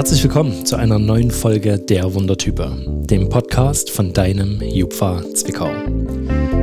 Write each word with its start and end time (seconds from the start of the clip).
Herzlich 0.00 0.22
willkommen 0.22 0.64
zu 0.64 0.76
einer 0.76 0.98
neuen 0.98 1.30
Folge 1.30 1.78
der 1.78 2.14
Wundertype, 2.14 2.72
dem 3.10 3.28
Podcast 3.28 3.90
von 3.90 4.14
deinem 4.14 4.58
Jupfa 4.62 5.22
Zwickau. 5.34 5.68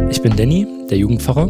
Ich 0.09 0.23
bin 0.23 0.36
Danny, 0.36 0.66
der 0.89 0.98
Jugendpfarrer, 0.98 1.48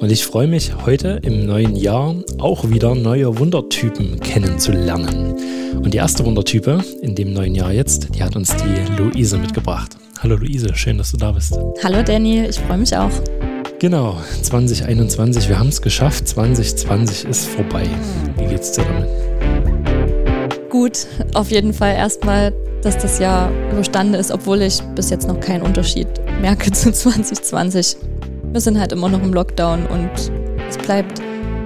und 0.00 0.10
ich 0.10 0.24
freue 0.24 0.46
mich 0.46 0.86
heute 0.86 1.20
im 1.22 1.44
neuen 1.44 1.76
Jahr 1.76 2.14
auch 2.38 2.70
wieder 2.70 2.94
neue 2.94 3.38
Wundertypen 3.38 4.18
kennenzulernen. 4.20 5.34
Und 5.74 5.92
die 5.92 5.98
erste 5.98 6.24
Wundertype 6.24 6.82
in 7.02 7.14
dem 7.14 7.34
neuen 7.34 7.54
Jahr 7.54 7.72
jetzt, 7.74 8.08
die 8.14 8.22
hat 8.22 8.34
uns 8.34 8.56
die 8.56 8.96
Luise 8.96 9.36
mitgebracht. 9.36 9.98
Hallo 10.20 10.34
Luise, 10.34 10.74
schön, 10.76 10.96
dass 10.96 11.10
du 11.10 11.18
da 11.18 11.32
bist. 11.32 11.58
Hallo 11.84 12.02
Danny, 12.02 12.46
ich 12.46 12.58
freue 12.58 12.78
mich 12.78 12.96
auch. 12.96 13.12
Genau, 13.80 14.16
2021, 14.40 15.50
wir 15.50 15.58
haben 15.58 15.68
es 15.68 15.82
geschafft, 15.82 16.26
2020 16.26 17.28
ist 17.28 17.48
vorbei. 17.48 17.84
Wie 18.38 18.46
geht's 18.46 18.72
dir 18.72 18.84
damit? 18.84 19.27
Gut, 20.78 21.08
auf 21.34 21.50
jeden 21.50 21.72
Fall 21.72 21.96
erstmal, 21.96 22.52
dass 22.82 22.96
das 22.96 23.18
Jahr 23.18 23.50
überstanden 23.72 24.14
ist, 24.14 24.30
obwohl 24.30 24.62
ich 24.62 24.80
bis 24.94 25.10
jetzt 25.10 25.26
noch 25.26 25.40
keinen 25.40 25.62
Unterschied 25.62 26.06
merke 26.40 26.70
zu 26.72 26.92
2020. 26.92 27.96
Wir 28.52 28.60
sind 28.60 28.78
halt 28.78 28.92
immer 28.92 29.08
noch 29.08 29.20
im 29.20 29.32
Lockdown 29.32 29.86
und 29.86 30.08
es 30.68 30.78
bleibt 30.78 31.20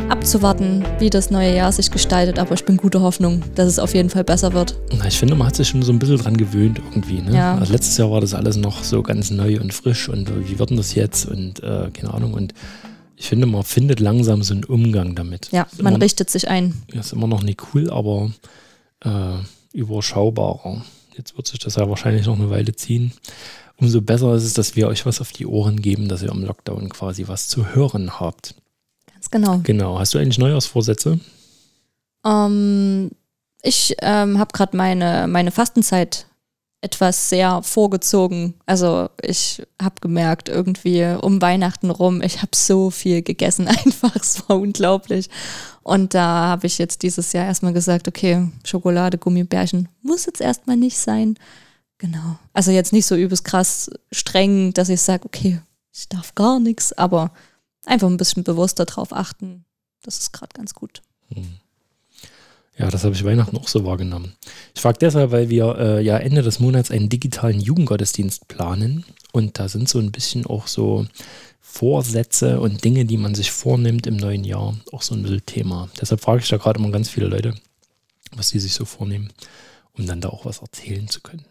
abzuwarten, 0.08 0.82
wie 0.98 1.10
das 1.10 1.30
neue 1.30 1.54
Jahr 1.54 1.70
sich 1.72 1.90
gestaltet, 1.90 2.38
aber 2.38 2.54
ich 2.54 2.64
bin 2.64 2.78
guter 2.78 3.02
Hoffnung, 3.02 3.42
dass 3.54 3.68
es 3.68 3.78
auf 3.78 3.94
jeden 3.94 4.08
Fall 4.08 4.24
besser 4.24 4.54
wird. 4.54 4.80
Na, 4.96 5.06
ich 5.06 5.18
finde, 5.18 5.34
man 5.34 5.48
hat 5.48 5.56
sich 5.56 5.68
schon 5.68 5.82
so 5.82 5.92
ein 5.92 5.98
bisschen 5.98 6.16
dran 6.16 6.38
gewöhnt 6.38 6.78
irgendwie. 6.78 7.20
Ne? 7.20 7.36
Ja. 7.36 7.58
Also 7.58 7.70
letztes 7.70 7.98
Jahr 7.98 8.10
war 8.10 8.22
das 8.22 8.32
alles 8.32 8.56
noch 8.56 8.82
so 8.82 9.02
ganz 9.02 9.30
neu 9.30 9.60
und 9.60 9.74
frisch 9.74 10.08
und 10.08 10.30
wie 10.48 10.58
wird 10.58 10.70
denn 10.70 10.78
das 10.78 10.94
jetzt 10.94 11.26
und 11.26 11.62
äh, 11.62 11.90
keine 11.92 12.14
Ahnung. 12.14 12.32
Und 12.32 12.54
ich 13.18 13.28
finde, 13.28 13.44
man 13.46 13.62
findet 13.62 14.00
langsam 14.00 14.42
so 14.42 14.54
einen 14.54 14.64
Umgang 14.64 15.14
damit. 15.14 15.50
Ja, 15.52 15.66
man 15.82 15.96
immer, 15.96 16.02
richtet 16.02 16.30
sich 16.30 16.48
ein. 16.48 16.72
Ist 16.94 17.12
immer 17.12 17.26
noch 17.26 17.42
nicht 17.42 17.60
cool, 17.74 17.90
aber 17.90 18.30
äh, 19.04 19.38
überschaubarer. 19.72 20.84
Jetzt 21.16 21.36
wird 21.36 21.46
sich 21.46 21.58
das 21.58 21.76
ja 21.76 21.88
wahrscheinlich 21.88 22.26
noch 22.26 22.38
eine 22.38 22.50
Weile 22.50 22.74
ziehen. 22.74 23.12
Umso 23.76 24.00
besser 24.00 24.34
ist 24.34 24.44
es, 24.44 24.54
dass 24.54 24.76
wir 24.76 24.88
euch 24.88 25.06
was 25.06 25.20
auf 25.20 25.32
die 25.32 25.46
Ohren 25.46 25.82
geben, 25.82 26.08
dass 26.08 26.22
ihr 26.22 26.30
im 26.30 26.44
Lockdown 26.44 26.88
quasi 26.88 27.28
was 27.28 27.48
zu 27.48 27.74
hören 27.74 28.20
habt. 28.20 28.54
Ganz 29.12 29.30
genau. 29.30 29.60
Genau. 29.62 29.98
Hast 29.98 30.14
du 30.14 30.18
eigentlich 30.18 30.38
Neujahrsvorsätze? 30.38 31.18
Ähm, 32.24 33.10
ich 33.62 33.96
ähm, 34.00 34.38
habe 34.38 34.52
gerade 34.52 34.76
meine, 34.76 35.26
meine 35.26 35.50
Fastenzeit 35.50 36.26
etwas 36.82 37.30
sehr 37.30 37.62
vorgezogen. 37.62 38.54
Also 38.66 39.08
ich 39.22 39.62
habe 39.80 39.94
gemerkt, 40.00 40.48
irgendwie 40.48 41.16
um 41.22 41.40
Weihnachten 41.40 41.90
rum, 41.90 42.20
ich 42.22 42.38
habe 42.38 42.50
so 42.54 42.90
viel 42.90 43.22
gegessen 43.22 43.68
einfach, 43.68 44.14
es 44.16 44.48
war 44.48 44.58
unglaublich. 44.58 45.30
Und 45.82 46.14
da 46.14 46.48
habe 46.48 46.66
ich 46.66 46.78
jetzt 46.78 47.02
dieses 47.02 47.32
Jahr 47.32 47.46
erstmal 47.46 47.72
gesagt, 47.72 48.08
okay, 48.08 48.48
Schokolade, 48.64 49.16
Gummibärchen 49.16 49.88
muss 50.02 50.26
jetzt 50.26 50.40
erstmal 50.40 50.76
nicht 50.76 50.98
sein. 50.98 51.38
Genau. 51.98 52.36
Also 52.52 52.72
jetzt 52.72 52.92
nicht 52.92 53.06
so 53.06 53.14
übelst 53.14 53.44
krass 53.44 53.88
streng, 54.10 54.72
dass 54.74 54.88
ich 54.88 55.00
sage, 55.00 55.24
okay, 55.24 55.60
ich 55.92 56.08
darf 56.08 56.34
gar 56.34 56.58
nichts, 56.58 56.92
aber 56.92 57.30
einfach 57.86 58.08
ein 58.08 58.16
bisschen 58.16 58.42
bewusster 58.42 58.86
drauf 58.86 59.12
achten. 59.12 59.64
Das 60.02 60.18
ist 60.18 60.32
gerade 60.32 60.52
ganz 60.52 60.74
gut. 60.74 61.02
Hm. 61.32 61.60
Ja, 62.82 62.90
das 62.90 63.04
habe 63.04 63.14
ich 63.14 63.24
Weihnachten 63.24 63.56
auch 63.56 63.68
so 63.68 63.84
wahrgenommen. 63.84 64.32
Ich 64.74 64.80
frage 64.80 64.98
deshalb, 65.00 65.30
weil 65.30 65.48
wir 65.48 65.76
äh, 65.78 66.04
ja 66.04 66.18
Ende 66.18 66.42
des 66.42 66.58
Monats 66.58 66.90
einen 66.90 67.08
digitalen 67.08 67.60
Jugendgottesdienst 67.60 68.48
planen 68.48 69.04
und 69.30 69.60
da 69.60 69.68
sind 69.68 69.88
so 69.88 70.00
ein 70.00 70.10
bisschen 70.10 70.46
auch 70.46 70.66
so 70.66 71.06
Vorsätze 71.60 72.58
und 72.58 72.82
Dinge, 72.82 73.04
die 73.04 73.18
man 73.18 73.36
sich 73.36 73.52
vornimmt 73.52 74.08
im 74.08 74.16
neuen 74.16 74.42
Jahr, 74.42 74.74
auch 74.90 75.02
so 75.02 75.14
ein 75.14 75.22
bisschen 75.22 75.46
Thema. 75.46 75.90
Deshalb 76.00 76.22
frage 76.22 76.42
ich 76.42 76.48
da 76.48 76.56
gerade 76.56 76.80
immer 76.80 76.90
ganz 76.90 77.08
viele 77.08 77.28
Leute, 77.28 77.54
was 78.34 78.48
sie 78.48 78.58
sich 78.58 78.74
so 78.74 78.84
vornehmen, 78.84 79.32
um 79.96 80.04
dann 80.04 80.20
da 80.20 80.30
auch 80.30 80.44
was 80.44 80.58
erzählen 80.58 81.06
zu 81.06 81.20
können. 81.20 81.44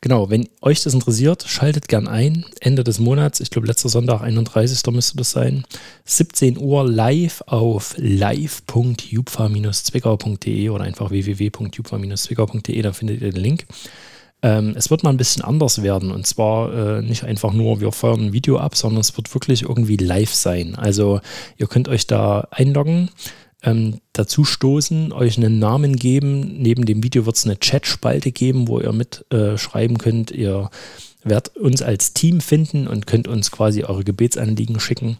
Genau, 0.00 0.30
wenn 0.30 0.48
euch 0.60 0.82
das 0.82 0.94
interessiert, 0.94 1.44
schaltet 1.46 1.86
gern 1.88 2.08
ein. 2.08 2.44
Ende 2.60 2.82
des 2.84 2.98
Monats, 2.98 3.40
ich 3.40 3.48
glaube 3.50 3.66
letzter 3.66 3.88
Sonntag, 3.88 4.20
31. 4.20 4.82
müsste 4.92 5.16
das 5.16 5.30
sein. 5.30 5.64
17 6.04 6.58
Uhr 6.58 6.86
live 6.86 7.42
auf 7.46 7.94
live.jupfa-zwickau.de 7.96 10.68
oder 10.68 10.84
einfach 10.84 11.10
www.jupfa-zwickau.de, 11.10 12.82
da 12.82 12.92
findet 12.92 13.22
ihr 13.22 13.32
den 13.32 13.40
Link. 13.40 13.64
Ähm, 14.42 14.74
es 14.76 14.90
wird 14.90 15.04
mal 15.04 15.10
ein 15.10 15.16
bisschen 15.16 15.42
anders 15.42 15.82
werden 15.82 16.10
und 16.10 16.26
zwar 16.26 16.98
äh, 16.98 17.02
nicht 17.02 17.24
einfach 17.24 17.54
nur, 17.54 17.80
wir 17.80 17.92
feuern 17.92 18.26
ein 18.26 18.34
Video 18.34 18.58
ab, 18.58 18.76
sondern 18.76 19.00
es 19.00 19.16
wird 19.16 19.34
wirklich 19.34 19.62
irgendwie 19.62 19.96
live 19.96 20.34
sein. 20.34 20.74
Also 20.74 21.22
ihr 21.56 21.66
könnt 21.66 21.88
euch 21.88 22.06
da 22.06 22.46
einloggen 22.50 23.08
ähm, 23.64 24.00
dazu 24.12 24.44
stoßen, 24.44 25.12
euch 25.12 25.36
einen 25.38 25.58
Namen 25.58 25.96
geben. 25.96 26.60
Neben 26.60 26.84
dem 26.84 27.02
Video 27.02 27.26
wird 27.26 27.36
es 27.36 27.46
eine 27.46 27.58
Chatspalte 27.58 28.30
geben, 28.30 28.68
wo 28.68 28.80
ihr 28.80 28.92
mitschreiben 28.92 29.96
äh, 29.96 29.98
könnt. 29.98 30.30
Ihr 30.30 30.70
werdet 31.22 31.56
uns 31.56 31.80
als 31.82 32.12
Team 32.12 32.40
finden 32.40 32.86
und 32.86 33.06
könnt 33.06 33.26
uns 33.26 33.50
quasi 33.50 33.84
eure 33.84 34.04
Gebetsanliegen 34.04 34.78
schicken. 34.80 35.16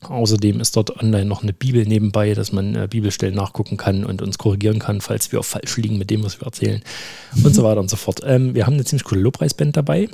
Außerdem 0.00 0.60
ist 0.60 0.76
dort 0.76 0.96
online 1.00 1.24
noch 1.24 1.42
eine 1.42 1.52
Bibel 1.52 1.84
nebenbei, 1.84 2.34
dass 2.34 2.52
man 2.52 2.74
äh, 2.74 2.88
Bibelstellen 2.88 3.34
nachgucken 3.34 3.76
kann 3.76 4.04
und 4.04 4.22
uns 4.22 4.38
korrigieren 4.38 4.78
kann, 4.78 5.00
falls 5.00 5.32
wir 5.32 5.42
falsch 5.42 5.76
liegen 5.76 5.98
mit 5.98 6.10
dem, 6.10 6.22
was 6.22 6.40
wir 6.40 6.46
erzählen 6.46 6.82
und 7.44 7.54
so 7.54 7.64
weiter 7.64 7.80
und 7.80 7.90
so 7.90 7.96
fort. 7.96 8.20
Ähm, 8.24 8.54
wir 8.54 8.66
haben 8.66 8.74
eine 8.74 8.84
ziemlich 8.84 9.04
coole 9.04 9.20
Lobpreisband 9.20 9.76
dabei, 9.76 10.08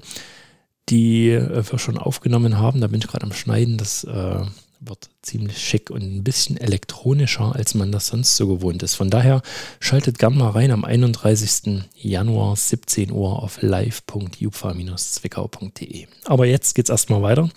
die 0.89 1.31
äh, 1.31 1.63
wir 1.71 1.79
schon 1.79 1.99
aufgenommen 1.99 2.59
haben. 2.59 2.81
Da 2.81 2.87
bin 2.87 3.01
ich 3.01 3.09
gerade 3.09 3.25
am 3.25 3.33
Schneiden. 3.33 3.77
Das 3.77 4.05
äh, 4.05 4.45
wird 4.87 5.09
ziemlich 5.23 5.59
schick 5.59 5.91
und 5.91 6.03
ein 6.03 6.25
bisschen 6.25 6.57
elektronischer, 6.57 7.55
als 7.55 7.75
man 7.75 7.93
das 7.93 8.09
sonst 8.09 8.37
so 8.37 8.47
gewohnt 8.49 8.83
ist. 8.83 8.95
Von 8.95 9.11
daher 9.11 9.43
schaltet 9.81 10.19
gern 10.19 10.37
mal 10.37 10.51
rein 10.51 10.71
am 10.71 10.85
31. 10.85 11.83
Januar 11.97 12.57
17 12.57 13.11
Uhr 13.11 13.43
auf 13.43 13.61
live.jupfa-zwickau.de. 13.63 16.07
Aber 16.25 16.47
jetzt 16.47 16.75
geht's 16.75 16.91
erstmal 16.91 17.23
weiter 17.23 17.49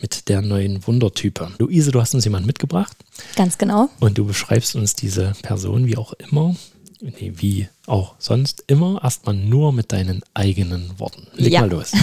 mit 0.00 0.28
der 0.28 0.42
neuen 0.42 0.86
Wundertype. 0.86 1.50
Luise, 1.58 1.90
du 1.90 2.00
hast 2.00 2.14
uns 2.14 2.24
jemanden 2.24 2.46
mitgebracht. 2.46 2.96
Ganz 3.36 3.58
genau. 3.58 3.88
Und 4.00 4.18
du 4.18 4.24
beschreibst 4.24 4.76
uns 4.76 4.94
diese 4.94 5.32
Person 5.42 5.86
wie 5.86 5.96
auch 5.96 6.12
immer, 6.14 6.54
nee, 7.00 7.32
wie 7.36 7.68
auch 7.86 8.14
sonst 8.18 8.64
immer, 8.68 9.00
erstmal 9.02 9.34
nur 9.34 9.72
mit 9.72 9.92
deinen 9.92 10.22
eigenen 10.34 10.98
Worten. 10.98 11.26
Leg 11.34 11.52
Ja. 11.52 11.60
mal 11.62 11.70
los. 11.70 11.92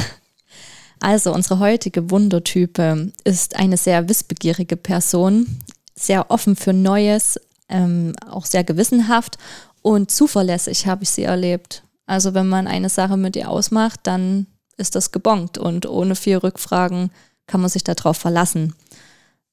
Also 1.05 1.31
unsere 1.31 1.59
heutige 1.59 2.09
Wundertype 2.09 3.11
ist 3.23 3.57
eine 3.57 3.77
sehr 3.77 4.09
wissbegierige 4.09 4.75
Person, 4.75 5.59
sehr 5.93 6.31
offen 6.31 6.55
für 6.55 6.73
Neues, 6.73 7.39
ähm, 7.69 8.13
auch 8.27 8.47
sehr 8.47 8.63
gewissenhaft 8.63 9.37
und 9.83 10.09
zuverlässig 10.09 10.87
habe 10.87 11.03
ich 11.03 11.11
sie 11.11 11.21
erlebt. 11.21 11.83
Also 12.07 12.33
wenn 12.33 12.47
man 12.47 12.65
eine 12.65 12.89
Sache 12.89 13.17
mit 13.17 13.35
ihr 13.35 13.51
ausmacht, 13.51 13.99
dann 14.01 14.47
ist 14.77 14.95
das 14.95 15.11
gebongt 15.11 15.59
und 15.59 15.85
ohne 15.85 16.15
viel 16.15 16.37
Rückfragen 16.37 17.11
kann 17.45 17.61
man 17.61 17.69
sich 17.69 17.83
darauf 17.83 18.17
verlassen. 18.17 18.73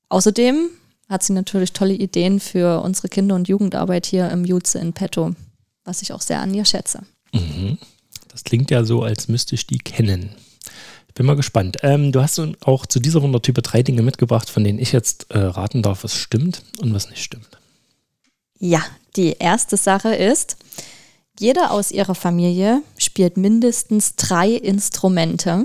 Außerdem 0.09 0.71
hat 1.11 1.23
sie 1.23 1.35
natürlich 1.35 1.75
tolle 1.75 1.93
Ideen 1.93 2.41
für 2.41 2.81
unsere 2.81 3.09
Kinder- 3.09 3.35
und 3.35 3.47
Jugendarbeit 3.47 4.07
hier 4.07 4.31
im 4.31 4.47
Jutze 4.47 4.79
in 4.79 4.95
petto, 4.95 5.35
was 5.85 6.01
ich 6.01 6.15
auch 6.15 6.23
sehr 6.23 6.41
an 6.41 6.55
ihr 6.55 6.65
schätze. 6.65 7.03
Mhm. 7.35 7.77
Das 8.29 8.43
klingt 8.43 8.71
ja 8.71 8.87
so, 8.87 9.03
als 9.03 9.29
müsste 9.29 9.55
ich 9.55 9.67
die 9.67 9.77
kennen. 9.77 10.35
Bin 11.15 11.27
mal 11.27 11.37
gespannt. 11.37 11.79
Ähm, 11.83 12.13
du 12.13 12.23
hast 12.23 12.41
auch 12.65 12.87
zu 12.87 13.01
dieser 13.01 13.23
Wundertype 13.23 13.63
drei 13.63 13.83
Dinge 13.83 14.03
mitgebracht, 14.03 14.49
von 14.49 14.65
denen 14.65 14.79
ich 14.79 14.93
jetzt 14.93 15.31
äh, 15.31 15.39
raten 15.39 15.83
darf, 15.83 16.05
was 16.05 16.17
stimmt 16.17 16.63
und 16.81 16.95
was 16.95 17.11
nicht 17.11 17.23
stimmt. 17.23 17.49
Ja, 18.59 18.83
die 19.17 19.33
erste 19.33 19.77
Sache 19.77 20.15
ist, 20.15 20.57
jeder 21.39 21.71
aus 21.73 21.91
ihrer 21.91 22.15
Familie 22.15 22.83
spielt 22.97 23.37
mindestens 23.37 24.17
drei 24.17 24.51
Instrumente. 24.51 25.65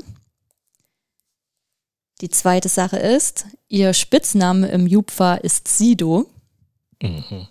Die 2.21 2.29
zweite 2.29 2.67
Sache 2.67 2.97
ist, 2.97 3.45
ihr 3.67 3.93
Spitzname 3.93 4.67
im 4.69 4.87
Jupfa 4.87 5.35
ist 5.35 5.67
Sido. 5.67 6.25
Mhm. 7.01 7.47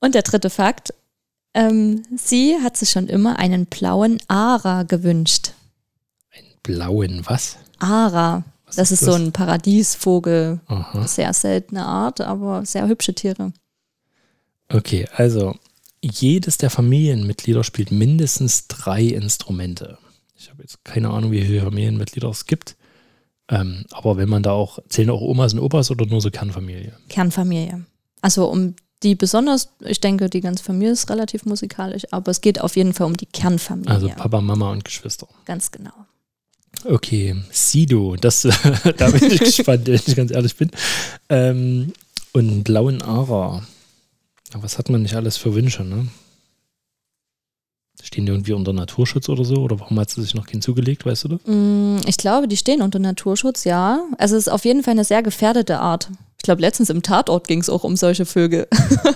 Und 0.00 0.14
der 0.14 0.22
dritte 0.22 0.50
Fakt, 0.50 0.94
ähm, 1.54 2.04
sie 2.14 2.56
hat 2.62 2.76
sich 2.76 2.90
schon 2.90 3.08
immer 3.08 3.38
einen 3.38 3.66
blauen 3.66 4.18
Ara 4.28 4.84
gewünscht. 4.84 5.52
Blauen 6.64 7.20
was? 7.24 7.56
Ara, 7.78 8.42
Was 8.66 8.74
das 8.76 8.90
ist 8.90 9.02
ist 9.02 9.06
so 9.06 9.12
das? 9.12 9.20
ein 9.20 9.32
Paradiesvogel. 9.32 10.58
Aha. 10.66 11.06
Sehr 11.06 11.32
seltene 11.32 11.86
Art, 11.86 12.20
aber 12.20 12.66
sehr 12.66 12.88
hübsche 12.88 13.14
Tiere. 13.14 13.52
Okay, 14.68 15.06
also 15.14 15.54
jedes 16.02 16.58
der 16.58 16.70
Familienmitglieder 16.70 17.62
spielt 17.62 17.92
mindestens 17.92 18.66
drei 18.66 19.02
Instrumente. 19.02 19.98
Ich 20.36 20.50
habe 20.50 20.62
jetzt 20.62 20.84
keine 20.84 21.10
Ahnung, 21.10 21.30
wie 21.30 21.42
viele 21.42 21.62
Familienmitglieder 21.62 22.28
es 22.28 22.46
gibt. 22.46 22.76
Ähm, 23.48 23.84
aber 23.92 24.16
wenn 24.16 24.28
man 24.28 24.42
da 24.42 24.52
auch, 24.52 24.78
zählen 24.88 25.10
auch 25.10 25.20
Omas 25.20 25.52
und 25.52 25.60
Opas 25.60 25.90
oder 25.90 26.06
nur 26.06 26.20
so 26.20 26.30
Kernfamilie? 26.30 26.94
Kernfamilie. 27.08 27.84
Also 28.22 28.46
um 28.50 28.74
die 29.02 29.14
besonders, 29.14 29.68
ich 29.80 30.00
denke, 30.00 30.30
die 30.30 30.40
ganze 30.40 30.64
Familie 30.64 30.92
ist 30.92 31.10
relativ 31.10 31.44
musikalisch, 31.44 32.04
aber 32.10 32.30
es 32.30 32.40
geht 32.40 32.60
auf 32.60 32.74
jeden 32.76 32.94
Fall 32.94 33.06
um 33.06 33.16
die 33.16 33.26
Kernfamilie. 33.26 33.90
Also 33.92 34.08
Papa, 34.08 34.40
Mama 34.40 34.70
und 34.72 34.84
Geschwister. 34.84 35.28
Ganz 35.44 35.70
genau. 35.70 35.92
Okay, 36.84 37.34
Sido, 37.50 38.16
das, 38.16 38.42
da 38.96 39.10
bin 39.10 39.30
ich 39.30 39.40
gespannt, 39.56 39.86
wenn 39.86 39.94
ich 39.94 40.16
ganz 40.16 40.30
ehrlich 40.30 40.56
bin. 40.56 40.70
Ähm, 41.28 41.92
und 42.32 42.64
blauen 42.64 43.02
Ara. 43.02 43.62
Was 44.52 44.78
hat 44.78 44.88
man 44.90 45.02
nicht 45.02 45.14
alles 45.14 45.36
für 45.36 45.54
Wünsche, 45.54 45.82
ne? 45.84 46.06
Stehen 48.02 48.26
die 48.26 48.32
irgendwie 48.32 48.52
unter 48.52 48.72
Naturschutz 48.72 49.28
oder 49.28 49.44
so? 49.44 49.56
Oder 49.56 49.80
warum 49.80 49.98
hat 49.98 50.10
sie 50.10 50.20
sich 50.22 50.34
noch 50.34 50.46
keinen 50.46 50.60
zugelegt, 50.60 51.06
weißt 51.06 51.24
du 51.24 51.28
das? 51.28 51.40
Mm, 51.46 51.96
Ich 52.06 52.18
glaube, 52.18 52.48
die 52.48 52.56
stehen 52.56 52.82
unter 52.82 52.98
Naturschutz, 52.98 53.64
ja. 53.64 54.02
Also 54.18 54.36
es 54.36 54.46
ist 54.46 54.52
auf 54.52 54.64
jeden 54.64 54.82
Fall 54.82 54.92
eine 54.92 55.04
sehr 55.04 55.22
gefährdete 55.22 55.78
Art. 55.78 56.10
Ich 56.36 56.42
glaube, 56.42 56.60
letztens 56.60 56.90
im 56.90 57.02
Tatort 57.02 57.48
ging 57.48 57.60
es 57.60 57.70
auch 57.70 57.82
um 57.82 57.96
solche 57.96 58.26
Vögel. 58.26 58.68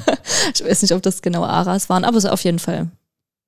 ich 0.54 0.64
weiß 0.64 0.80
nicht, 0.82 0.92
ob 0.92 1.02
das 1.02 1.20
genau 1.20 1.44
Aras 1.44 1.88
waren, 1.90 2.04
aber 2.04 2.16
es 2.16 2.24
ist 2.24 2.30
auf 2.30 2.42
jeden 2.44 2.58
Fall 2.58 2.88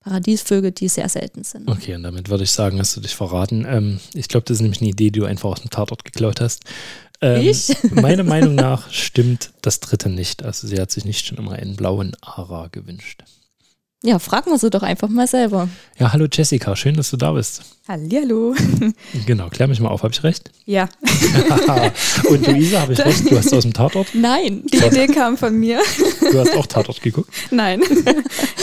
Paradiesvögel, 0.01 0.73
die 0.73 0.89
sehr 0.89 1.09
selten 1.09 1.45
sind. 1.45 1.69
Okay, 1.69 1.95
und 1.95 2.03
damit 2.03 2.31
würde 2.31 2.45
ich 2.45 2.51
sagen, 2.51 2.79
hast 2.79 2.97
du 2.97 3.01
dich 3.01 3.15
verraten. 3.15 3.67
Ähm, 3.69 4.01
ich 4.15 4.29
glaube, 4.29 4.45
das 4.47 4.57
ist 4.57 4.63
nämlich 4.63 4.81
eine 4.81 4.91
Idee, 4.91 5.11
die 5.11 5.21
du 5.21 5.27
einfach 5.27 5.51
aus 5.51 5.61
dem 5.61 5.71
Tatort 5.71 6.05
geklaut 6.05 6.41
hast. 6.41 6.65
Ähm, 7.21 7.43
Ich? 7.43 7.71
Meiner 7.91 8.25
Meinung 8.25 8.55
nach 8.55 8.91
stimmt 8.91 9.51
das 9.61 9.81
dritte 9.81 10.09
nicht. 10.09 10.43
Also 10.43 10.67
sie 10.67 10.81
hat 10.81 10.91
sich 10.91 11.05
nicht 11.05 11.27
schon 11.27 11.37
immer 11.39 11.53
einen 11.53 11.77
blauen 11.77 12.17
Ara 12.23 12.69
gewünscht. 12.69 13.23
Ja, 14.03 14.19
fragen 14.19 14.51
wir 14.51 14.57
sie 14.59 14.71
doch 14.71 14.83
einfach 14.83 15.09
mal 15.09 15.27
selber. 15.27 15.69
Ja, 15.99 16.11
hallo 16.11 16.27
Jessica, 16.33 16.75
schön, 16.75 16.97
dass 16.97 17.11
du 17.11 17.19
da 17.19 17.33
bist. 17.33 17.63
Hallihallo. 17.87 18.55
Genau, 19.27 19.49
klär 19.51 19.69
mich 19.69 19.79
mal 19.81 19.91
auf, 19.91 20.03
habe 20.03 20.15
ich 20.15 20.23
recht? 20.23 20.51
Ja, 20.65 20.89
Und 22.31 22.47
Luisa, 22.47 22.81
habe 22.81 22.95
ich 22.95 23.05
recht? 23.05 23.31
Du 23.31 23.37
hast 23.37 23.53
aus 23.53 23.65
dem 23.65 23.75
Tatort? 23.75 24.09
Nein. 24.15 24.63
die 24.73 24.79
Idee 24.79 25.07
kam 25.07 25.37
von 25.37 25.55
mir. 25.55 25.81
Du 26.33 26.39
hast 26.39 26.57
auch 26.57 26.67
Tatort 26.67 27.03
geguckt? 27.03 27.29
Nein. 27.51 27.83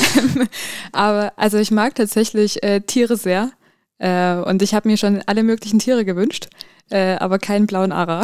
Aber 0.92 1.34
also 1.36 1.60
ich 1.60 1.70
mag 1.70 1.94
tatsächlich 1.94 2.64
äh, 2.64 2.82
Tiere 2.82 3.16
sehr. 3.16 3.52
Äh, 4.00 4.38
und 4.38 4.64
ich 4.64 4.74
habe 4.74 4.90
mir 4.90 4.98
schon 4.98 5.22
alle 5.28 5.44
möglichen 5.44 5.78
Tiere 5.78 6.04
gewünscht, 6.04 6.48
äh, 6.90 7.16
aber 7.16 7.38
keinen 7.40 7.68
blauen 7.68 7.92
Ara. 7.92 8.24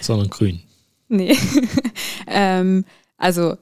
Sondern 0.00 0.30
grün. 0.30 0.62
nee. 1.08 1.36
ähm, 2.26 2.84
also 3.18 3.56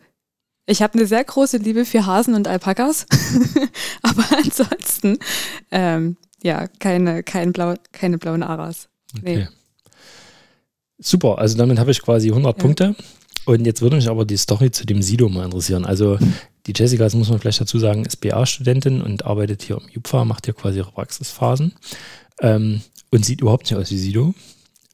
ich 0.66 0.82
habe 0.82 0.94
eine 0.94 1.06
sehr 1.06 1.24
große 1.24 1.58
Liebe 1.58 1.84
für 1.84 2.06
Hasen 2.06 2.34
und 2.34 2.48
Alpakas. 2.48 3.06
aber 4.02 4.24
ansonsten, 4.36 5.18
ähm, 5.70 6.16
ja, 6.42 6.68
keine, 6.78 7.22
kein 7.22 7.52
Blau, 7.52 7.74
keine 7.92 8.18
blauen 8.18 8.42
Aras. 8.42 8.88
Nee. 9.20 9.42
Okay. 9.42 9.48
Super, 10.98 11.38
also 11.38 11.56
damit 11.56 11.78
habe 11.78 11.90
ich 11.90 12.00
quasi 12.00 12.28
100 12.28 12.56
Ja. 12.56 12.62
Punkte. 12.62 12.96
Und 13.44 13.64
jetzt 13.66 13.82
würde 13.82 13.96
mich 13.96 14.08
aber 14.08 14.24
die 14.24 14.36
Story 14.36 14.70
zu 14.70 14.86
dem 14.86 15.02
Sido 15.02 15.28
mal 15.28 15.44
interessieren. 15.44 15.84
Also 15.84 16.16
die 16.66 16.72
Jessica, 16.76 17.02
das 17.02 17.14
muss 17.14 17.28
man 17.28 17.40
vielleicht 17.40 17.60
dazu 17.60 17.78
sagen, 17.80 18.04
ist 18.04 18.20
BA-Studentin 18.20 19.02
und 19.02 19.26
arbeitet 19.26 19.62
hier 19.62 19.78
im 19.78 19.88
JUPFA, 19.88 20.24
macht 20.24 20.44
hier 20.44 20.54
quasi 20.54 20.78
ihre 20.78 20.92
Praxisphasen 20.92 21.72
ähm, 22.40 22.82
und 23.10 23.24
sieht 23.24 23.40
überhaupt 23.40 23.64
nicht 23.64 23.74
aus 23.74 23.90
wie 23.90 23.98
Sido. 23.98 24.34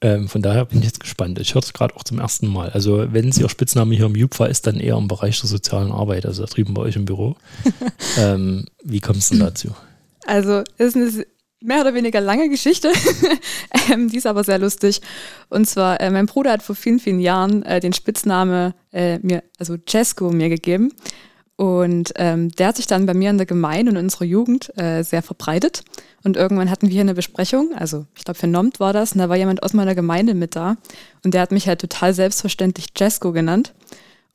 Ähm, 0.00 0.28
von 0.28 0.42
daher 0.42 0.64
bin 0.64 0.78
ich 0.78 0.84
jetzt 0.84 1.00
gespannt. 1.00 1.38
Ich 1.40 1.54
höre 1.54 1.62
es 1.62 1.72
gerade 1.72 1.96
auch 1.96 2.04
zum 2.04 2.20
ersten 2.20 2.46
Mal. 2.46 2.70
Also 2.70 3.12
wenn 3.12 3.28
es 3.28 3.38
ihr 3.38 3.48
Spitzname 3.48 3.94
hier 3.96 4.06
im 4.06 4.14
JUPFA 4.14 4.46
ist, 4.46 4.66
dann 4.66 4.78
eher 4.78 4.96
im 4.96 5.08
Bereich 5.08 5.40
der 5.40 5.48
sozialen 5.48 5.90
Arbeit, 5.90 6.24
also 6.24 6.44
da 6.44 6.52
drüben 6.52 6.74
bei 6.74 6.82
euch 6.82 6.96
im 6.96 7.04
Büro. 7.04 7.36
ähm, 8.18 8.66
wie 8.84 9.00
kommst 9.00 9.30
du 9.30 9.36
denn 9.36 9.46
dazu? 9.46 9.74
Also 10.26 10.62
ist 10.76 10.94
eine 10.94 11.10
mehr 11.60 11.80
oder 11.80 11.94
weniger 11.94 12.20
lange 12.20 12.48
Geschichte, 12.48 12.92
ähm, 13.92 14.08
die 14.08 14.18
ist 14.18 14.26
aber 14.26 14.44
sehr 14.44 14.58
lustig. 14.58 15.00
Und 15.48 15.66
zwar, 15.66 16.00
äh, 16.00 16.10
mein 16.10 16.26
Bruder 16.26 16.52
hat 16.52 16.62
vor 16.62 16.76
vielen, 16.76 17.00
vielen 17.00 17.20
Jahren 17.20 17.62
äh, 17.64 17.80
den 17.80 17.92
Spitzname 17.92 18.74
äh, 18.92 19.18
mir, 19.18 19.42
also 19.58 19.76
Cesco 19.88 20.30
mir 20.30 20.48
gegeben. 20.48 20.92
Und 21.58 22.12
ähm, 22.14 22.52
der 22.52 22.68
hat 22.68 22.76
sich 22.76 22.86
dann 22.86 23.06
bei 23.06 23.14
mir 23.14 23.30
in 23.30 23.36
der 23.36 23.44
Gemeinde 23.44 23.90
und 23.90 23.96
in 23.96 24.04
unserer 24.04 24.26
Jugend 24.26 24.70
äh, 24.78 25.02
sehr 25.02 25.22
verbreitet. 25.22 25.82
Und 26.22 26.36
irgendwann 26.36 26.70
hatten 26.70 26.86
wir 26.86 26.92
hier 26.92 27.00
eine 27.00 27.14
Besprechung, 27.14 27.74
also 27.74 28.06
ich 28.16 28.24
glaube 28.24 28.38
für 28.38 28.46
Nomt 28.46 28.78
war 28.78 28.92
das, 28.92 29.10
und 29.10 29.18
da 29.18 29.28
war 29.28 29.36
jemand 29.36 29.64
aus 29.64 29.72
meiner 29.72 29.96
Gemeinde 29.96 30.34
mit 30.34 30.54
da. 30.54 30.76
Und 31.24 31.34
der 31.34 31.40
hat 31.40 31.50
mich 31.50 31.66
halt 31.66 31.80
total 31.80 32.14
selbstverständlich 32.14 32.94
Cesco 32.96 33.32
genannt. 33.32 33.74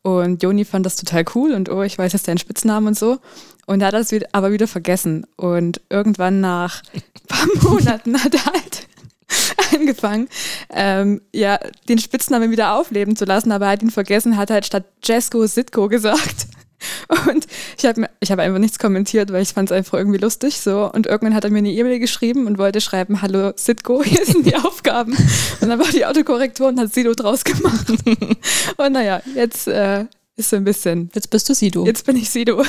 Und 0.01 0.43
Joni 0.43 0.65
fand 0.65 0.85
das 0.85 0.97
total 0.97 1.23
cool 1.33 1.53
und 1.53 1.69
oh, 1.69 1.81
ich 1.81 1.97
weiß 1.97 2.11
jetzt 2.11 2.27
deinen 2.27 2.39
Spitznamen 2.39 2.87
und 2.87 2.99
so. 2.99 3.19
Und 3.67 3.79
er 3.79 3.87
hat 3.87 3.93
das 3.93 4.13
aber 4.33 4.51
wieder 4.51 4.67
vergessen. 4.67 5.25
Und 5.37 5.79
irgendwann 5.89 6.41
nach 6.41 6.83
ein 6.93 7.01
paar 7.29 7.47
Monaten 7.71 8.21
hat 8.21 8.33
er 8.33 8.45
halt 8.47 8.87
angefangen, 9.73 10.27
ähm, 10.71 11.21
ja, 11.31 11.57
den 11.87 11.99
Spitznamen 11.99 12.51
wieder 12.51 12.73
aufleben 12.73 13.15
zu 13.15 13.23
lassen, 13.23 13.53
aber 13.53 13.67
er 13.67 13.71
hat 13.71 13.81
ihn 13.81 13.91
vergessen, 13.91 14.35
hat 14.35 14.51
halt 14.51 14.65
statt 14.65 14.83
Jesko 15.01 15.47
Sitko 15.47 15.87
gesagt. 15.87 16.47
Und 17.30 17.45
ich 17.77 17.85
habe 17.85 18.09
ich 18.19 18.31
hab 18.31 18.39
einfach 18.39 18.59
nichts 18.59 18.80
kommentiert, 18.80 19.31
weil 19.31 19.41
ich 19.41 19.50
fand 19.50 19.69
es 19.71 19.75
einfach 19.77 19.97
irgendwie 19.97 20.19
lustig. 20.19 20.59
So. 20.59 20.91
Und 20.91 21.07
irgendwann 21.07 21.33
hat 21.35 21.44
er 21.44 21.50
mir 21.50 21.59
eine 21.59 21.71
E-Mail 21.71 22.00
geschrieben 22.00 22.47
und 22.47 22.57
wollte 22.57 22.81
schreiben, 22.81 23.21
hallo 23.21 23.53
Sitko, 23.56 24.03
hier 24.06 24.25
sind 24.25 24.45
die 24.45 24.56
Aufgaben. 24.56 25.13
Und 25.62 25.69
dann 25.69 25.80
war 25.80 25.89
die 25.91 26.06
Autokorrektur 26.06 26.68
und 26.69 26.80
hat 26.80 26.94
Sido 26.94 27.13
draus 27.13 27.44
gemacht. 27.44 27.88
Und 28.77 28.91
naja, 28.94 29.21
jetzt 29.35 29.68
äh, 29.68 30.06
ist 30.35 30.50
so 30.50 30.56
ein 30.56 30.63
bisschen, 30.63 31.09
Jetzt 31.13 31.30
bist 31.30 31.47
du 31.50 31.53
Sido. 31.53 31.85
jetzt 31.85 32.06
bin 32.06 32.15
ich 32.18 32.30
Sido. 32.30 32.63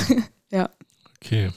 ja. 0.51 0.69
Okay. 1.23 1.49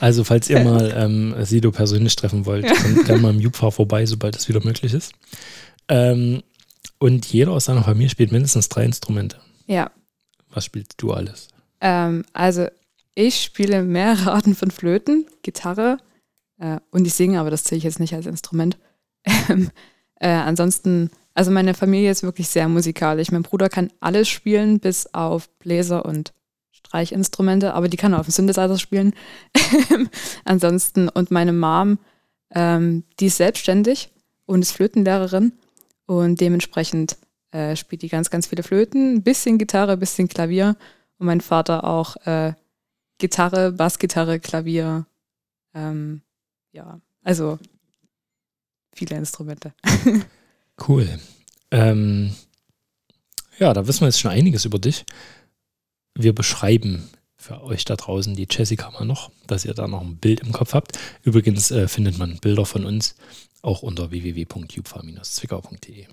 Also, 0.00 0.24
falls 0.24 0.48
ihr 0.50 0.60
mal 0.64 0.92
ähm, 0.96 1.34
Sido 1.44 1.70
persönlich 1.70 2.16
treffen 2.16 2.44
wollt, 2.46 2.64
Ja. 2.64 2.72
dann 2.74 3.04
gerne 3.04 3.20
mal 3.22 3.30
im 3.34 3.40
Jupfa 3.40 3.70
vorbei, 3.70 4.04
sobald 4.06 4.34
es 4.36 4.48
wieder 4.48 4.62
möglich 4.64 4.94
ist. 4.94 5.12
Ähm, 5.88 6.42
und 6.98 7.26
jeder 7.26 7.52
aus 7.52 7.66
seiner 7.66 7.82
Familie 7.84 8.08
spielt 8.10 8.32
mindestens 8.32 8.68
drei 8.68 8.84
Instrumente. 8.84 9.36
Ja. 9.66 9.90
Was 10.50 10.64
spielst 10.64 10.94
du 10.98 11.12
alles? 11.12 11.48
Ähm, 11.82 12.24
also 12.32 12.68
ich 13.14 13.42
spiele 13.42 13.82
mehrere 13.82 14.32
Arten 14.32 14.54
von 14.54 14.70
Flöten, 14.70 15.26
Gitarre 15.42 15.98
äh, 16.58 16.78
und 16.90 17.06
ich 17.06 17.12
singe, 17.12 17.40
aber 17.40 17.50
das 17.50 17.64
zähle 17.64 17.78
ich 17.78 17.84
jetzt 17.84 18.00
nicht 18.00 18.14
als 18.14 18.26
Instrument. 18.26 18.78
Ähm, 19.48 19.70
äh, 20.16 20.28
ansonsten, 20.28 21.10
also 21.34 21.50
meine 21.50 21.74
Familie 21.74 22.10
ist 22.10 22.22
wirklich 22.22 22.48
sehr 22.48 22.68
musikalisch. 22.68 23.30
Mein 23.32 23.42
Bruder 23.42 23.68
kann 23.68 23.92
alles 24.00 24.28
spielen, 24.28 24.80
bis 24.80 25.12
auf 25.14 25.48
Bläser 25.58 26.04
und 26.04 26.32
Streichinstrumente, 26.70 27.74
aber 27.74 27.88
die 27.88 27.96
kann 27.96 28.12
er 28.12 28.20
auf 28.20 28.26
dem 28.26 28.32
Synthesizer 28.32 28.78
spielen. 28.78 29.14
ansonsten, 30.44 31.08
und 31.08 31.30
meine 31.30 31.52
Mom, 31.52 31.98
ähm, 32.52 33.04
die 33.18 33.26
ist 33.26 33.36
selbstständig 33.36 34.10
und 34.46 34.62
ist 34.62 34.72
Flötenlehrerin 34.72 35.52
und 36.06 36.40
dementsprechend 36.40 37.16
äh, 37.52 37.76
spielt 37.76 38.02
die 38.02 38.08
ganz, 38.08 38.30
ganz 38.30 38.46
viele 38.46 38.62
Flöten, 38.62 39.14
ein 39.14 39.22
bisschen 39.22 39.58
Gitarre, 39.58 39.92
ein 39.92 40.00
bisschen 40.00 40.28
Klavier 40.28 40.76
und 41.22 41.26
mein 41.26 41.40
Vater 41.40 41.84
auch 41.84 42.16
äh, 42.26 42.52
Gitarre, 43.18 43.70
Bassgitarre, 43.72 44.40
Klavier. 44.40 45.06
Ähm, 45.72 46.22
ja, 46.72 47.00
also 47.22 47.58
viele 48.92 49.16
Instrumente. 49.16 49.72
Cool. 50.88 51.06
Ähm, 51.70 52.34
ja, 53.58 53.74
da 53.74 53.86
wissen 53.86 54.00
wir 54.00 54.06
jetzt 54.08 54.18
schon 54.18 54.30
einiges 54.32 54.64
über 54.64 54.78
dich. 54.78 55.04
Wir 56.14 56.34
beschreiben 56.34 57.10
für 57.36 57.62
euch 57.62 57.84
da 57.84 57.94
draußen 57.94 58.34
die 58.34 58.48
Jessica 58.50 58.90
mal 58.90 59.04
noch, 59.04 59.30
dass 59.46 59.66
ihr 59.66 59.74
da 59.74 59.86
noch 59.86 60.00
ein 60.00 60.16
Bild 60.16 60.40
im 60.40 60.50
Kopf 60.50 60.72
habt. 60.72 60.98
Übrigens 61.22 61.70
äh, 61.70 61.86
findet 61.88 62.18
man 62.18 62.38
Bilder 62.38 62.64
von 62.64 62.86
uns 62.86 63.16
auch 63.60 63.82
unter 63.82 64.10
www.jupfa-zwickau.de. 64.10 66.06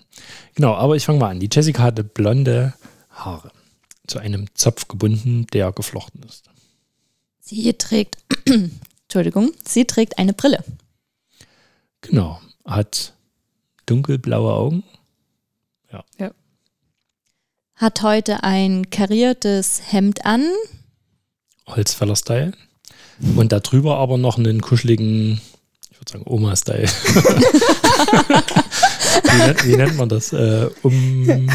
Genau, 0.53 0.75
aber 0.75 0.97
ich 0.97 1.05
fange 1.05 1.19
mal 1.19 1.29
an. 1.29 1.39
Die 1.39 1.49
Jessica 1.51 1.81
hatte 1.81 2.03
blonde 2.03 2.75
Haare, 3.09 3.51
zu 4.09 4.19
einem 4.19 4.47
Zopf 4.55 4.87
gebunden, 4.87 5.47
der 5.53 5.71
geflochten 5.71 6.23
ist. 6.23 6.49
Sie 7.39 7.73
trägt, 7.73 8.17
Entschuldigung, 9.03 9.51
sie 9.65 9.85
trägt 9.85 10.17
eine 10.17 10.33
Brille. 10.33 10.63
Genau, 12.01 12.39
hat 12.65 13.13
dunkelblaue 13.85 14.53
Augen. 14.53 14.83
Hat 17.79 18.01
heute 18.01 18.43
ein 18.43 18.89
kariertes 18.89 19.81
Hemd 19.85 20.25
an. 20.25 20.43
Holzfäller-Style. 21.65 22.51
Und 23.35 23.53
darüber 23.53 23.97
aber 23.97 24.17
noch 24.17 24.37
einen 24.37 24.59
kuscheligen, 24.61 25.39
ich 25.89 25.99
würde 25.99 26.11
sagen 26.11 26.25
Oma-Style. 26.25 26.87
wie, 29.23 29.37
nennt, 29.37 29.65
wie 29.65 29.75
nennt 29.77 29.95
man 29.97 30.09
das? 30.09 30.33
Äh, 30.33 30.69
um 30.83 31.49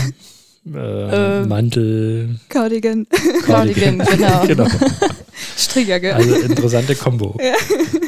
äh, 0.67 1.41
Ähm. 1.43 1.49
Mantel, 1.49 2.41
Cardigan, 2.49 3.07
Cardigan, 3.45 3.99
genau. 4.11 4.47
genau. 4.47 4.67
Strickjacke. 5.57 6.15
Also 6.15 6.35
interessante 6.37 6.95
Kombo. 6.95 7.39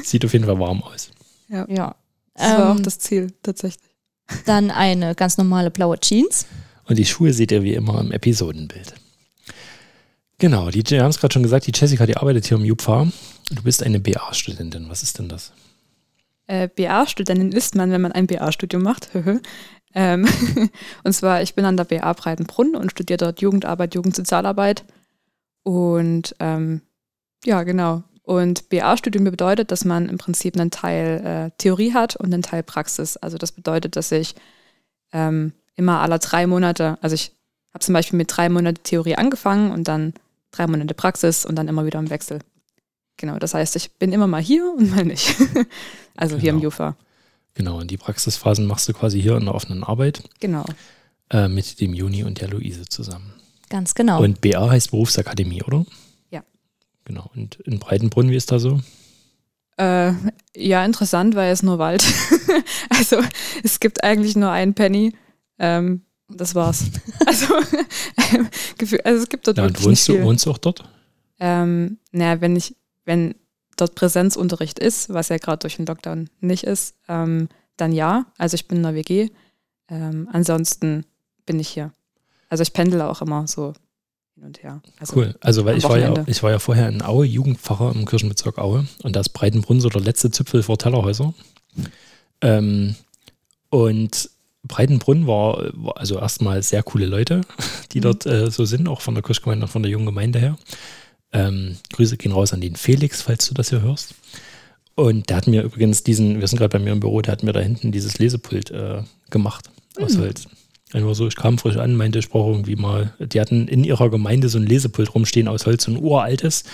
Sieht 0.03 0.25
auf 0.25 0.33
jeden 0.33 0.45
Fall 0.47 0.59
warm 0.59 0.83
aus. 0.83 1.11
Ja. 1.49 1.95
das 2.35 2.51
war 2.59 2.71
Ähm, 2.73 2.77
auch 2.79 2.81
das 2.83 2.99
Ziel, 2.99 3.33
tatsächlich. 3.43 3.85
Dann 4.45 4.71
eine 4.71 5.15
ganz 5.15 5.39
normale 5.39 5.71
blaue 5.71 5.99
Jeans. 6.01 6.47
Und 6.89 6.99
die 6.99 7.05
Schuhe 7.05 7.33
seht 7.33 7.53
ihr 7.53 7.63
wie 7.63 7.75
immer 7.75 8.01
im 8.01 8.13
Episodenbild. 8.13 8.95
Genau, 10.39 10.71
die, 10.71 10.83
wir 10.89 11.03
haben 11.03 11.11
es 11.11 11.19
gerade 11.19 11.33
schon 11.33 11.43
gesagt, 11.43 11.67
die 11.67 11.73
Jessica, 11.75 12.07
die 12.07 12.17
arbeitet 12.17 12.47
hier 12.47 12.59
im 12.59 12.65
JUPFA. 12.65 13.09
Du 13.51 13.63
bist 13.63 13.83
eine 13.83 14.01
BA-Studentin. 14.01 14.89
Was 14.89 15.03
ist 15.03 15.19
denn 15.19 15.29
das? 15.29 15.53
Äh, 16.47 16.69
BA-Studentin 16.69 17.53
ist 17.53 17.75
man, 17.75 17.91
wenn 17.91 18.01
man 18.03 18.13
ein 18.13 18.27
BA-Studium 18.27 18.83
macht. 18.83 19.09
Ähm, 19.97 20.29
und 21.05 21.13
zwar, 21.15 21.41
ich 21.41 21.55
bin 21.55 21.65
an 21.65 21.79
der 21.79 21.85
BA 21.85 22.13
Breitenbrunn 22.13 22.77
und 22.77 22.91
studiere 22.91 23.17
dort 23.17 23.41
Jugendarbeit, 23.41 23.95
Jugendsozialarbeit. 23.95 24.85
Und 25.63 26.37
ähm, 26.39 26.83
ja, 27.45 27.63
genau. 27.63 28.03
Und 28.23 28.69
BA-Studium 28.69 29.25
bedeutet, 29.25 29.71
dass 29.71 29.87
man 29.87 30.11
im 30.11 30.19
Prinzip 30.19 30.55
einen 30.55 30.71
Teil 30.71 31.25
äh, 31.25 31.51
Theorie 31.59 31.95
hat 31.95 32.15
und 32.15 32.33
einen 32.33 32.43
Teil 32.43 32.63
Praxis. 32.63 33.17
Also 33.17 33.39
das 33.39 33.53
bedeutet, 33.53 33.97
dass 33.97 34.13
ich 34.13 34.35
ähm, 35.13 35.53
immer 35.77 36.01
alle 36.01 36.19
drei 36.19 36.47
Monate, 36.47 36.99
also 37.01 37.15
ich 37.15 37.33
habe 37.73 37.83
zum 37.85 37.95
Beispiel 37.95 38.19
mit 38.19 38.37
drei 38.37 38.51
Monate 38.51 38.83
Theorie 38.83 39.17
angefangen 39.17 39.71
und 39.71 39.89
dann 39.89 40.13
drei 40.51 40.67
Monate 40.67 40.93
Praxis 40.93 41.47
und 41.47 41.57
dann 41.57 41.69
immer 41.69 41.87
wieder 41.87 41.99
im 41.99 42.11
Wechsel. 42.11 42.41
Genau, 43.17 43.39
das 43.39 43.55
heißt, 43.55 43.77
ich 43.77 43.93
bin 43.93 44.13
immer 44.13 44.27
mal 44.27 44.43
hier 44.43 44.71
und 44.77 44.95
mal 44.95 45.05
nicht. 45.05 45.37
also 46.17 46.37
hier 46.37 46.51
im 46.51 46.57
Genau. 46.57 46.65
Jufa. 46.65 46.97
Genau, 47.57 47.79
und 47.81 47.91
die 47.91 47.97
Praxisphasen 47.97 48.67
machst 48.67 48.89
du 48.89 48.93
quasi 48.93 49.21
hier 49.21 49.37
in 49.37 49.47
der 49.47 49.55
offenen 49.55 49.83
Arbeit 49.83 50.23
Genau. 50.41 50.65
äh, 51.31 51.49
mit 51.49 51.81
dem 51.81 51.95
Juni 51.95 52.23
und 52.23 52.41
der 52.41 52.49
Luise 52.49 52.85
zusammen. 52.85 53.33
Ganz 53.71 53.95
genau. 53.95 54.23
Und 54.23 54.41
BA 54.43 54.71
heißt 54.71 54.91
Berufsakademie, 54.91 55.63
oder? 55.63 55.85
Ja. 56.31 56.45
Genau. 57.05 57.31
Und 57.35 57.57
in 57.65 57.79
Breitenbrunn, 57.79 58.31
wie 58.31 58.37
ist 58.37 58.53
da 58.53 58.59
so? 58.59 58.81
Äh, 59.79 60.13
ja, 60.55 60.85
interessant, 60.85 61.35
weil 61.35 61.51
es 61.53 61.63
nur 61.63 61.79
Wald. 61.79 62.05
also 62.91 63.19
es 63.65 63.81
gibt 63.81 64.05
eigentlich 64.05 64.37
nur 64.37 64.51
einen 64.51 64.75
Penny. 64.75 65.15
Ähm, 65.59 66.03
das 66.29 66.55
war's. 66.55 66.85
Also, 67.27 67.55
ähm, 68.33 68.49
also 69.05 69.23
es 69.23 69.29
gibt 69.29 69.47
dort 69.47 69.59
Ja, 69.59 69.65
und 69.65 69.83
wohnst 69.83 70.09
du, 70.09 70.23
wohnst 70.23 70.47
du 70.47 70.51
auch 70.51 70.59
dort? 70.59 70.85
Ähm, 71.41 71.99
naja, 72.13 72.41
wenn 72.41 72.55
ich, 72.55 72.77
wenn 73.05 73.35
dort 73.77 73.95
Präsenzunterricht 73.95 74.79
ist, 74.79 75.13
was 75.13 75.29
ja 75.29 75.39
gerade 75.39 75.59
durch 75.59 75.77
den 75.77 75.87
Lockdown 75.87 76.29
nicht 76.41 76.65
ist, 76.65 76.95
ähm, 77.09 77.49
dann 77.77 77.93
ja. 77.93 78.27
Also 78.39 78.55
ich 78.55 78.67
bin 78.69 78.79
in 78.79 78.83
der 78.85 78.95
WG. 78.95 79.29
Ähm, 79.89 80.29
ansonsten 80.33 81.05
bin 81.45 81.61
ich 81.61 81.69
hier. 81.69 81.93
Also 82.49 82.63
ich 82.63 82.73
pendle 82.73 83.09
auch 83.09 83.23
immer 83.23 83.47
so 83.47 83.75
hin 84.35 84.45
und 84.45 84.63
her. 84.63 84.81
Also, 84.99 85.17
Cool. 85.17 85.35
Also, 85.41 85.65
weil 85.65 85.79
ich 85.79 85.85
war, 85.85 85.99
ja, 85.99 86.15
ich 86.27 86.43
war 86.43 86.51
ja 86.51 86.59
vorher 86.59 86.89
in 86.89 87.03
Aue, 87.03 87.27
Jugendpfarrer 87.27 87.95
im 87.95 88.05
Kirchenbezirk 88.07 88.59
Aue. 88.59 88.87
Und 89.03 89.17
da 89.17 89.21
ist 89.21 89.31
Breitenbrunn 89.31 89.81
so 89.81 89.89
der 89.89 90.03
letzte 90.03 90.31
Zipfel 90.31 90.63
vor 90.63 90.79
Tellerhäuser. 90.79 91.35
Ähm, 92.41 92.95
und 93.71 94.31
Breitenbrunn 94.65 95.27
war, 95.27 95.71
war 95.75 95.97
also 95.97 96.19
erstmal 96.19 96.63
sehr 96.63 96.83
coole 96.83 97.07
Leute, 97.07 97.43
die 97.93 97.99
Mhm. 97.99 98.03
dort 98.03 98.27
äh, 98.27 98.51
so 98.51 98.65
sind, 98.65 98.89
auch 98.89 99.01
von 99.01 99.15
der 99.15 99.23
Kirchgemeinde 99.23 99.67
und 99.67 99.71
von 99.71 99.83
der 99.83 99.91
jungen 99.91 100.07
Gemeinde 100.07 100.39
her. 100.39 100.57
Ähm, 101.37 101.77
Grüße 101.93 102.17
gehen 102.17 102.33
raus 102.33 102.53
an 102.53 102.61
den 102.61 102.77
Felix, 102.77 103.23
falls 103.23 103.47
du 103.49 103.55
das 103.55 103.71
hier 103.71 103.83
hörst. 103.83 104.15
Und 104.95 105.29
der 105.29 105.37
hat 105.37 105.47
mir 105.47 105.63
übrigens 105.63 106.03
diesen, 106.05 106.41
wir 106.41 106.47
sind 106.49 106.59
gerade 106.59 106.79
bei 106.79 106.83
mir 106.83 106.93
im 106.93 107.01
Büro, 107.01 107.21
der 107.21 107.33
hat 107.33 107.43
mir 107.43 107.53
da 107.53 107.61
hinten 107.61 107.93
dieses 107.93 108.19
Lesepult 108.19 108.71
äh, 108.71 109.03
gemacht 109.31 109.69
aus 110.01 110.17
Mhm. 110.17 110.21
Holz. 110.23 110.47
Einfach 110.93 111.15
so, 111.15 111.27
ich 111.27 111.37
kam 111.37 111.59
frisch 111.59 111.77
an, 111.77 111.97
meinte, 111.97 112.19
ich 112.19 112.31
brauche 112.31 112.51
irgendwie 112.53 112.77
mal, 112.77 113.13
die 113.19 113.41
hatten 113.41 113.69
in 113.69 113.85
ihrer 113.85 114.09
Gemeinde 114.09 114.49
so 114.49 114.59
ein 114.59 114.65
Lesepult 114.67 115.15
rumstehen 115.15 115.49
aus 115.49 115.67
Holz, 115.67 115.85
so 115.85 115.91
ein 115.91 115.99
uraltes, 115.99 116.65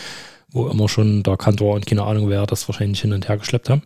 wo 0.51 0.69
immer 0.69 0.89
schon 0.89 1.23
der 1.23 1.37
Kantor 1.39 1.75
und 1.75 1.87
keine 1.87 2.05
Ahnung 2.05 2.29
wer 2.29 2.45
das 2.47 2.69
wahrscheinlich 2.69 3.01
hin 3.01 3.13
und 3.15 3.29
her 3.29 3.39
geschleppt 3.39 3.71
haben. 3.71 3.81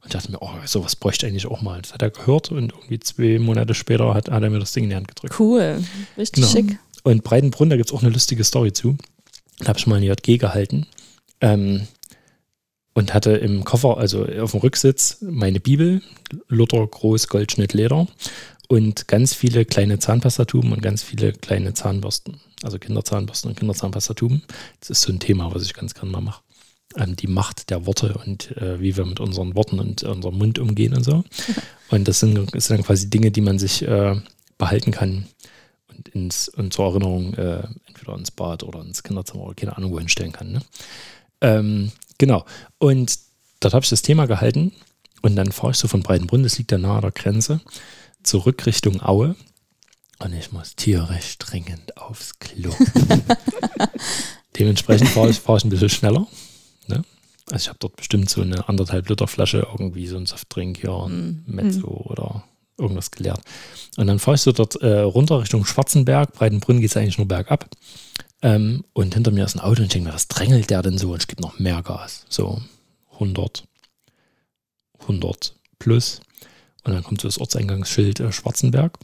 Und 0.00 0.06
ich 0.06 0.12
dachte 0.12 0.30
mir, 0.30 0.40
oh, 0.40 0.50
sowas 0.64 0.96
bräuchte 0.96 1.26
ich 1.26 1.32
eigentlich 1.32 1.46
auch 1.46 1.60
mal. 1.62 1.82
Das 1.82 1.92
hat 1.92 2.00
er 2.00 2.10
gehört 2.10 2.50
und 2.52 2.72
irgendwie 2.72 3.00
zwei 3.00 3.38
Monate 3.38 3.74
später 3.74 4.14
hat, 4.14 4.30
hat 4.30 4.42
er 4.42 4.50
mir 4.50 4.60
das 4.60 4.72
Ding 4.72 4.84
in 4.84 4.90
die 4.90 4.96
Hand 4.96 5.08
gedrückt. 5.08 5.38
cool. 5.38 5.82
Richtig 6.16 6.36
Genau. 6.42 6.46
schick. 6.48 6.78
Und 7.02 7.24
Breitenbrunn, 7.24 7.68
da 7.68 7.76
gibt 7.76 7.88
es 7.90 7.94
auch 7.94 8.02
eine 8.02 8.10
lustige 8.12 8.44
Story 8.44 8.72
zu. 8.72 8.96
Da 9.58 9.68
habe 9.68 9.78
ich 9.78 9.86
mal 9.86 9.96
eine 9.96 10.06
JG 10.06 10.38
gehalten 10.38 10.86
ähm, 11.40 11.86
und 12.94 13.14
hatte 13.14 13.32
im 13.32 13.64
Koffer, 13.64 13.98
also 13.98 14.26
auf 14.26 14.52
dem 14.52 14.60
Rücksitz, 14.60 15.18
meine 15.20 15.60
Bibel, 15.60 16.02
Luther, 16.48 16.86
Groß, 16.86 17.28
Goldschnitt, 17.28 17.72
Leder 17.72 18.06
und 18.68 19.08
ganz 19.08 19.34
viele 19.34 19.64
kleine 19.64 19.98
Zahnpastatuben 19.98 20.72
und 20.72 20.82
ganz 20.82 21.02
viele 21.02 21.32
kleine 21.32 21.74
Zahnbürsten. 21.74 22.40
Also 22.62 22.78
Kinderzahnbürsten 22.78 23.50
und 23.50 23.58
Kinderzahnpastatuben. 23.58 24.42
Das 24.80 24.90
ist 24.90 25.02
so 25.02 25.12
ein 25.12 25.20
Thema, 25.20 25.54
was 25.54 25.64
ich 25.64 25.74
ganz 25.74 25.94
gerne 25.94 26.10
mal 26.10 26.20
mache. 26.20 26.42
Ähm, 26.96 27.16
die 27.16 27.26
Macht 27.26 27.70
der 27.70 27.86
Worte 27.86 28.14
und 28.24 28.56
äh, 28.56 28.80
wie 28.80 28.96
wir 28.96 29.04
mit 29.04 29.20
unseren 29.20 29.54
Worten 29.54 29.78
und 29.78 30.02
unserem 30.04 30.38
Mund 30.38 30.58
umgehen 30.58 30.94
und 30.94 31.04
so. 31.04 31.24
Und 31.90 32.08
das 32.08 32.20
sind, 32.20 32.54
das 32.54 32.68
sind 32.68 32.78
dann 32.78 32.86
quasi 32.86 33.10
Dinge, 33.10 33.30
die 33.30 33.42
man 33.42 33.58
sich 33.58 33.82
äh, 33.82 34.16
behalten 34.56 34.92
kann 34.92 35.26
und, 35.88 36.08
ins, 36.08 36.48
und 36.48 36.72
zur 36.72 36.86
Erinnerung 36.86 37.34
äh, 37.34 37.64
entweder 38.02 38.18
ins 38.18 38.30
Bad 38.30 38.62
oder 38.62 38.80
ins 38.80 39.02
Kinderzimmer 39.02 39.44
oder 39.44 39.54
keine 39.54 39.76
Ahnung 39.76 39.92
wohin 39.92 40.08
stellen 40.08 40.32
kann. 40.32 40.52
Ne? 40.52 40.60
Ähm, 41.40 41.92
genau. 42.18 42.44
Und 42.78 43.18
dort 43.60 43.74
habe 43.74 43.84
ich 43.84 43.90
das 43.90 44.02
Thema 44.02 44.26
gehalten 44.26 44.72
und 45.22 45.36
dann 45.36 45.52
fahre 45.52 45.72
ich 45.72 45.78
so 45.78 45.88
von 45.88 46.02
Breitenbrunn, 46.02 46.42
das 46.42 46.58
liegt 46.58 46.72
da 46.72 46.78
nahe 46.78 47.00
der 47.00 47.12
Grenze, 47.12 47.60
zurück 48.22 48.66
Richtung 48.66 49.02
Aue. 49.02 49.36
Und 50.18 50.32
ich 50.34 50.52
muss 50.52 50.76
tierisch 50.76 51.38
dringend 51.38 51.96
aufs 51.96 52.38
Klo. 52.38 52.70
Dementsprechend 54.58 55.08
fahre 55.08 55.30
ich, 55.30 55.40
fahr 55.40 55.56
ich 55.56 55.64
ein 55.64 55.70
bisschen 55.70 55.88
schneller. 55.88 56.28
Ne? 56.86 57.02
Also 57.50 57.64
ich 57.64 57.68
habe 57.68 57.78
dort 57.80 57.96
bestimmt 57.96 58.30
so 58.30 58.40
eine 58.40 58.68
anderthalb 58.68 59.08
Liter 59.08 59.26
Flasche, 59.26 59.66
irgendwie 59.68 60.06
so 60.06 60.16
ein 60.16 60.26
Softdrink 60.26 60.78
hier, 60.78 60.92
ein 60.92 61.42
Mezzo 61.46 61.88
oder 61.88 62.44
irgendwas 62.82 63.10
geleert. 63.10 63.40
Und 63.96 64.06
dann 64.06 64.18
fahre 64.18 64.34
ich 64.34 64.42
so 64.42 64.52
dort 64.52 64.76
äh, 64.76 65.00
runter 65.00 65.40
Richtung 65.40 65.64
Schwarzenberg. 65.64 66.32
Breitenbrunn 66.32 66.80
geht 66.80 66.90
es 66.90 66.96
eigentlich 66.96 67.18
nur 67.18 67.28
bergab. 67.28 67.68
Ähm, 68.42 68.84
und 68.92 69.14
hinter 69.14 69.30
mir 69.30 69.44
ist 69.44 69.54
ein 69.54 69.60
Auto 69.60 69.80
und 69.80 69.84
ich 69.84 69.92
denke 69.92 70.08
mir, 70.08 70.14
was 70.14 70.28
drängelt 70.28 70.70
der 70.70 70.82
denn 70.82 70.98
so? 70.98 71.12
Und 71.12 71.22
ich 71.22 71.28
gebe 71.28 71.42
noch 71.42 71.58
mehr 71.58 71.82
Gas. 71.82 72.26
So 72.28 72.60
100, 73.14 73.64
100 75.00 75.54
plus. 75.78 76.20
Und 76.84 76.92
dann 76.92 77.04
kommt 77.04 77.20
so 77.20 77.28
das 77.28 77.38
Ortseingangsschild 77.38 78.20
äh, 78.20 78.32
Schwarzenberg. 78.32 78.98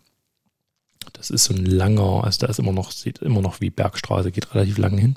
Das 1.12 1.30
ist 1.30 1.44
so 1.44 1.54
ein 1.54 1.64
langer, 1.64 2.24
also 2.24 2.40
da 2.40 2.46
ist 2.48 2.58
immer 2.58 2.72
noch, 2.72 2.90
sieht 2.90 3.18
immer 3.18 3.40
noch 3.40 3.60
wie 3.60 3.70
Bergstraße, 3.70 4.30
geht 4.30 4.54
relativ 4.54 4.78
lang 4.78 4.98
hin. 4.98 5.16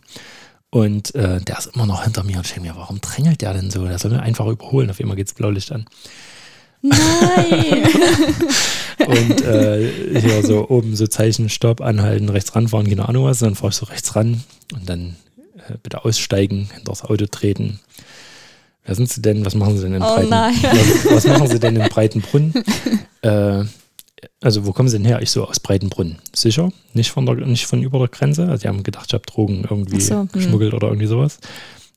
Und 0.70 1.13
äh, 1.15 1.41
der 1.41 1.58
ist 1.58 1.75
immer 1.75 1.86
noch 1.86 2.03
hinter 2.03 2.24
mir 2.24 2.38
und 2.38 2.46
ich 2.46 2.53
denke 2.53 2.70
mir, 2.70 2.77
warum 2.77 3.01
drängelt 3.01 3.41
der 3.41 3.53
denn 3.53 3.70
so? 3.70 3.86
Der 3.86 4.00
soll 4.00 4.12
mir 4.12 4.22
einfach 4.22 4.48
überholen. 4.48 4.89
Auf 4.89 5.01
einmal 5.01 5.18
geht 5.18 5.27
das 5.27 5.34
Blaulicht 5.34 5.72
an. 5.72 5.86
Nein. 6.81 7.88
Und 9.07 9.41
äh, 9.41 10.19
hier 10.19 10.43
so 10.43 10.69
oben 10.69 10.95
so 10.95 11.07
Zeichen, 11.07 11.50
Stopp, 11.50 11.81
anhalten, 11.81 12.29
rechts 12.29 12.55
ranfahren, 12.55 12.88
keine 12.88 13.07
Ahnung 13.07 13.25
was. 13.25 13.39
Dann 13.39 13.55
fahre 13.55 13.71
ich 13.71 13.75
so 13.75 13.85
rechts 13.85 14.15
ran 14.15 14.43
und 14.73 14.88
dann 14.88 15.15
äh, 15.55 15.73
bitte 15.81 16.05
aussteigen, 16.05 16.69
hinter 16.73 16.91
das 16.91 17.03
Auto 17.03 17.25
treten. 17.25 17.79
Wer 18.85 18.95
sind 18.95 19.09
Sie 19.09 19.21
denn? 19.21 19.45
Was 19.45 19.55
machen 19.55 19.77
Sie 19.77 19.83
denn 19.83 19.95
in 19.95 20.03
Oh 20.03 20.15
Breiten? 20.15 20.31
Was, 20.31 21.05
was 21.05 21.27
machen 21.27 21.47
Sie 21.47 21.59
denn 21.59 21.75
in 21.75 21.89
Breitenbrunn? 21.89 22.53
äh, 23.21 23.63
also 24.41 24.65
wo 24.65 24.71
kommen 24.71 24.89
Sie 24.89 24.97
denn 24.97 25.05
her? 25.05 25.21
Ich 25.21 25.31
so 25.31 25.47
aus 25.47 25.59
Breitenbrunn. 25.59 26.17
Sicher? 26.33 26.71
Nicht 26.93 27.11
von, 27.11 27.25
der, 27.25 27.35
nicht 27.35 27.65
von 27.67 27.83
über 27.83 28.00
der 28.00 28.07
Grenze? 28.07 28.47
Also 28.47 28.63
die 28.63 28.67
haben 28.67 28.83
gedacht, 28.83 29.05
ich 29.07 29.13
habe 29.13 29.25
Drogen 29.25 29.65
irgendwie 29.69 30.01
so, 30.01 30.21
hm. 30.21 30.29
geschmuggelt 30.31 30.73
oder 30.73 30.88
irgendwie 30.88 31.07
sowas. 31.07 31.39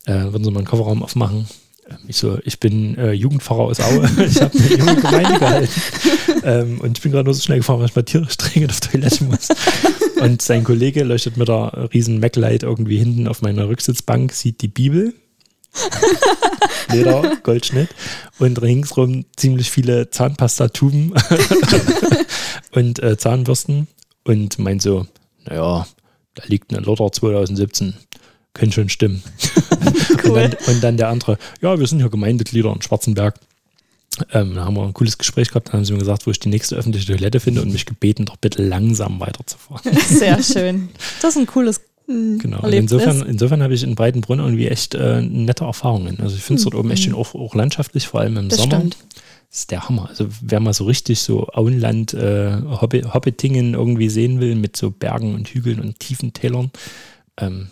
Äh, 0.06 0.24
würden 0.24 0.44
Sie 0.44 0.50
mal 0.50 0.58
einen 0.58 0.66
Kofferraum 0.66 1.02
aufmachen? 1.02 1.46
Ähm, 1.88 1.96
Ich 2.08 2.16
so, 2.16 2.38
ich 2.44 2.60
bin 2.60 2.96
äh, 2.96 3.12
Jugendpfarrer 3.12 3.62
aus 3.62 3.80
Aue. 3.80 4.08
ich 4.26 4.40
habe 4.40 4.58
eine 4.58 4.68
junge 4.76 4.96
Gemeinde 4.96 5.38
gehalten. 5.38 5.82
ähm, 6.44 6.80
und 6.80 6.98
ich 6.98 7.02
bin 7.02 7.12
gerade 7.12 7.24
nur 7.24 7.34
so 7.34 7.42
schnell 7.42 7.58
gefahren, 7.58 7.80
weil 7.80 7.86
ich 7.86 7.96
mal 7.96 8.02
tierisch 8.02 8.36
dringend 8.36 8.70
auf 8.70 8.80
Toilette 8.80 9.24
muss. 9.24 9.48
und 10.20 10.42
sein 10.42 10.64
Kollege 10.64 11.04
leuchtet 11.04 11.36
mit 11.36 11.48
der 11.48 11.90
riesen 11.92 12.20
Mac-Light 12.20 12.62
irgendwie 12.62 12.98
hinten 12.98 13.28
auf 13.28 13.42
meiner 13.42 13.68
Rücksitzbank, 13.68 14.32
sieht 14.32 14.62
die 14.62 14.68
Bibel. 14.68 15.14
Leder, 16.92 17.36
Goldschnitt 17.42 17.88
und 18.38 18.60
ringsrum 18.62 19.24
ziemlich 19.36 19.70
viele 19.70 20.10
Zahnpastatuben 20.10 21.14
und 22.72 23.02
äh, 23.02 23.16
Zahnbürsten 23.16 23.88
und 24.24 24.58
meint 24.58 24.82
so, 24.82 25.06
naja, 25.44 25.86
da 26.34 26.42
liegt 26.46 26.72
eine 26.72 26.84
Lotter 26.84 27.10
2017, 27.10 27.94
könnte 28.54 28.75
schon 28.75 28.88
stimmen. 28.88 29.23
und, 30.25 30.34
dann, 30.34 30.56
und 30.66 30.82
dann 30.82 30.96
der 30.96 31.08
andere, 31.08 31.38
ja, 31.61 31.78
wir 31.78 31.87
sind 31.87 32.00
ja 32.00 32.08
Gemeindeglieder 32.08 32.73
in 32.73 32.80
Schwarzenberg. 32.82 33.34
Ähm, 34.32 34.54
da 34.54 34.64
haben 34.64 34.76
wir 34.76 34.84
ein 34.84 34.94
cooles 34.94 35.18
Gespräch 35.18 35.49
gehabt, 35.49 35.68
dann 35.68 35.75
haben 35.75 35.84
sie 35.84 35.92
mir 35.92 35.99
gesagt, 35.99 36.26
wo 36.26 36.30
ich 36.30 36.38
die 36.38 36.49
nächste 36.49 36.76
öffentliche 36.76 37.12
Toilette 37.16 37.40
finde 37.40 37.62
und 37.62 37.73
mich 37.73 37.84
gebeten, 37.84 38.25
doch 38.26 38.37
bitte 38.37 38.62
langsam 38.62 39.18
weiterzufahren. 39.18 39.82
Sehr 40.08 40.40
schön. 40.42 40.88
Das 41.20 41.34
ist 41.34 41.40
ein 41.42 41.46
cooles 41.46 41.80
Genau. 42.06 42.58
Und 42.58 42.64
Erlebnis. 42.64 42.92
insofern, 42.92 43.26
insofern 43.26 43.62
habe 43.62 43.73
ich 43.73 43.82
in 43.82 43.94
Breitenbrunn 43.94 44.38
irgendwie 44.38 44.68
echt 44.68 44.94
äh, 44.94 45.23
nette 45.23 45.64
Erfahrungen. 45.64 46.20
Also 46.20 46.37
ich 46.37 46.42
finde 46.42 46.58
es 46.58 46.64
dort 46.64 46.75
oben 46.75 46.90
echt 46.90 47.02
schön, 47.04 47.14
auch, 47.14 47.34
auch 47.34 47.54
landschaftlich, 47.54 48.06
vor 48.08 48.20
allem 48.20 48.37
im. 48.37 48.50
Das 48.50 48.58
Sommer. 48.58 48.76
stimmt. 48.76 48.99
Das 49.50 49.61
ist 49.61 49.70
der 49.70 49.88
Hammer. 49.88 50.11
Also 50.11 50.26
wer 50.42 50.61
mal 50.61 50.75
so 50.75 50.84
richtig 50.84 51.20
so 51.20 51.46
Auenland, 51.54 52.12
äh, 52.12 52.58
Hobbi- 52.80 53.11
Hobbitingen 53.11 53.73
irgendwie 53.73 54.11
sehen 54.11 54.38
will, 54.38 54.54
mit 54.54 54.76
so 54.76 54.90
Bergen 54.90 55.34
und 55.34 55.49
Hügeln 55.49 55.80
und 55.80 55.99
tiefen 55.99 56.34
Tälern, 56.34 56.70
ähm, 57.38 57.68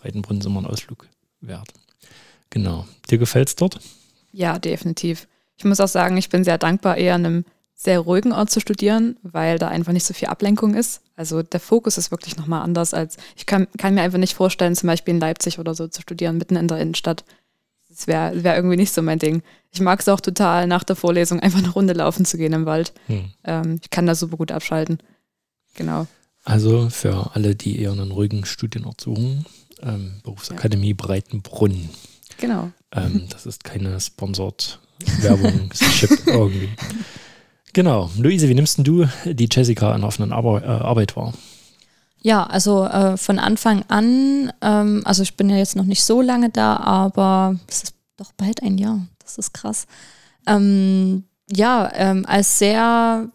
Breitenbrunn 0.00 0.38
ist 0.38 0.46
immer 0.46 0.60
ein 0.60 0.66
Ausflug 0.66 1.06
wert. 1.40 1.68
Genau. 2.50 2.86
Dir 3.10 3.18
gefällt's 3.18 3.56
dort? 3.56 3.80
Ja, 4.32 4.58
definitiv. 4.58 5.28
Ich 5.56 5.64
muss 5.64 5.80
auch 5.80 5.88
sagen, 5.88 6.16
ich 6.16 6.28
bin 6.28 6.44
sehr 6.44 6.58
dankbar, 6.58 6.96
eher 6.96 7.14
an 7.14 7.26
einem 7.26 7.44
sehr 7.74 8.00
ruhigen 8.00 8.32
Ort 8.32 8.50
zu 8.50 8.60
studieren, 8.60 9.16
weil 9.22 9.58
da 9.58 9.68
einfach 9.68 9.92
nicht 9.92 10.04
so 10.04 10.12
viel 10.12 10.28
Ablenkung 10.28 10.74
ist. 10.74 11.00
Also 11.16 11.42
der 11.42 11.60
Fokus 11.60 11.96
ist 11.96 12.10
wirklich 12.10 12.36
nochmal 12.36 12.62
anders 12.62 12.92
als, 12.92 13.16
ich 13.36 13.46
kann, 13.46 13.68
kann 13.78 13.94
mir 13.94 14.02
einfach 14.02 14.18
nicht 14.18 14.34
vorstellen, 14.34 14.76
zum 14.76 14.88
Beispiel 14.88 15.14
in 15.14 15.20
Leipzig 15.20 15.58
oder 15.58 15.74
so 15.74 15.88
zu 15.88 16.02
studieren, 16.02 16.36
mitten 16.36 16.56
in 16.56 16.68
der 16.68 16.78
Innenstadt. 16.78 17.24
Das 17.88 18.06
wäre 18.06 18.44
wär 18.44 18.54
irgendwie 18.54 18.76
nicht 18.76 18.92
so 18.92 19.00
mein 19.00 19.18
Ding. 19.18 19.42
Ich 19.72 19.80
mag 19.80 20.00
es 20.00 20.08
auch 20.08 20.20
total, 20.20 20.66
nach 20.66 20.84
der 20.84 20.96
Vorlesung 20.96 21.40
einfach 21.40 21.60
eine 21.60 21.70
Runde 21.70 21.94
laufen 21.94 22.24
zu 22.24 22.36
gehen 22.36 22.52
im 22.52 22.66
Wald. 22.66 22.92
Hm. 23.06 23.30
Ähm, 23.44 23.78
ich 23.82 23.90
kann 23.90 24.06
da 24.06 24.14
super 24.14 24.36
gut 24.36 24.52
abschalten. 24.52 24.98
Genau. 25.74 26.06
Also 26.44 26.90
für 26.90 27.30
alle, 27.34 27.54
die 27.54 27.80
eher 27.80 27.92
einen 27.92 28.10
ruhigen 28.10 28.44
Studienort 28.44 29.00
suchen, 29.00 29.46
ähm, 29.82 30.20
Berufsakademie 30.22 30.94
Breitenbrunn. 30.94 31.88
Genau. 32.38 32.70
Ähm, 32.92 33.26
das 33.30 33.46
ist 33.46 33.64
keine 33.64 34.00
sponsored 34.00 34.78
Werbung, 35.20 35.70
irgendwie. 36.26 36.70
Genau. 37.72 38.10
Luise, 38.18 38.48
wie 38.48 38.54
nimmst 38.54 38.78
denn 38.78 38.84
du 38.84 39.06
die 39.24 39.48
Jessica 39.50 39.92
an 39.92 40.00
der 40.00 40.08
offenen 40.08 40.32
Arbe 40.32 40.62
äh, 40.62 40.66
Arbeit 40.66 41.16
wahr? 41.16 41.32
Ja, 42.22 42.44
also 42.44 42.84
äh, 42.84 43.16
von 43.16 43.38
Anfang 43.38 43.84
an, 43.88 44.52
ähm, 44.60 45.02
also 45.04 45.22
ich 45.22 45.36
bin 45.36 45.48
ja 45.48 45.56
jetzt 45.56 45.76
noch 45.76 45.84
nicht 45.84 46.04
so 46.04 46.20
lange 46.20 46.50
da, 46.50 46.76
aber 46.76 47.58
es 47.66 47.84
ist 47.84 47.94
doch 48.16 48.32
bald 48.32 48.62
ein 48.62 48.76
Jahr. 48.76 49.06
Das 49.20 49.38
ist 49.38 49.54
krass. 49.54 49.86
Ähm, 50.46 51.24
ja, 51.50 51.90
ähm, 51.94 52.26
als 52.26 52.58
sehr 52.58 53.28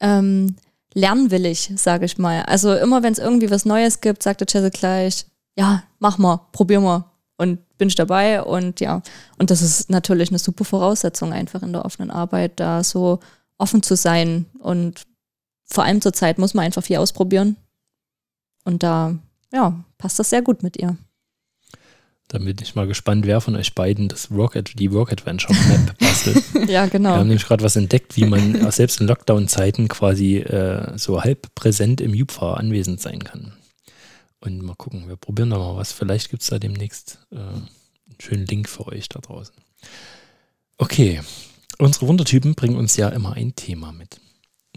ähm, 0.00 0.56
lernwillig, 0.94 1.72
sage 1.76 2.04
ich 2.04 2.18
mal. 2.18 2.42
Also 2.42 2.74
immer 2.74 3.02
wenn 3.02 3.12
es 3.12 3.18
irgendwie 3.18 3.50
was 3.50 3.64
Neues 3.64 4.00
gibt, 4.00 4.22
sagt 4.22 4.40
der 4.40 4.46
Jesse 4.48 4.70
gleich, 4.70 5.26
ja, 5.58 5.82
mach 5.98 6.18
mal, 6.18 6.40
probier 6.52 6.80
mal. 6.80 7.04
Und 7.38 7.58
bin 7.76 7.88
ich 7.88 7.94
dabei 7.94 8.42
und 8.42 8.80
ja, 8.80 9.02
und 9.36 9.50
das 9.50 9.60
ist 9.60 9.90
natürlich 9.90 10.30
eine 10.30 10.38
super 10.38 10.64
Voraussetzung 10.64 11.34
einfach 11.34 11.62
in 11.62 11.72
der 11.72 11.84
offenen 11.84 12.10
Arbeit, 12.10 12.58
da 12.58 12.82
so 12.82 13.20
offen 13.58 13.82
zu 13.82 13.94
sein 13.94 14.46
und 14.58 15.02
vor 15.66 15.84
allem 15.84 16.00
zur 16.00 16.14
Zeit 16.14 16.38
muss 16.38 16.54
man 16.54 16.64
einfach 16.64 16.82
viel 16.82 16.96
ausprobieren 16.96 17.56
und 18.64 18.82
da, 18.82 19.16
ja, 19.52 19.84
passt 19.98 20.18
das 20.18 20.30
sehr 20.30 20.40
gut 20.40 20.62
mit 20.62 20.78
ihr. 20.78 20.96
Da 22.28 22.38
bin 22.38 22.56
ich 22.60 22.74
mal 22.74 22.88
gespannt, 22.88 23.24
wer 23.24 23.40
von 23.40 23.54
euch 23.54 23.74
beiden 23.74 24.08
das 24.08 24.32
Rocket, 24.32 24.78
die 24.80 24.88
Rock 24.88 25.12
Adventure 25.12 25.54
Map 25.68 25.98
bastelt. 26.00 26.42
ja, 26.68 26.86
genau. 26.86 27.10
Wir 27.10 27.18
haben 27.18 27.28
nämlich 27.28 27.46
gerade 27.46 27.62
was 27.62 27.76
entdeckt, 27.76 28.16
wie 28.16 28.24
man 28.24 28.70
selbst 28.72 29.00
in 29.00 29.06
Lockdown-Zeiten 29.06 29.86
quasi 29.86 30.38
äh, 30.38 30.98
so 30.98 31.22
halb 31.22 31.54
präsent 31.54 32.00
im 32.00 32.14
Jupfer 32.14 32.56
anwesend 32.56 33.00
sein 33.00 33.22
kann. 33.22 33.52
Und 34.46 34.62
mal 34.62 34.76
gucken, 34.76 35.08
wir 35.08 35.16
probieren 35.16 35.50
da 35.50 35.58
mal 35.58 35.76
was. 35.76 35.90
Vielleicht 35.92 36.30
gibt 36.30 36.42
es 36.42 36.48
da 36.48 36.60
demnächst 36.60 37.18
äh, 37.32 37.36
einen 37.36 37.68
schönen 38.20 38.46
Link 38.46 38.68
für 38.68 38.86
euch 38.86 39.08
da 39.08 39.18
draußen. 39.18 39.54
Okay, 40.78 41.20
unsere 41.78 42.06
Wundertypen 42.06 42.54
bringen 42.54 42.76
uns 42.76 42.96
ja 42.96 43.08
immer 43.08 43.32
ein 43.32 43.56
Thema 43.56 43.90
mit. 43.90 44.20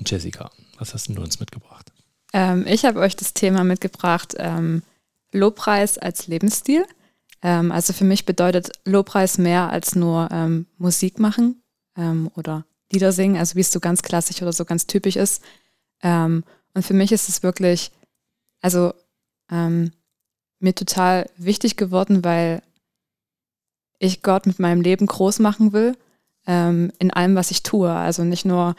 Jessica, 0.05 0.49
was 0.79 0.93
hast 0.95 1.09
du 1.09 1.21
uns 1.21 1.39
mitgebracht? 1.39 1.91
Ähm, 2.33 2.65
ich 2.67 2.83
habe 2.83 2.99
euch 2.99 3.15
das 3.15 3.33
Thema 3.33 3.63
mitgebracht, 3.63 4.33
ähm, 4.39 4.81
Lobpreis 5.31 5.99
als 5.99 6.25
Lebensstil. 6.25 6.85
Ähm, 7.43 7.71
also 7.71 7.93
für 7.93 8.05
mich 8.05 8.25
bedeutet 8.25 8.71
Lobpreis 8.85 9.37
mehr 9.37 9.69
als 9.69 9.93
nur 9.93 10.29
ähm, 10.31 10.65
Musik 10.79 11.19
machen 11.19 11.61
ähm, 11.95 12.31
oder 12.35 12.65
Lieder 12.91 13.11
singen, 13.11 13.37
also 13.37 13.55
wie 13.55 13.61
es 13.61 13.71
so 13.71 13.79
ganz 13.79 14.01
klassisch 14.01 14.41
oder 14.41 14.51
so 14.51 14.65
ganz 14.65 14.87
typisch 14.87 15.15
ist. 15.15 15.43
Ähm, 16.01 16.43
und 16.73 16.83
für 16.83 16.95
mich 16.95 17.11
ist 17.11 17.29
es 17.29 17.43
wirklich, 17.43 17.91
also 18.61 18.93
mir 19.49 20.75
total 20.75 21.29
wichtig 21.37 21.75
geworden, 21.75 22.23
weil 22.23 22.61
ich 23.97 24.21
Gott 24.21 24.45
mit 24.45 24.59
meinem 24.59 24.81
Leben 24.81 25.05
groß 25.05 25.39
machen 25.39 25.73
will, 25.73 25.97
in 26.45 27.11
allem, 27.11 27.35
was 27.35 27.51
ich 27.51 27.63
tue. 27.63 27.91
Also 27.91 28.23
nicht 28.23 28.45
nur 28.45 28.75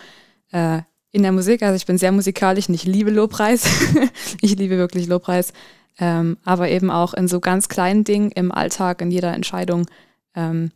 äh, 0.53 0.83
in 1.13 1.23
der 1.23 1.33
Musik. 1.33 1.63
Also 1.63 1.77
ich 1.77 1.87
bin 1.87 1.99
sehr 1.99 2.13
musikalisch 2.13 2.69
und 2.69 2.75
ich 2.75 2.85
liebe 2.85 3.11
Lobpreis. 3.11 3.69
ich 4.41 4.57
liebe 4.57 4.77
wirklich 4.77 5.07
Lobpreis. 5.07 5.53
Ähm, 5.99 6.39
aber 6.45 6.69
eben 6.69 6.91
auch 6.91 7.15
in 7.15 7.29
so 7.29 7.41
ganz 7.41 7.69
kleinen 7.69 8.05
Dingen 8.05 8.31
im 8.31 8.53
Alltag, 8.53 9.03
in 9.03 9.11
jeder 9.11 9.35
Entscheidung. 9.35 9.87
Ähm, 10.35 10.73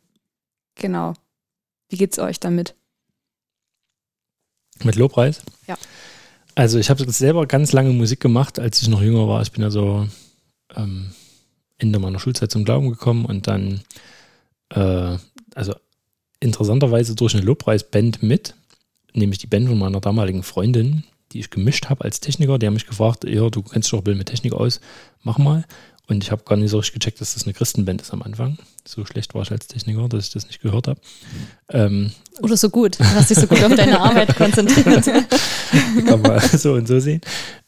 genau. 0.74 1.14
Wie 1.88 1.96
geht's 1.96 2.18
euch 2.18 2.40
damit? 2.40 2.74
Mit 4.82 4.96
Lobpreis? 4.96 5.42
Ja. 5.66 5.76
Also 6.54 6.78
ich 6.78 6.90
habe 6.90 7.10
selber 7.10 7.46
ganz 7.46 7.72
lange 7.72 7.90
Musik 7.90 8.20
gemacht, 8.20 8.58
als 8.58 8.80
ich 8.80 8.88
noch 8.88 9.02
jünger 9.02 9.26
war. 9.28 9.42
Ich 9.42 9.52
bin 9.52 9.64
also 9.64 10.06
ähm, 10.76 11.10
Ende 11.78 11.98
meiner 11.98 12.20
Schulzeit 12.20 12.50
zum 12.50 12.64
Glauben 12.64 12.90
gekommen 12.90 13.24
und 13.24 13.46
dann, 13.46 13.80
äh, 14.70 15.16
also 15.54 15.74
interessanterweise 16.40 17.14
durch 17.14 17.34
eine 17.34 17.44
Lobpreisband 17.44 18.22
mit 18.22 18.54
nämlich 19.14 19.38
die 19.38 19.46
Band 19.46 19.68
von 19.68 19.78
meiner 19.78 20.00
damaligen 20.00 20.42
Freundin, 20.42 21.04
die 21.32 21.40
ich 21.40 21.50
gemischt 21.50 21.88
habe 21.88 22.04
als 22.04 22.20
Techniker. 22.20 22.58
Die 22.58 22.66
haben 22.66 22.74
mich 22.74 22.86
gefragt, 22.86 23.24
ja, 23.24 23.48
du 23.48 23.62
kennst 23.62 23.92
doch 23.92 24.02
Bild 24.02 24.18
mit 24.18 24.28
Technik 24.28 24.52
aus, 24.52 24.80
mach 25.22 25.38
mal. 25.38 25.64
Und 26.06 26.22
ich 26.22 26.30
habe 26.30 26.44
gar 26.44 26.56
nicht 26.56 26.70
so 26.70 26.78
richtig 26.78 27.00
gecheckt, 27.00 27.20
dass 27.20 27.34
das 27.34 27.44
eine 27.44 27.54
Christenband 27.54 28.02
ist 28.02 28.12
am 28.12 28.22
Anfang. 28.22 28.58
So 28.86 29.06
schlecht 29.06 29.34
war 29.34 29.42
ich 29.42 29.50
als 29.50 29.68
Techniker, 29.68 30.06
dass 30.08 30.26
ich 30.26 30.32
das 30.32 30.46
nicht 30.46 30.60
gehört 30.60 30.86
habe. 30.86 31.00
Ähm, 31.70 32.12
Oder 32.40 32.58
so 32.58 32.68
gut. 32.68 33.00
Du 33.00 33.04
hast 33.04 33.30
dich 33.30 33.38
so 33.38 33.46
gut 33.46 33.62
auf 33.62 33.74
deine 33.76 33.98
Arbeit 33.98 34.36
konzentriert. 34.36 35.06
Kann 36.06 36.20
man 36.20 36.40
so 36.40 36.74
und 36.74 36.86
so 36.86 37.00
sehen. 37.00 37.22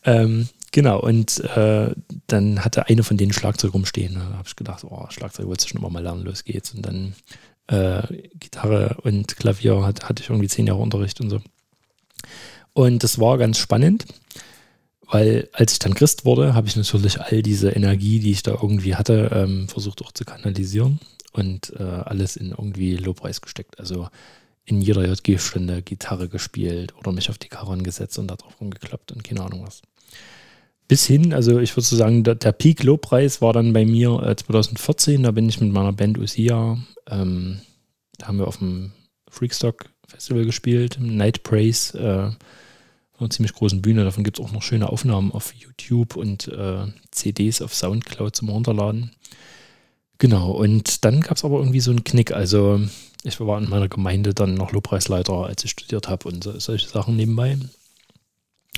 Ähm, 0.05 0.51
genau, 0.71 1.01
und 1.01 1.41
äh, 1.45 1.95
dann 2.27 2.63
hatte 2.63 2.87
eine 2.89 3.03
von 3.03 3.17
denen 3.17 3.33
Schlagzeug 3.33 3.73
rumstehen. 3.73 4.15
Da 4.15 4.21
habe 4.21 4.47
ich 4.47 4.57
gedacht, 4.57 4.85
oh, 4.85 5.07
Schlagzeug 5.09 5.47
wolltest 5.47 5.69
du 5.69 5.71
schon 5.71 5.81
immer 5.81 5.91
mal 5.91 6.03
lernen, 6.03 6.23
los 6.23 6.45
geht's. 6.45 6.73
Und 6.75 6.85
dann 6.85 7.15
äh, 7.69 8.03
Gitarre 8.35 8.99
und 9.03 9.37
Klavier 9.39 9.83
hat, 9.83 10.09
hatte 10.09 10.23
ich 10.23 10.29
irgendwie 10.29 10.49
zehn 10.49 10.67
Jahre 10.67 10.81
Unterricht 10.81 11.21
und 11.23 11.31
so. 11.31 11.41
Und 12.75 13.03
das 13.03 13.19
war 13.19 13.39
ganz 13.39 13.59
spannend, 13.59 14.05
weil 15.09 15.49
als 15.53 15.73
ich 15.73 15.79
dann 15.79 15.95
Christ 15.95 16.25
wurde, 16.25 16.55
habe 16.55 16.69
ich 16.69 16.77
natürlich 16.77 17.21
all 17.21 17.43
diese 17.43 17.71
Energie, 17.71 18.19
die 18.19 18.33
ich 18.33 18.43
da 18.43 18.53
irgendwie 18.53 18.97
hatte, 18.97 19.31
ähm, 19.33 19.69
versucht 19.69 20.03
auch 20.03 20.13
zu 20.13 20.25
kanalisieren 20.25 21.01
und 21.33 21.73
äh, 21.79 21.83
alles 21.83 22.37
in 22.37 22.51
irgendwie 22.51 22.97
Lobpreis 22.97 23.41
gesteckt. 23.41 23.79
Also 23.79 24.09
in 24.65 24.81
jeder 24.81 25.07
JG-Stunde 25.07 25.83
Gitarre 25.83 26.29
gespielt 26.29 26.95
oder 26.99 27.13
mich 27.13 27.31
auf 27.31 27.39
die 27.39 27.49
Karan 27.49 27.83
gesetzt 27.85 28.19
und 28.19 28.29
da 28.29 28.37
drauf 28.37 28.61
rumgeklappt 28.61 29.13
und 29.13 29.23
keine 29.23 29.43
Ahnung 29.43 29.65
was. 29.65 29.83
Bis 30.89 31.05
hin, 31.05 31.33
also 31.33 31.59
ich 31.59 31.77
würde 31.77 31.87
so 31.87 31.97
sagen, 31.97 32.25
der, 32.25 32.37
der 32.37 32.53
Peak-Lobpreis 32.53 33.41
war 33.41 33.53
dann 33.53 33.73
bei 33.73 33.85
mir 33.85 34.23
äh, 34.23 34.37
2014, 34.37 35.23
da 35.23 35.31
bin 35.31 35.49
ich 35.49 35.61
mit 35.61 35.73
meiner 35.73 35.93
Band 35.93 36.19
Usia 36.19 36.79
ähm, 37.09 37.61
da 38.19 38.29
haben 38.29 38.39
wir 38.39 38.49
auf 38.49 38.59
dem 38.59 38.93
Freakstock 39.29 39.91
Festival 40.07 40.45
gespielt, 40.45 40.99
Night 41.01 41.43
Praise, 41.43 41.99
äh, 41.99 42.45
einer 43.19 43.31
ziemlich 43.31 43.55
großen 43.55 43.83
Bühne. 43.83 44.05
Davon 44.05 44.25
gibt 44.25 44.39
es 44.39 44.45
auch 44.45 44.53
noch 44.53 44.63
schöne 44.63 44.89
Aufnahmen 44.89 45.33
auf 45.33 45.55
YouTube 45.55 46.17
und 46.17 46.49
äh, 46.49 46.87
CDs 47.11 47.63
auf 47.63 47.75
Soundcloud 47.75 48.35
zum 48.35 48.49
Runterladen. 48.49 49.13
Genau, 50.19 50.51
und 50.51 51.05
dann 51.05 51.21
gab 51.21 51.37
es 51.37 51.45
aber 51.45 51.59
irgendwie 51.59 51.81
so 51.81 51.91
einen 51.91 52.05
Knick. 52.05 52.33
Also 52.33 52.81
ich 53.23 53.39
war 53.41 53.59
in 53.59 53.69
meiner 53.69 53.89
Gemeinde 53.89 54.35
dann 54.35 54.55
noch 54.55 54.73
Lobpreisleiter, 54.73 55.47
als 55.47 55.65
ich 55.65 55.73
studiert 55.73 56.09
habe 56.09 56.29
und 56.29 56.45
so, 56.45 56.59
solche 56.59 56.89
Sachen 56.89 57.17
nebenbei. 57.17 57.59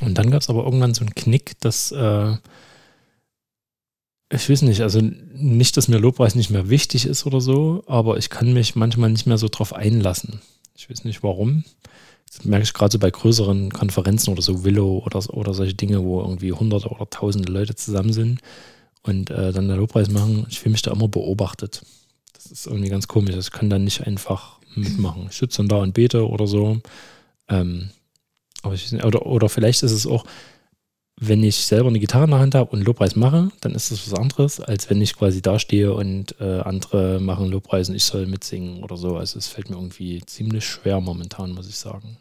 Und 0.00 0.16
dann 0.16 0.30
gab 0.30 0.42
es 0.42 0.48
aber 0.48 0.64
irgendwann 0.64 0.94
so 0.94 1.02
einen 1.02 1.14
Knick, 1.14 1.60
dass 1.60 1.92
äh, 1.92 2.36
ich 4.30 4.50
weiß 4.50 4.62
nicht, 4.62 4.82
also 4.82 5.00
nicht, 5.00 5.76
dass 5.76 5.88
mir 5.88 5.98
Lobpreis 5.98 6.34
nicht 6.34 6.50
mehr 6.50 6.68
wichtig 6.68 7.06
ist 7.06 7.24
oder 7.24 7.40
so, 7.40 7.82
aber 7.86 8.18
ich 8.18 8.28
kann 8.30 8.52
mich 8.52 8.76
manchmal 8.76 9.10
nicht 9.10 9.26
mehr 9.26 9.38
so 9.38 9.48
drauf 9.48 9.72
einlassen. 9.72 10.40
Ich 10.76 10.90
weiß 10.90 11.04
nicht 11.04 11.22
warum. 11.22 11.64
Das 12.30 12.44
merke 12.44 12.64
ich 12.64 12.72
gerade 12.72 12.92
so 12.92 12.98
bei 12.98 13.10
größeren 13.10 13.70
Konferenzen 13.70 14.30
oder 14.30 14.42
so, 14.42 14.64
Willow 14.64 15.02
oder, 15.04 15.22
oder 15.34 15.54
solche 15.54 15.74
Dinge, 15.74 16.02
wo 16.04 16.20
irgendwie 16.20 16.52
hunderte 16.52 16.88
oder 16.88 17.08
tausende 17.08 17.50
Leute 17.50 17.74
zusammen 17.74 18.12
sind 18.12 18.40
und 19.02 19.30
äh, 19.30 19.52
dann 19.52 19.68
der 19.68 19.76
Lobpreis 19.76 20.10
machen. 20.10 20.46
Ich 20.48 20.60
fühle 20.60 20.72
mich 20.72 20.82
da 20.82 20.92
immer 20.92 21.08
beobachtet. 21.08 21.82
Das 22.34 22.46
ist 22.46 22.66
irgendwie 22.66 22.90
ganz 22.90 23.08
komisch. 23.08 23.34
Ich 23.36 23.50
kann 23.50 23.70
dann 23.70 23.84
nicht 23.84 24.06
einfach 24.06 24.58
mitmachen. 24.74 25.26
Ich 25.30 25.36
sitze 25.36 25.58
dann 25.58 25.68
da 25.68 25.76
und 25.76 25.94
bete 25.94 26.28
oder 26.28 26.46
so. 26.46 26.80
Ähm, 27.48 27.90
aber 28.62 28.74
ich, 28.74 28.92
oder, 29.04 29.26
oder 29.26 29.48
vielleicht 29.48 29.82
ist 29.82 29.92
es 29.92 30.06
auch, 30.06 30.24
wenn 31.20 31.42
ich 31.42 31.56
selber 31.56 31.88
eine 31.88 31.98
Gitarre 31.98 32.24
in 32.24 32.30
der 32.30 32.38
Hand 32.38 32.54
habe 32.54 32.70
und 32.70 32.84
Lobpreis 32.84 33.16
mache, 33.16 33.50
dann 33.60 33.74
ist 33.74 33.90
das 33.90 34.10
was 34.10 34.18
anderes, 34.18 34.60
als 34.60 34.88
wenn 34.88 35.00
ich 35.00 35.16
quasi 35.16 35.42
da 35.42 35.58
stehe 35.58 35.92
und 35.92 36.40
äh, 36.40 36.60
andere 36.60 37.18
machen 37.20 37.50
Lobpreis 37.50 37.88
und 37.88 37.96
ich 37.96 38.04
soll 38.04 38.26
mitsingen 38.26 38.82
oder 38.84 38.96
so. 38.96 39.16
Also 39.16 39.38
es 39.38 39.48
fällt 39.48 39.70
mir 39.70 39.76
irgendwie 39.76 40.22
ziemlich 40.26 40.64
schwer 40.64 41.00
momentan, 41.00 41.52
muss 41.52 41.68
ich 41.68 41.76
sagen. 41.76 42.18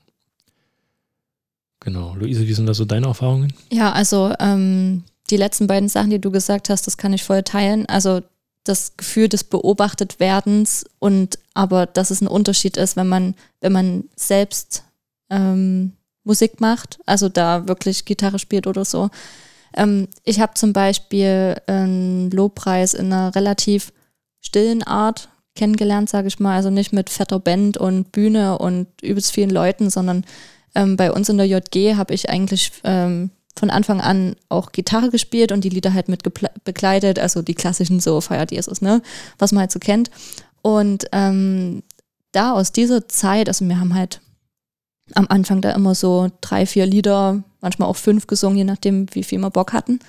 Genau. 1.80 2.16
Luise, 2.16 2.48
wie 2.48 2.54
sind 2.54 2.66
da 2.66 2.74
so 2.74 2.86
deine 2.86 3.08
Erfahrungen? 3.08 3.54
Ja, 3.72 3.92
also 3.92 4.34
ähm, 4.40 5.04
die 5.30 5.38
letzten 5.38 5.68
beiden 5.68 5.90
Sachen, 5.90 6.10
die 6.10 6.20
du 6.20 6.32
gesagt 6.32 6.70
hast, 6.70 6.88
das 6.88 6.98
kann 6.98 7.14
ich 7.14 7.24
voll 7.24 7.44
teilen. 7.44 7.86
Also 7.86 8.22
das 8.64 8.98
Gefühl 8.98 9.30
des 9.30 9.44
Beobachtetwerdens 9.44 10.86
und 11.00 11.40
aber 11.54 11.86
dass 11.86 12.12
es 12.12 12.22
ein 12.22 12.28
Unterschied 12.28 12.78
ist, 12.78 12.98
wenn 12.98 13.08
man, 13.08 13.36
wenn 13.62 13.72
man 13.72 14.04
selbst 14.16 14.84
ähm, 15.30 15.94
Musik 16.28 16.62
macht, 16.62 17.00
also 17.06 17.30
da 17.30 17.68
wirklich 17.68 18.06
Gitarre 18.06 18.38
spielt 18.38 18.68
oder 18.68 18.86
so. 18.86 19.10
Ähm, 19.74 20.08
ich 20.24 20.40
habe 20.40 20.54
zum 20.54 20.74
Beispiel 20.74 21.56
einen 21.66 22.30
Lobpreis 22.30 22.94
in 22.94 23.12
einer 23.12 23.34
relativ 23.34 23.92
stillen 24.42 24.84
Art 24.84 25.30
kennengelernt, 25.56 26.10
sage 26.10 26.28
ich 26.28 26.40
mal. 26.40 26.56
Also 26.56 26.70
nicht 26.70 26.94
mit 26.94 27.10
fetter 27.10 27.40
Band 27.40 27.78
und 27.78 28.12
Bühne 28.12 28.58
und 28.58 28.88
übelst 29.02 29.32
vielen 29.32 29.50
Leuten, 29.50 29.90
sondern 29.90 30.26
ähm, 30.76 30.98
bei 30.98 31.12
uns 31.12 31.30
in 31.30 31.38
der 31.38 31.48
JG 31.48 31.96
habe 31.96 32.14
ich 32.14 32.30
eigentlich 32.30 32.72
ähm, 32.84 33.32
von 33.58 33.70
Anfang 33.70 34.02
an 34.02 34.36
auch 34.50 34.72
Gitarre 34.72 35.10
gespielt 35.10 35.52
und 35.52 35.64
die 35.64 35.70
Lieder 35.70 35.94
halt 35.94 36.10
mit 36.10 36.22
begleitet, 36.64 37.18
also 37.18 37.42
die 37.42 37.56
klassischen 37.56 38.00
so 38.00 38.22
Feiert 38.22 38.52
Jesus, 38.52 38.82
ne, 38.82 39.02
was 39.40 39.52
man 39.52 39.62
halt 39.62 39.72
so 39.72 39.80
kennt. 39.80 40.12
Und 40.62 41.08
ähm, 41.12 41.82
da 42.32 42.52
aus 42.52 42.72
dieser 42.72 43.08
Zeit, 43.08 43.48
also 43.48 43.66
wir 43.68 43.80
haben 43.80 43.96
halt 43.96 44.22
am 45.16 45.28
Anfang 45.30 45.62
da 45.62 45.72
immer 45.72 45.96
so 45.96 46.30
drei, 46.42 46.66
vier 46.66 46.86
Lieder, 46.86 47.44
manchmal 47.62 47.90
auch 47.90 47.96
fünf 47.96 48.28
gesungen, 48.28 48.58
je 48.58 48.64
nachdem, 48.64 49.08
wie 49.14 49.24
viel 49.24 49.40
wir 49.40 49.50
Bock 49.50 49.74
hatten. 49.74 50.00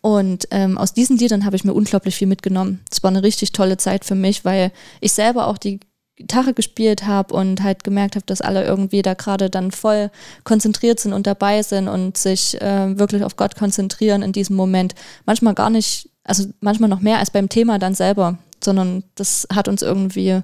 Und 0.00 0.48
ähm, 0.50 0.76
aus 0.76 0.92
diesen 0.92 1.16
Liedern 1.16 1.46
habe 1.46 1.56
ich 1.56 1.64
mir 1.64 1.72
unglaublich 1.72 2.16
viel 2.16 2.28
mitgenommen. 2.28 2.80
Es 2.90 3.02
war 3.02 3.10
eine 3.10 3.22
richtig 3.22 3.52
tolle 3.52 3.78
Zeit 3.78 4.04
für 4.04 4.14
mich, 4.14 4.44
weil 4.44 4.70
ich 5.00 5.12
selber 5.12 5.46
auch 5.46 5.56
die 5.56 5.80
Gitarre 6.16 6.54
gespielt 6.54 7.06
habe 7.06 7.34
und 7.34 7.62
halt 7.62 7.82
gemerkt 7.82 8.14
habe, 8.14 8.26
dass 8.26 8.40
alle 8.40 8.64
irgendwie 8.64 9.02
da 9.02 9.14
gerade 9.14 9.50
dann 9.50 9.70
voll 9.72 10.10
konzentriert 10.44 11.00
sind 11.00 11.12
und 11.12 11.26
dabei 11.26 11.62
sind 11.62 11.88
und 11.88 12.16
sich 12.16 12.60
äh, 12.60 12.98
wirklich 12.98 13.24
auf 13.24 13.36
Gott 13.36 13.56
konzentrieren 13.56 14.22
in 14.22 14.32
diesem 14.32 14.56
Moment. 14.56 14.94
Manchmal 15.26 15.54
gar 15.54 15.70
nicht, 15.70 16.10
also 16.22 16.44
manchmal 16.60 16.90
noch 16.90 17.00
mehr 17.00 17.18
als 17.18 17.30
beim 17.30 17.48
Thema 17.48 17.78
dann 17.78 17.94
selber, 17.94 18.38
sondern 18.62 19.04
das 19.16 19.48
hat 19.52 19.68
uns 19.68 19.82
irgendwie, 19.82 20.40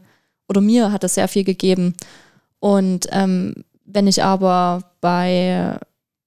oder 0.48 0.60
mir 0.60 0.90
hat 0.90 1.04
das 1.04 1.14
sehr 1.14 1.28
viel 1.28 1.44
gegeben. 1.44 1.94
Und 2.58 3.06
ähm, 3.12 3.64
wenn 3.92 4.06
ich 4.06 4.22
aber 4.22 4.84
bei 5.00 5.78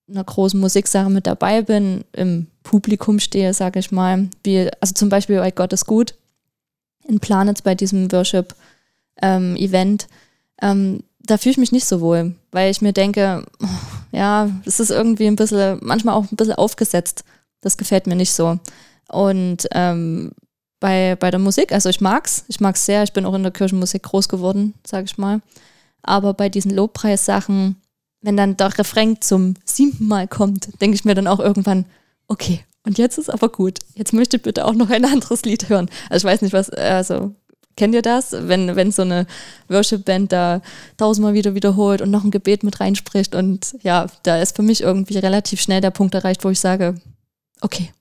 einer 0.10 0.24
großen 0.24 0.60
Musiksache 0.60 1.10
mit 1.10 1.28
dabei 1.28 1.62
bin, 1.62 2.04
im 2.14 2.48
Publikum 2.64 3.20
stehe, 3.20 3.54
sage 3.54 3.80
ich 3.80 3.92
mal, 3.92 4.30
wie, 4.44 4.70
also 4.80 4.94
zum 4.94 5.10
Beispiel 5.10 5.38
bei 5.38 5.52
Gott 5.52 5.74
ist 5.74 5.86
gut, 5.86 6.16
in 7.08 7.20
Planets 7.20 7.62
bei 7.62 7.76
diesem 7.76 8.12
Worship-Event, 8.12 10.08
ähm, 10.62 10.78
ähm, 10.96 11.04
da 11.26 11.38
fühle 11.38 11.52
ich 11.52 11.58
mich 11.58 11.72
nicht 11.72 11.86
so 11.86 12.02
wohl, 12.02 12.36
weil 12.52 12.70
ich 12.70 12.82
mir 12.82 12.94
denke, 12.94 13.46
ja, 14.12 14.50
es 14.66 14.80
ist 14.80 14.92
irgendwie 14.92 15.28
ein 15.28 15.36
bisschen, 15.36 15.80
manchmal 15.82 16.16
auch 16.16 16.30
ein 16.32 16.36
bisschen 16.36 16.56
aufgesetzt. 16.56 17.24
Das 17.62 17.78
gefällt 17.78 18.08
mir 18.08 18.16
nicht 18.16 18.34
so. 18.34 18.60
Und 19.10 19.68
ähm, 19.72 20.32
bei, 20.80 21.16
bei 21.18 21.32
der 21.32 21.40
Musik, 21.40 21.72
also 21.72 21.90
ich 21.90 22.02
mag's, 22.02 22.44
ich 22.50 22.60
mag's 22.60 22.86
sehr, 22.86 23.04
ich 23.04 23.14
bin 23.14 23.26
auch 23.26 23.34
in 23.34 23.44
der 23.44 23.54
Kirchenmusik 23.54 24.04
groß 24.04 24.28
geworden, 24.28 24.74
sage 24.86 25.06
ich 25.06 25.18
mal. 25.18 25.42
Aber 26.04 26.34
bei 26.34 26.50
diesen 26.50 26.72
Lobpreissachen, 26.72 27.78
wenn 28.22 28.38
dann 28.38 28.58
der 28.58 28.78
Refrain 28.78 29.22
zum 29.22 29.56
siebten 29.66 30.08
Mal 30.08 30.28
kommt, 30.28 30.80
denke 30.82 30.96
ich 30.96 31.06
mir 31.06 31.16
dann 31.16 31.28
auch 31.28 31.40
irgendwann, 31.40 31.86
okay, 32.28 32.64
und 32.86 32.98
jetzt 32.98 33.18
ist 33.18 33.30
aber 33.30 33.50
gut. 33.50 33.80
Jetzt 33.96 34.14
möchte 34.14 34.38
ich 34.38 34.44
bitte 34.44 34.66
auch 34.66 34.74
noch 34.74 34.90
ein 34.90 35.06
anderes 35.06 35.44
Lied 35.44 35.70
hören. 35.70 35.90
Also 36.10 36.28
ich 36.28 36.34
weiß 36.34 36.42
nicht, 36.42 36.54
was, 36.54 36.70
also 36.70 37.34
kennt 37.78 37.96
ihr 37.96 38.02
das? 38.02 38.34
Wenn, 38.34 38.76
wenn 38.76 38.92
so 38.92 39.02
eine 39.04 39.26
Worship-Band 39.70 40.32
da 40.32 40.62
tausendmal 40.98 41.34
wieder 41.34 41.56
wiederholt 41.56 42.02
und 42.02 42.12
noch 42.12 42.24
ein 42.24 42.32
Gebet 42.32 42.64
mit 42.64 42.80
reinspricht 42.80 43.36
und 43.36 43.76
ja, 43.82 44.08
da 44.24 44.38
ist 44.38 44.56
für 44.56 44.64
mich 44.64 44.82
irgendwie 44.82 45.18
relativ 45.18 45.62
schnell 45.62 45.82
der 45.82 45.92
Punkt 45.92 46.14
erreicht, 46.14 46.44
wo 46.44 46.50
ich 46.50 46.60
sage, 46.60 46.96
okay, 47.62 47.92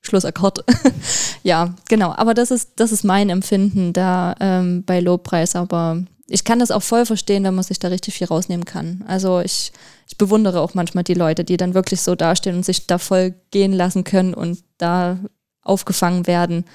Schlussakkord. 0.00 0.64
ja, 1.42 1.74
genau. 1.88 2.12
Aber 2.12 2.34
das 2.34 2.50
ist, 2.50 2.72
das 2.76 2.92
ist 2.92 3.04
mein 3.04 3.30
Empfinden 3.30 3.92
da 3.92 4.34
ähm, 4.40 4.84
bei 4.84 5.00
Lobpreis. 5.00 5.54
Aber 5.54 6.02
ich 6.30 6.44
kann 6.44 6.58
das 6.58 6.70
auch 6.70 6.82
voll 6.82 7.06
verstehen, 7.06 7.44
wenn 7.44 7.54
man 7.54 7.64
sich 7.64 7.78
da 7.78 7.88
richtig 7.88 8.14
viel 8.14 8.26
rausnehmen 8.26 8.66
kann. 8.66 9.02
Also 9.06 9.40
ich, 9.40 9.72
ich 10.06 10.18
bewundere 10.18 10.60
auch 10.60 10.74
manchmal 10.74 11.04
die 11.04 11.14
Leute, 11.14 11.42
die 11.42 11.56
dann 11.56 11.72
wirklich 11.72 12.02
so 12.02 12.14
dastehen 12.14 12.56
und 12.56 12.64
sich 12.64 12.86
da 12.86 12.98
voll 12.98 13.34
gehen 13.50 13.72
lassen 13.72 14.04
können 14.04 14.34
und 14.34 14.62
da 14.76 15.18
aufgefangen 15.62 16.26
werden. 16.26 16.66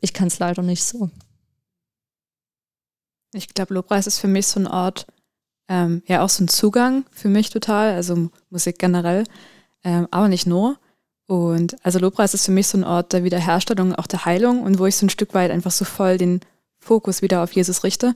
Ich 0.00 0.14
kann 0.14 0.28
es 0.28 0.38
leider 0.38 0.62
nicht 0.62 0.82
so. 0.84 1.10
Ich 3.34 3.48
glaube, 3.48 3.74
Lobpreis 3.74 4.06
ist 4.06 4.18
für 4.18 4.28
mich 4.28 4.46
so 4.46 4.60
ein 4.60 4.66
Ort, 4.66 5.06
ähm, 5.68 6.02
ja 6.06 6.22
auch 6.22 6.28
so 6.30 6.42
ein 6.42 6.48
Zugang 6.48 7.04
für 7.10 7.28
mich 7.28 7.50
total, 7.50 7.92
also 7.92 8.30
Musik 8.48 8.78
generell, 8.78 9.24
ähm, 9.84 10.08
aber 10.10 10.28
nicht 10.28 10.46
nur. 10.46 10.78
Und 11.26 11.76
also 11.84 11.98
Lobpreis 11.98 12.34
ist 12.34 12.46
für 12.46 12.52
mich 12.52 12.68
so 12.68 12.78
ein 12.78 12.84
Ort 12.84 13.12
der 13.12 13.24
Wiederherstellung, 13.24 13.94
auch 13.94 14.06
der 14.06 14.24
Heilung 14.24 14.62
und 14.62 14.78
wo 14.78 14.86
ich 14.86 14.96
so 14.96 15.06
ein 15.06 15.10
Stück 15.10 15.34
weit 15.34 15.50
einfach 15.50 15.70
so 15.70 15.84
voll 15.84 16.16
den 16.16 16.40
Fokus 16.80 17.22
wieder 17.22 17.42
auf 17.42 17.52
Jesus 17.52 17.84
richte. 17.84 18.14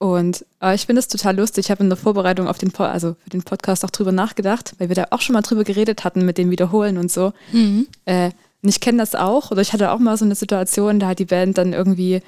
Und 0.00 0.46
äh, 0.62 0.74
ich 0.74 0.86
finde 0.86 1.00
es 1.00 1.08
total 1.08 1.36
lustig. 1.36 1.66
Ich 1.66 1.70
habe 1.70 1.82
in 1.82 1.90
der 1.90 1.98
Vorbereitung 1.98 2.48
auf 2.48 2.56
den, 2.56 2.70
po 2.70 2.84
also 2.84 3.16
für 3.22 3.28
den 3.28 3.42
Podcast 3.42 3.84
auch 3.84 3.90
drüber 3.90 4.12
nachgedacht, 4.12 4.72
weil 4.78 4.88
wir 4.88 4.96
da 4.96 5.08
auch 5.10 5.20
schon 5.20 5.34
mal 5.34 5.42
drüber 5.42 5.62
geredet 5.62 6.04
hatten 6.04 6.24
mit 6.24 6.38
dem 6.38 6.50
Wiederholen 6.50 6.96
und 6.96 7.12
so. 7.12 7.34
Mhm. 7.52 7.86
Äh, 8.06 8.30
und 8.62 8.68
ich 8.70 8.80
kenne 8.80 8.96
das 8.96 9.14
auch, 9.14 9.50
oder 9.50 9.60
ich 9.60 9.74
hatte 9.74 9.90
auch 9.90 9.98
mal 9.98 10.16
so 10.16 10.24
eine 10.24 10.34
Situation, 10.34 11.00
da 11.00 11.08
hat 11.08 11.18
die 11.18 11.26
Band 11.26 11.58
dann 11.58 11.74
irgendwie, 11.74 12.22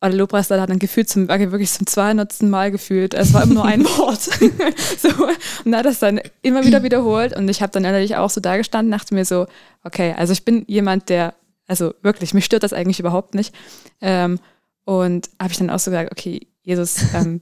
oder 0.00 0.14
Lobpreisler 0.14 0.58
hat 0.62 0.70
dann 0.70 0.78
gefühlt 0.78 1.10
zum, 1.10 1.28
wirklich 1.28 1.72
zum 1.72 1.86
200. 1.86 2.42
Mal 2.44 2.70
gefühlt. 2.70 3.12
Es 3.12 3.34
war 3.34 3.42
immer 3.42 3.54
nur 3.54 3.64
ein 3.66 3.84
Wort. 3.98 4.22
so, 4.98 5.08
und 5.66 5.76
hat 5.76 5.84
das 5.84 5.98
dann 5.98 6.22
immer 6.40 6.64
wieder 6.64 6.82
wiederholt. 6.84 7.36
Und 7.36 7.50
ich 7.50 7.60
habe 7.60 7.70
dann 7.70 7.82
natürlich 7.82 8.16
auch 8.16 8.30
so 8.30 8.40
da 8.40 8.56
gestanden, 8.56 8.92
dachte 8.92 9.14
mir 9.14 9.26
so, 9.26 9.46
okay, 9.82 10.14
also 10.16 10.32
ich 10.32 10.46
bin 10.46 10.64
jemand, 10.68 11.10
der, 11.10 11.34
also 11.66 11.92
wirklich, 12.00 12.32
mich 12.32 12.46
stört 12.46 12.62
das 12.62 12.72
eigentlich 12.72 12.98
überhaupt 12.98 13.34
nicht. 13.34 13.54
Ähm, 14.00 14.40
und 14.86 15.28
habe 15.38 15.52
ich 15.52 15.58
dann 15.58 15.68
auch 15.68 15.78
so 15.78 15.90
gesagt, 15.90 16.10
okay, 16.10 16.46
Jesus, 16.64 16.96
ähm, 17.14 17.40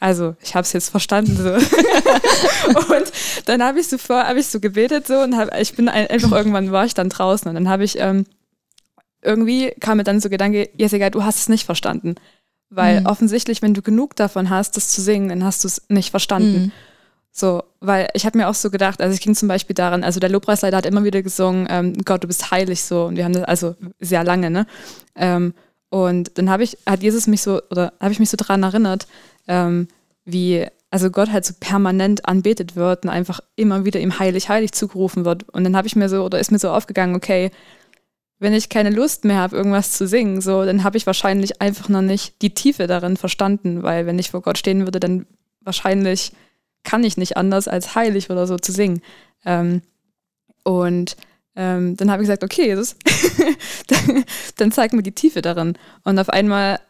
also 0.00 0.34
ich 0.42 0.54
habe 0.54 0.64
es 0.64 0.72
jetzt 0.72 0.88
verstanden 0.88 1.36
so. 1.36 1.52
und 2.94 3.12
dann 3.44 3.62
habe 3.62 3.80
ich 3.80 3.88
so 3.88 3.98
vor, 3.98 4.24
habe 4.24 4.40
ich 4.40 4.46
so 4.46 4.58
gebetet 4.58 5.06
so 5.06 5.20
und 5.20 5.36
hab, 5.36 5.54
ich 5.60 5.74
bin 5.74 5.88
einfach 5.88 6.32
irgendwann 6.32 6.72
war 6.72 6.86
ich 6.86 6.94
dann 6.94 7.10
draußen 7.10 7.48
und 7.48 7.54
dann 7.54 7.68
habe 7.68 7.84
ich 7.84 7.98
ähm, 7.98 8.24
irgendwie 9.22 9.72
kam 9.80 9.98
mir 9.98 10.04
dann 10.04 10.20
so 10.20 10.30
Gedanke, 10.30 10.70
Jessica, 10.76 11.10
du 11.10 11.22
hast 11.22 11.38
es 11.38 11.48
nicht 11.48 11.66
verstanden, 11.66 12.14
weil 12.70 13.00
mhm. 13.00 13.06
offensichtlich, 13.06 13.60
wenn 13.60 13.74
du 13.74 13.82
genug 13.82 14.16
davon 14.16 14.48
hast, 14.48 14.76
das 14.76 14.88
zu 14.88 15.02
singen, 15.02 15.28
dann 15.28 15.44
hast 15.44 15.64
du 15.64 15.68
es 15.68 15.82
nicht 15.88 16.10
verstanden. 16.10 16.62
Mhm. 16.62 16.72
So, 17.32 17.62
weil 17.78 18.08
ich 18.14 18.26
habe 18.26 18.38
mir 18.38 18.48
auch 18.48 18.54
so 18.54 18.70
gedacht, 18.70 19.00
also 19.00 19.14
ich 19.14 19.20
ging 19.20 19.34
zum 19.34 19.48
Beispiel 19.48 19.74
daran, 19.74 20.02
also 20.02 20.18
der 20.18 20.30
Lobpreisleiter 20.30 20.76
hat 20.76 20.86
immer 20.86 21.04
wieder 21.04 21.22
gesungen, 21.22 21.68
ähm, 21.70 21.94
Gott, 22.04 22.24
du 22.24 22.26
bist 22.26 22.50
heilig 22.50 22.82
so 22.82 23.04
und 23.04 23.16
wir 23.16 23.24
haben 23.24 23.34
das 23.34 23.44
also 23.44 23.76
sehr 24.00 24.24
lange, 24.24 24.50
ne? 24.50 24.66
Ähm, 25.14 25.54
und 25.90 26.38
dann 26.38 26.48
habe 26.48 26.62
ich, 26.62 26.78
hat 26.86 27.02
Jesus 27.02 27.26
mich 27.26 27.42
so, 27.42 27.60
oder 27.70 27.92
habe 28.00 28.12
ich 28.12 28.20
mich 28.20 28.30
so 28.30 28.36
daran 28.36 28.62
erinnert, 28.62 29.06
ähm, 29.48 29.88
wie, 30.24 30.66
also 30.90 31.10
Gott 31.10 31.30
halt 31.30 31.44
so 31.44 31.52
permanent 31.58 32.26
anbetet 32.26 32.76
wird 32.76 33.04
und 33.04 33.10
einfach 33.10 33.40
immer 33.56 33.84
wieder 33.84 34.00
ihm 34.00 34.18
heilig, 34.18 34.48
heilig 34.48 34.72
zugerufen 34.72 35.24
wird. 35.24 35.48
Und 35.48 35.64
dann 35.64 35.76
habe 35.76 35.88
ich 35.88 35.96
mir 35.96 36.08
so, 36.08 36.24
oder 36.24 36.38
ist 36.38 36.52
mir 36.52 36.60
so 36.60 36.70
aufgegangen, 36.70 37.16
okay, 37.16 37.50
wenn 38.38 38.54
ich 38.54 38.68
keine 38.68 38.90
Lust 38.90 39.24
mehr 39.24 39.36
habe, 39.36 39.56
irgendwas 39.56 39.92
zu 39.92 40.06
singen, 40.06 40.40
so, 40.40 40.64
dann 40.64 40.84
habe 40.84 40.96
ich 40.96 41.06
wahrscheinlich 41.06 41.60
einfach 41.60 41.88
noch 41.88 42.02
nicht 42.02 42.40
die 42.40 42.54
Tiefe 42.54 42.86
darin 42.86 43.16
verstanden, 43.16 43.82
weil 43.82 44.06
wenn 44.06 44.18
ich 44.18 44.30
vor 44.30 44.42
Gott 44.42 44.58
stehen 44.58 44.86
würde, 44.86 45.00
dann 45.00 45.26
wahrscheinlich 45.60 46.32
kann 46.84 47.04
ich 47.04 47.16
nicht 47.16 47.36
anders 47.36 47.68
als 47.68 47.94
heilig 47.94 48.30
oder 48.30 48.46
so 48.46 48.56
zu 48.56 48.72
singen. 48.72 49.02
Ähm, 49.44 49.82
und 50.62 51.16
ähm, 51.60 51.94
dann 51.94 52.10
habe 52.10 52.22
ich 52.22 52.26
gesagt, 52.26 52.42
okay, 52.42 52.68
Jesus, 52.68 52.96
dann, 53.86 54.24
dann 54.56 54.72
zeig 54.72 54.94
mir 54.94 55.02
die 55.02 55.12
Tiefe 55.12 55.42
darin. 55.42 55.74
Und 56.04 56.18
auf 56.18 56.30
einmal 56.30 56.80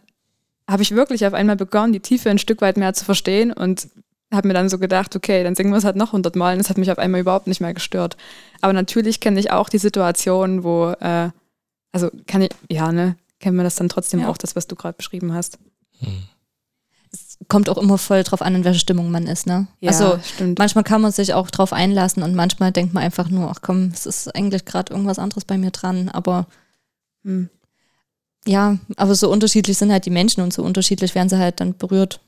habe 0.69 0.83
ich 0.83 0.95
wirklich 0.95 1.27
auf 1.27 1.35
einmal 1.35 1.57
begonnen, 1.57 1.93
die 1.93 1.99
Tiefe 1.99 2.31
ein 2.31 2.39
Stück 2.39 2.61
weit 2.61 2.77
mehr 2.77 2.95
zu 2.95 3.05
verstehen 3.05 3.53
und 3.53 3.89
habe 4.33 4.47
mir 4.47 4.55
dann 4.55 4.69
so 4.69 4.79
gedacht, 4.79 5.17
okay, 5.17 5.43
dann 5.43 5.57
singen 5.57 5.73
wir 5.73 5.79
es 5.79 5.85
halt 5.85 5.97
noch 5.97 6.13
hundertmal 6.13 6.55
und 6.55 6.61
es 6.61 6.71
hat 6.71 6.79
mich 6.79 6.93
auf 6.93 7.01
einmal 7.01 7.21
überhaupt 7.21 7.49
nicht 7.49 7.61
mehr 7.61 7.75
gestört. 7.75 8.17
Aber 8.61 8.73
natürlich 8.73 9.19
kenne 9.19 9.41
ich 9.41 9.51
auch 9.51 9.69
die 9.69 9.79
Situation, 9.79 10.63
wo, 10.63 10.91
äh, 11.01 11.31
also 11.91 12.09
kann 12.29 12.43
ich, 12.43 12.51
ja, 12.71 12.93
ne, 12.93 13.17
kennen 13.41 13.57
wir 13.57 13.65
das 13.65 13.75
dann 13.75 13.89
trotzdem 13.89 14.21
ja. 14.21 14.29
auch, 14.29 14.39
das, 14.39 14.55
was 14.55 14.69
du 14.69 14.77
gerade 14.77 14.97
beschrieben 14.97 15.35
hast. 15.35 15.59
Hm 15.99 16.23
kommt 17.49 17.69
auch 17.69 17.79
immer 17.79 17.99
voll 17.99 18.23
drauf 18.23 18.43
an, 18.43 18.55
in 18.55 18.65
welcher 18.65 18.79
Stimmung 18.79 19.11
man 19.11 19.27
ist, 19.27 19.47
ne? 19.47 19.67
Ja, 19.81 19.91
also 19.91 20.19
stimmt. 20.23 20.59
manchmal 20.59 20.85
kann 20.85 21.01
man 21.01 21.13
sich 21.13 21.35
auch 21.35 21.51
drauf 21.51 21.73
einlassen 21.73 22.23
und 22.23 22.35
manchmal 22.35 22.73
denkt 22.73 22.95
man 22.95 23.03
einfach 23.03 23.29
nur, 23.29 23.51
ach 23.51 23.61
komm, 23.63 23.91
es 23.93 24.07
ist 24.07 24.35
eigentlich 24.35 24.65
gerade 24.65 24.93
irgendwas 24.93 25.19
anderes 25.19 25.45
bei 25.45 25.59
mir 25.59 25.71
dran, 25.71 26.09
aber 26.09 26.47
hm. 27.25 27.49
ja, 28.47 28.79
aber 28.97 29.15
so 29.15 29.31
unterschiedlich 29.31 29.79
sind 29.79 29.91
halt 29.91 30.07
die 30.07 30.11
Menschen 30.11 30.43
und 30.43 30.53
so 30.53 30.63
unterschiedlich 30.63 31.15
werden 31.15 31.29
sie 31.29 31.39
halt 31.39 31.61
dann 31.61 31.77
berührt 31.77 32.21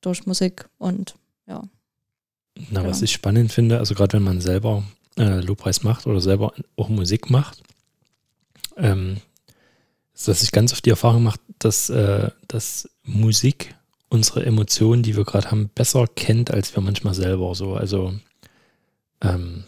durch 0.00 0.26
Musik 0.26 0.68
und 0.78 1.14
ja. 1.46 1.62
Na, 2.70 2.80
genau. 2.80 2.90
was 2.90 3.02
ich 3.02 3.12
spannend 3.12 3.52
finde, 3.52 3.78
also 3.78 3.94
gerade 3.94 4.14
wenn 4.14 4.24
man 4.24 4.40
selber 4.40 4.82
äh, 5.16 5.40
Lobpreis 5.40 5.82
macht 5.82 6.06
oder 6.06 6.20
selber 6.20 6.52
auch 6.76 6.88
Musik 6.88 7.30
macht, 7.30 7.62
ähm, 8.76 9.18
ist, 10.14 10.28
dass 10.28 10.42
ich 10.42 10.52
ganz 10.52 10.72
oft 10.72 10.84
die 10.84 10.90
Erfahrung 10.90 11.22
mache, 11.22 11.38
dass, 11.58 11.90
äh, 11.90 12.30
dass 12.48 12.88
Musik 13.04 13.74
unsere 14.10 14.44
Emotionen, 14.44 15.02
die 15.02 15.16
wir 15.16 15.24
gerade 15.24 15.50
haben, 15.50 15.70
besser 15.74 16.06
kennt, 16.14 16.50
als 16.50 16.74
wir 16.74 16.82
manchmal 16.82 17.14
selber 17.14 17.54
so. 17.54 17.74
Also 17.74 18.12
ähm, 19.22 19.64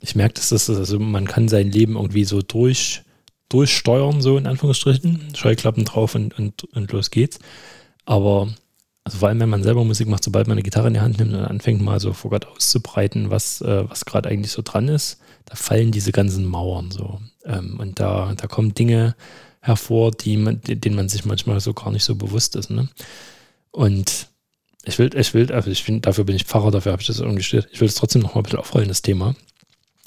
ich 0.00 0.14
merke, 0.14 0.34
dass 0.34 0.50
das 0.50 0.68
also 0.68 0.98
man 0.98 1.26
kann 1.26 1.48
sein 1.48 1.70
Leben 1.70 1.96
irgendwie 1.96 2.24
so 2.24 2.42
durch, 2.42 3.02
durchsteuern, 3.48 4.20
so 4.20 4.36
in 4.36 4.46
Anführungsstrichen, 4.46 5.34
Scheuklappen 5.34 5.84
drauf 5.84 6.14
und, 6.14 6.38
und, 6.38 6.64
und 6.64 6.92
los 6.92 7.10
geht's. 7.10 7.38
Aber 8.04 8.52
also 9.04 9.18
vor 9.18 9.28
allem, 9.28 9.40
wenn 9.40 9.48
man 9.48 9.62
selber 9.62 9.84
Musik 9.84 10.08
macht, 10.08 10.24
sobald 10.24 10.48
man 10.48 10.54
eine 10.54 10.62
Gitarre 10.62 10.88
in 10.88 10.94
die 10.94 11.00
Hand 11.00 11.18
nimmt 11.18 11.32
und 11.32 11.44
anfängt 11.44 11.80
mal 11.80 12.00
so 12.00 12.12
vor 12.12 12.30
Gott 12.30 12.46
auszubreiten, 12.46 13.30
was, 13.30 13.60
äh, 13.60 13.88
was 13.88 14.04
gerade 14.04 14.28
eigentlich 14.28 14.52
so 14.52 14.62
dran 14.62 14.88
ist, 14.88 15.20
da 15.44 15.54
fallen 15.54 15.92
diese 15.92 16.10
ganzen 16.10 16.44
Mauern 16.44 16.90
so. 16.90 17.20
Ähm, 17.44 17.78
und 17.78 18.00
da, 18.00 18.34
da 18.34 18.46
kommen 18.46 18.74
Dinge 18.74 19.14
hervor, 19.60 20.10
die 20.10 20.36
man, 20.36 20.60
denen 20.62 20.96
man 20.96 21.08
sich 21.08 21.24
manchmal 21.24 21.60
so 21.60 21.72
gar 21.72 21.90
nicht 21.92 22.04
so 22.04 22.14
bewusst 22.16 22.56
ist. 22.56 22.70
Ne? 22.70 22.88
Und 23.74 24.28
ich 24.84 25.00
will, 25.00 25.10
ich 25.16 25.34
will, 25.34 25.50
also 25.50 25.68
ich 25.68 25.84
bin, 25.84 26.00
dafür 26.00 26.22
bin 26.22 26.36
ich 26.36 26.44
Pfarrer, 26.44 26.70
dafür 26.70 26.92
habe 26.92 27.02
ich 27.02 27.08
das 27.08 27.18
irgendwie 27.18 27.38
gestellt. 27.38 27.68
Ich 27.72 27.80
will 27.80 27.88
es 27.88 27.96
trotzdem 27.96 28.22
noch 28.22 28.34
mal 28.34 28.40
ein 28.40 28.44
bisschen 28.44 28.60
aufrollen, 28.60 28.86
das 28.86 29.02
Thema. 29.02 29.34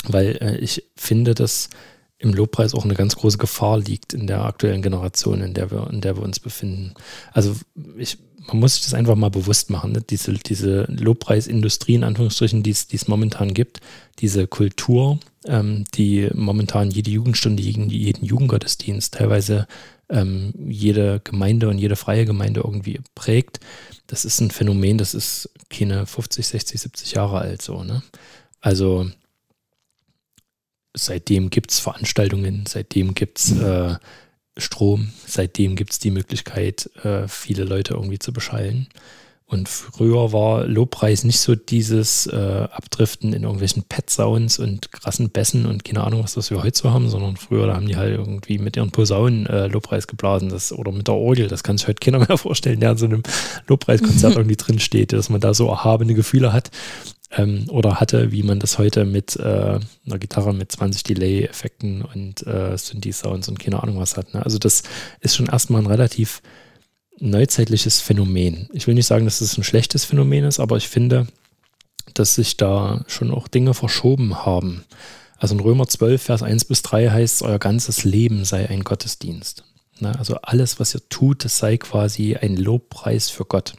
Weil 0.05 0.37
äh, 0.39 0.57
ich 0.59 0.83
finde, 0.95 1.35
dass 1.35 1.69
im 2.17 2.33
Lobpreis 2.33 2.73
auch 2.73 2.85
eine 2.85 2.93
ganz 2.93 3.17
große 3.17 3.37
Gefahr 3.37 3.77
liegt 3.77 4.13
in 4.13 4.25
der 4.25 4.45
aktuellen 4.45 4.81
Generation, 4.81 5.41
in 5.41 5.53
der 5.53 5.69
wir, 5.69 5.89
in 5.91 5.99
der 5.99 6.15
wir 6.15 6.23
uns 6.23 6.39
befinden. 6.39 6.93
Also 7.33 7.57
ich, 7.97 8.17
man 8.47 8.59
muss 8.59 8.75
sich 8.75 8.83
das 8.83 8.93
einfach 8.93 9.15
mal 9.15 9.29
bewusst 9.29 9.69
machen, 9.69 9.91
ne? 9.91 10.01
diese, 10.01 10.33
diese 10.33 10.83
Lobpreisindustrie 10.83 11.95
in 11.95 12.05
Anführungsstrichen, 12.05 12.63
die 12.63 12.71
es 12.71 13.07
momentan 13.09 13.53
gibt, 13.53 13.81
diese 14.19 14.47
Kultur, 14.47 15.19
ähm, 15.45 15.83
die 15.95 16.29
momentan 16.33 16.89
jede 16.89 17.11
Jugendstunde, 17.11 17.61
jeden, 17.61 17.89
jeden 17.89 18.25
Jugendgottesdienst 18.25 19.15
teilweise 19.15 19.67
ähm, 20.09 20.53
jede 20.57 21.19
Gemeinde 21.23 21.69
und 21.69 21.77
jede 21.77 21.95
freie 21.95 22.25
Gemeinde 22.25 22.61
irgendwie 22.63 23.01
prägt. 23.15 23.59
Das 24.07 24.25
ist 24.25 24.39
ein 24.39 24.51
Phänomen, 24.51 24.97
das 24.97 25.13
ist 25.13 25.49
keine 25.69 26.05
50, 26.05 26.47
60, 26.47 26.81
70 26.81 27.11
Jahre 27.13 27.39
alt 27.39 27.61
so. 27.61 27.83
Ne? 27.83 28.01
Also 28.61 29.09
seitdem 30.95 31.49
gibt 31.49 31.71
es 31.71 31.79
Veranstaltungen, 31.79 32.65
seitdem 32.67 33.13
gibt 33.13 33.39
es 33.39 33.51
äh, 33.59 33.95
Strom, 34.57 35.11
seitdem 35.25 35.75
gibt 35.75 35.91
es 35.91 35.99
die 35.99 36.11
Möglichkeit, 36.11 36.89
äh, 37.03 37.27
viele 37.27 37.63
Leute 37.63 37.93
irgendwie 37.93 38.19
zu 38.19 38.33
beschallen. 38.33 38.87
Und 39.49 39.69
früher 39.69 40.33
war 40.33 40.65
Lobpreis 40.65 41.23
nicht 41.23 41.39
so 41.39 41.55
dieses 41.55 42.27
äh, 42.27 42.67
Abdriften 42.69 43.31
in 43.31 43.43
irgendwelchen 43.43 43.83
Pet-Sounds 43.83 44.59
und 44.59 44.91
krassen 44.91 45.29
Bässen 45.29 45.65
und 45.65 45.85
keine 45.85 46.03
Ahnung, 46.03 46.21
was 46.21 46.33
das 46.33 46.51
wir 46.51 46.61
heute 46.61 46.77
so 46.77 46.91
haben, 46.91 47.07
sondern 47.09 47.37
früher, 47.37 47.65
da 47.65 47.75
haben 47.75 47.87
die 47.87 47.95
halt 47.95 48.17
irgendwie 48.17 48.57
mit 48.57 48.75
ihren 48.75 48.91
Posaunen 48.91 49.45
äh, 49.45 49.67
Lobpreis 49.67 50.07
geblasen 50.07 50.49
das, 50.49 50.73
oder 50.73 50.91
mit 50.91 51.07
der 51.07 51.15
Orgel. 51.15 51.47
Das 51.47 51.63
kann 51.63 51.77
sich 51.77 51.87
heute 51.87 51.99
keiner 52.03 52.19
mehr 52.27 52.37
vorstellen, 52.37 52.81
der 52.81 52.91
in 52.91 52.97
so 52.97 53.05
einem 53.05 53.23
Lobpreiskonzert 53.67 54.35
irgendwie 54.35 54.57
drin 54.57 54.79
steht, 54.79 55.13
dass 55.13 55.29
man 55.29 55.39
da 55.39 55.53
so 55.53 55.69
erhabene 55.69 56.13
Gefühle 56.13 56.51
hat 56.51 56.69
ähm, 57.31 57.67
oder 57.69 58.01
hatte, 58.01 58.33
wie 58.33 58.43
man 58.43 58.59
das 58.59 58.77
heute 58.77 59.05
mit 59.05 59.37
äh, 59.37 59.79
einer 60.05 60.19
Gitarre 60.19 60.53
mit 60.53 60.73
20 60.73 61.03
Delay-Effekten 61.03 62.01
und 62.01 62.45
äh, 62.45 62.77
Synthi-Sounds 62.77 63.47
und 63.47 63.59
keine 63.59 63.81
Ahnung 63.81 63.97
was 63.97 64.17
hat. 64.17 64.33
Ne? 64.33 64.43
Also 64.43 64.57
das 64.57 64.83
ist 65.21 65.37
schon 65.37 65.47
erstmal 65.47 65.81
ein 65.81 65.87
relativ 65.87 66.41
neuzeitliches 67.19 67.99
Phänomen. 67.99 68.69
Ich 68.73 68.87
will 68.87 68.93
nicht 68.93 69.07
sagen, 69.07 69.25
dass 69.25 69.41
es 69.41 69.57
ein 69.57 69.63
schlechtes 69.63 70.05
Phänomen 70.05 70.45
ist, 70.45 70.59
aber 70.59 70.77
ich 70.77 70.87
finde, 70.87 71.27
dass 72.13 72.35
sich 72.35 72.57
da 72.57 73.03
schon 73.07 73.31
auch 73.31 73.47
Dinge 73.47 73.73
verschoben 73.73 74.45
haben. 74.45 74.83
Also 75.37 75.55
in 75.55 75.61
Römer 75.61 75.87
12, 75.87 76.21
Vers 76.21 76.43
1 76.43 76.65
bis 76.65 76.81
3 76.81 77.09
heißt, 77.09 77.43
euer 77.43 77.59
ganzes 77.59 78.03
Leben 78.03 78.45
sei 78.45 78.69
ein 78.69 78.83
Gottesdienst. 78.83 79.63
Also 80.01 80.35
alles, 80.41 80.79
was 80.79 80.95
ihr 80.95 81.01
tut, 81.09 81.43
das 81.43 81.57
sei 81.57 81.77
quasi 81.77 82.35
ein 82.35 82.55
Lobpreis 82.55 83.29
für 83.29 83.45
Gott. 83.45 83.73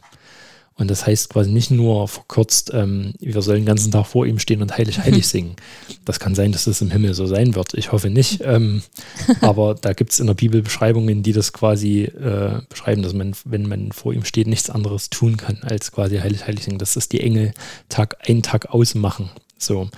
Und 0.79 0.89
das 0.89 1.05
heißt 1.05 1.29
quasi 1.29 1.51
nicht 1.51 1.71
nur 1.71 2.07
verkürzt, 2.07 2.71
ähm, 2.73 3.13
wir 3.19 3.41
sollen 3.41 3.59
den 3.59 3.65
ganzen 3.65 3.91
Tag 3.91 4.07
vor 4.07 4.25
ihm 4.25 4.39
stehen 4.39 4.61
und 4.61 4.77
heilig, 4.77 4.99
heilig 4.99 5.27
singen. 5.27 5.57
Das 6.05 6.21
kann 6.21 6.35
sein, 6.35 6.53
dass 6.53 6.63
das 6.63 6.81
im 6.81 6.89
Himmel 6.89 7.13
so 7.13 7.27
sein 7.27 7.53
wird. 7.53 7.73
Ich 7.73 7.91
hoffe 7.91 8.09
nicht. 8.09 8.41
Ähm, 8.45 8.81
aber 9.41 9.75
da 9.75 9.91
gibt 9.91 10.13
es 10.13 10.21
in 10.21 10.27
der 10.27 10.35
Bibel 10.35 10.61
Beschreibungen, 10.61 11.21
die 11.21 11.33
das 11.33 11.51
quasi 11.51 12.03
äh, 12.03 12.61
beschreiben, 12.69 13.03
dass 13.03 13.13
man, 13.13 13.33
wenn 13.43 13.67
man 13.67 13.91
vor 13.91 14.13
ihm 14.13 14.23
steht, 14.23 14.47
nichts 14.47 14.69
anderes 14.69 15.09
tun 15.09 15.35
kann, 15.35 15.59
als 15.63 15.91
quasi 15.91 16.17
heilig, 16.17 16.47
heilig 16.47 16.63
singen. 16.63 16.79
Das 16.79 16.95
ist 16.95 17.11
die 17.11 17.19
Engel 17.19 17.53
Tag 17.89 18.17
ein, 18.25 18.41
Tag 18.41 18.67
ausmachen. 18.73 19.29
So. 19.57 19.89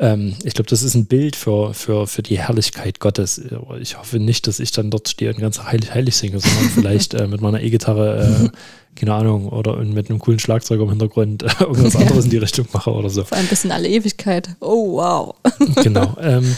Ähm, 0.00 0.34
ich 0.42 0.54
glaube, 0.54 0.68
das 0.68 0.82
ist 0.82 0.94
ein 0.94 1.06
Bild 1.06 1.36
für, 1.36 1.72
für, 1.72 2.06
für 2.06 2.22
die 2.22 2.38
Herrlichkeit 2.38 2.98
Gottes. 2.98 3.40
Ich 3.80 3.96
hoffe 3.96 4.18
nicht, 4.18 4.46
dass 4.46 4.58
ich 4.58 4.72
dann 4.72 4.90
dort 4.90 5.08
stehe 5.08 5.32
und 5.32 5.40
ganz 5.40 5.62
heilig, 5.62 5.94
heilig 5.94 6.16
singe, 6.16 6.40
sondern 6.40 6.70
vielleicht 6.74 7.14
äh, 7.14 7.26
mit 7.26 7.40
meiner 7.40 7.62
E-Gitarre, 7.62 8.50
äh, 8.52 8.58
keine 8.98 9.14
Ahnung, 9.14 9.48
oder 9.48 9.76
mit 9.76 10.10
einem 10.10 10.18
coolen 10.18 10.40
Schlagzeug 10.40 10.80
im 10.80 10.90
Hintergrund 10.90 11.44
äh, 11.44 11.50
irgendwas 11.60 11.96
anderes 11.96 12.24
in 12.24 12.30
die 12.30 12.38
Richtung 12.38 12.66
mache 12.72 12.92
oder 12.92 13.08
so. 13.08 13.24
Vor 13.24 13.38
allem 13.38 13.46
bis 13.46 13.64
in 13.64 13.70
alle 13.70 13.88
Ewigkeit. 13.88 14.50
Oh, 14.60 14.96
wow. 14.96 15.34
genau. 15.82 16.16
Ähm, 16.20 16.56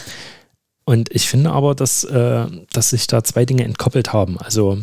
und 0.86 1.10
ich 1.14 1.28
finde 1.28 1.50
aber, 1.50 1.74
dass, 1.74 2.04
äh, 2.04 2.46
dass 2.72 2.90
sich 2.90 3.06
da 3.06 3.22
zwei 3.22 3.44
Dinge 3.44 3.64
entkoppelt 3.64 4.12
haben. 4.12 4.38
Also 4.38 4.78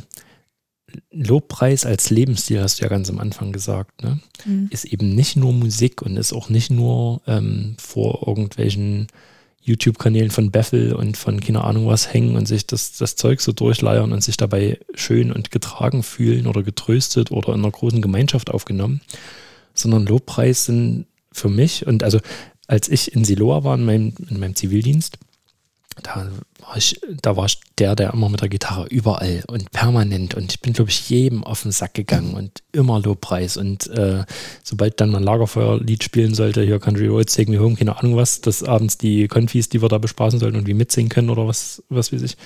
Lobpreis 1.12 1.86
als 1.86 2.10
Lebensstil, 2.10 2.62
hast 2.62 2.80
du 2.80 2.84
ja 2.84 2.90
ganz 2.90 3.10
am 3.10 3.20
Anfang 3.20 3.52
gesagt, 3.52 4.04
ne? 4.04 4.20
Mhm. 4.46 4.68
ist 4.72 4.86
eben 4.86 5.16
nicht 5.16 5.36
nur 5.36 5.54
Musik 5.54 6.02
und 6.02 6.18
ist 6.18 6.34
auch 6.34 6.50
nicht 6.50 6.70
nur 6.70 7.22
ähm, 7.28 7.76
vor 7.80 8.28
irgendwelchen 8.28 9.08
YouTube-Kanälen 9.62 10.30
von 10.30 10.52
Beffel 10.52 10.94
und 10.94 11.16
von 11.16 11.40
keine 11.40 11.64
Ahnung 11.64 11.88
was 11.88 12.14
hängen 12.14 12.36
und 12.36 12.48
sich 12.48 12.68
das, 12.68 12.98
das 12.98 13.16
Zeug 13.16 13.40
so 13.40 13.54
durchleiern 13.54 14.12
und 14.12 14.24
sich 14.24 14.36
dabei 14.36 14.80
schön 14.94 15.32
und 15.32 15.52
getragen 15.52 16.04
fühlen 16.04 16.48
oder 16.48 16.64
getröstet 16.64 17.32
oder 17.32 17.54
in 17.54 17.62
einer 17.62 17.72
großen 17.72 18.02
Gemeinschaft 18.02 18.52
aufgenommen, 18.52 19.02
sondern 19.74 20.06
Lobpreis 20.06 20.66
sind 20.66 21.06
für 21.32 21.50
mich 21.50 21.88
und 21.88 22.04
also 22.04 22.20
als 22.68 22.90
ich 22.90 23.14
in 23.14 23.24
Siloa 23.24 23.64
war 23.64 23.76
in 23.76 23.86
meinem, 23.86 24.14
in 24.30 24.40
meinem 24.40 24.56
Zivildienst, 24.56 25.18
da 26.02 26.28
war 26.60 26.78
ich, 26.78 27.00
da 27.22 27.36
war 27.36 27.46
ich 27.46 27.60
der, 27.78 27.96
der 27.96 28.14
immer 28.14 28.30
mit 28.30 28.42
der 28.42 28.50
Gitarre 28.50 28.88
überall 28.88 29.44
und 29.48 29.72
permanent 29.72 30.34
und 30.34 30.52
ich 30.52 30.62
bin, 30.62 30.74
glaube 30.74 30.90
ich, 30.90 31.10
jedem 31.10 31.44
auf 31.44 31.64
den 31.64 31.72
Sack 31.72 31.94
gegangen 31.94 32.34
und 32.34 32.64
immer 32.72 33.00
Lobpreis 33.00 33.58
und 33.58 33.88
äh, 33.88 34.24
sobald 34.64 35.00
dann 35.00 35.16
ein 35.16 35.24
Lagerfeuerlied 35.24 36.04
spielen 36.04 36.34
sollte, 36.34 36.64
hier 36.64 36.80
Country 36.80 37.08
Roads, 37.08 37.36
Take 37.36 37.52
Me 37.52 37.60
Home, 37.60 37.76
keine 37.76 37.98
Ahnung 37.98 38.16
was, 38.16 38.42
dass 38.42 38.64
abends 38.64 38.98
die 38.98 39.28
Konfis, 39.28 39.70
die 39.70 39.82
wir 39.82 39.90
da 39.90 39.98
bespaßen 39.98 40.40
sollten 40.40 40.58
und 40.58 40.68
wie 40.68 40.74
mitsingen 40.74 41.10
können 41.10 41.30
oder 41.30 41.48
was, 41.48 41.84
was 41.90 42.12
weiß 42.12 42.22
ich. 42.22 42.38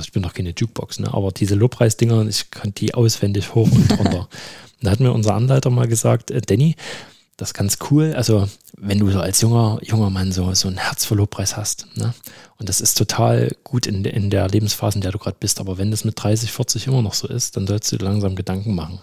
Ich 0.00 0.12
bin 0.12 0.22
doch 0.22 0.34
keine 0.34 0.54
Jukebox, 0.56 1.00
ne? 1.00 1.12
aber 1.12 1.30
diese 1.32 1.54
Lobpreisdinger, 1.54 2.26
ich 2.26 2.50
kannte 2.50 2.84
die 2.84 2.94
auswendig 2.94 3.54
hoch 3.54 3.70
und 3.70 3.90
runter. 3.98 4.28
da 4.82 4.90
hat 4.90 5.00
mir 5.00 5.12
unser 5.12 5.34
Anleiter 5.34 5.70
mal 5.70 5.88
gesagt, 5.88 6.30
äh, 6.30 6.40
Danny, 6.40 6.76
das 7.40 7.50
ist 7.50 7.54
ganz 7.54 7.78
cool. 7.90 8.12
Also, 8.14 8.48
wenn 8.76 8.98
du 8.98 9.10
so 9.10 9.20
als 9.20 9.40
junger, 9.40 9.78
junger 9.82 10.10
Mann 10.10 10.30
so, 10.30 10.52
so 10.54 10.68
ein 10.68 10.76
Herz 10.76 11.06
für 11.06 11.14
Lobpreis 11.14 11.56
hast. 11.56 11.86
Ne? 11.96 12.12
Und 12.58 12.68
das 12.68 12.80
ist 12.80 12.98
total 12.98 13.56
gut 13.64 13.86
in, 13.86 14.04
in 14.04 14.28
der 14.28 14.48
Lebensphase, 14.48 14.98
in 14.98 15.00
der 15.00 15.12
du 15.12 15.18
gerade 15.18 15.38
bist. 15.40 15.58
Aber 15.58 15.78
wenn 15.78 15.90
das 15.90 16.04
mit 16.04 16.22
30, 16.22 16.52
40 16.52 16.86
immer 16.86 17.00
noch 17.00 17.14
so 17.14 17.26
ist, 17.28 17.56
dann 17.56 17.66
sollst 17.66 17.90
du 17.90 17.96
dir 17.96 18.04
langsam 18.04 18.36
Gedanken 18.36 18.74
machen. 18.74 19.00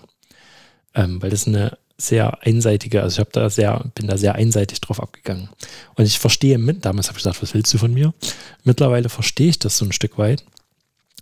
Ähm, 0.93 1.21
weil 1.21 1.32
das 1.32 1.47
eine 1.47 1.78
sehr 1.97 2.43
einseitige, 2.45 3.02
also 3.02 3.15
ich 3.15 3.19
habe 3.19 3.32
da 3.32 3.50
sehr, 3.50 3.84
bin 3.95 4.06
da 4.06 4.17
sehr 4.17 4.36
einseitig 4.36 4.82
drauf 4.82 5.02
abgegangen. 5.02 5.50
Und 5.95 6.06
ich 6.06 6.19
verstehe 6.19 6.60
mit, 6.60 6.86
damals 6.86 7.08
habe 7.08 7.17
ich 7.17 7.23
gesagt, 7.23 7.41
was 7.41 7.56
willst 7.56 7.73
du 7.73 7.80
von 7.80 7.93
mir? 7.93 8.13
Mittlerweile 8.63 9.10
verstehe 9.10 9.50
ich 9.50 9.58
das 9.58 9.80
so 9.80 9.86
ein 9.86 9.91
Stück 9.91 10.19
weit, 10.19 10.45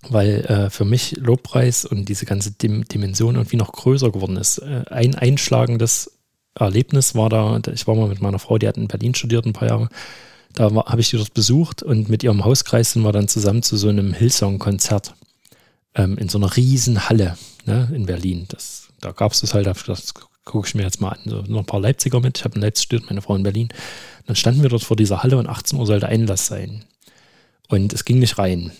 weil 0.10 0.46
äh, 0.46 0.70
für 0.70 0.84
mich 0.84 1.16
Lobpreis 1.18 1.86
und 1.86 2.10
diese 2.10 2.26
ganze 2.26 2.52
Dim 2.52 2.86
Dimension 2.86 3.36
irgendwie 3.36 3.56
noch 3.56 3.72
größer 3.72 4.12
geworden 4.12 4.36
ist. 4.36 4.58
Äh, 4.58 4.84
ein 4.90 5.16
einschlagendes 5.16 6.12
Erlebnis 6.58 7.16
war 7.16 7.30
da, 7.30 7.60
ich 7.74 7.86
war 7.88 7.96
mal 7.96 8.08
mit 8.08 8.22
meiner 8.22 8.40
Frau, 8.40 8.58
die 8.58 8.68
hat 8.68 8.78
in 8.78 8.88
Berlin 8.88 9.14
studiert 9.14 9.46
ein 9.46 9.54
paar 9.54 9.68
Jahre, 9.68 9.90
da 10.54 10.74
habe 10.74 11.02
ich 11.02 11.10
die 11.10 11.18
dort 11.18 11.34
besucht 11.34 11.84
und 11.84 12.08
mit 12.10 12.24
ihrem 12.24 12.46
Hauskreis 12.46 12.94
sind 12.94 13.04
wir 13.04 13.12
dann 13.12 13.28
zusammen 13.28 13.62
zu 13.62 13.76
so 13.76 13.90
einem 13.90 14.14
Hillsong-Konzert 14.14 15.14
ähm, 15.96 16.18
in 16.18 16.30
so 16.30 16.38
einer 16.38 16.56
riesen 16.56 17.10
Halle 17.10 17.38
ne, 17.66 17.92
in 17.94 18.06
Berlin. 18.06 18.46
Das, 18.48 18.88
da 19.02 19.12
gab 19.12 19.34
es 19.34 19.42
das 19.42 19.54
halt, 19.54 19.68
das 19.68 20.14
gucke 20.46 20.68
ich 20.68 20.76
mir 20.76 20.84
jetzt 20.84 21.02
mal 21.02 21.10
an. 21.10 21.20
So, 21.26 21.42
noch 21.42 21.60
ein 21.60 21.66
paar 21.66 21.82
Leipziger 21.82 22.22
mit, 22.22 22.38
ich 22.38 22.46
habe 22.46 22.56
in 22.56 22.62
Leipzig 22.62 22.86
studiert, 22.86 23.10
meine 23.10 23.22
Frau 23.22 23.36
in 23.36 23.44
Berlin. 23.44 23.70
Dann 24.28 24.36
standen 24.36 24.62
wir 24.62 24.70
dort 24.70 24.84
vor 24.84 24.96
dieser 24.96 25.24
Halle 25.24 25.38
und 25.38 25.48
18 25.48 25.78
Uhr 25.78 25.86
sollte 25.86 26.08
Einlass 26.08 26.46
sein. 26.46 26.86
Und 27.68 27.94
es 27.94 28.06
ging 28.06 28.20
nicht 28.20 28.38
rein. 28.38 28.72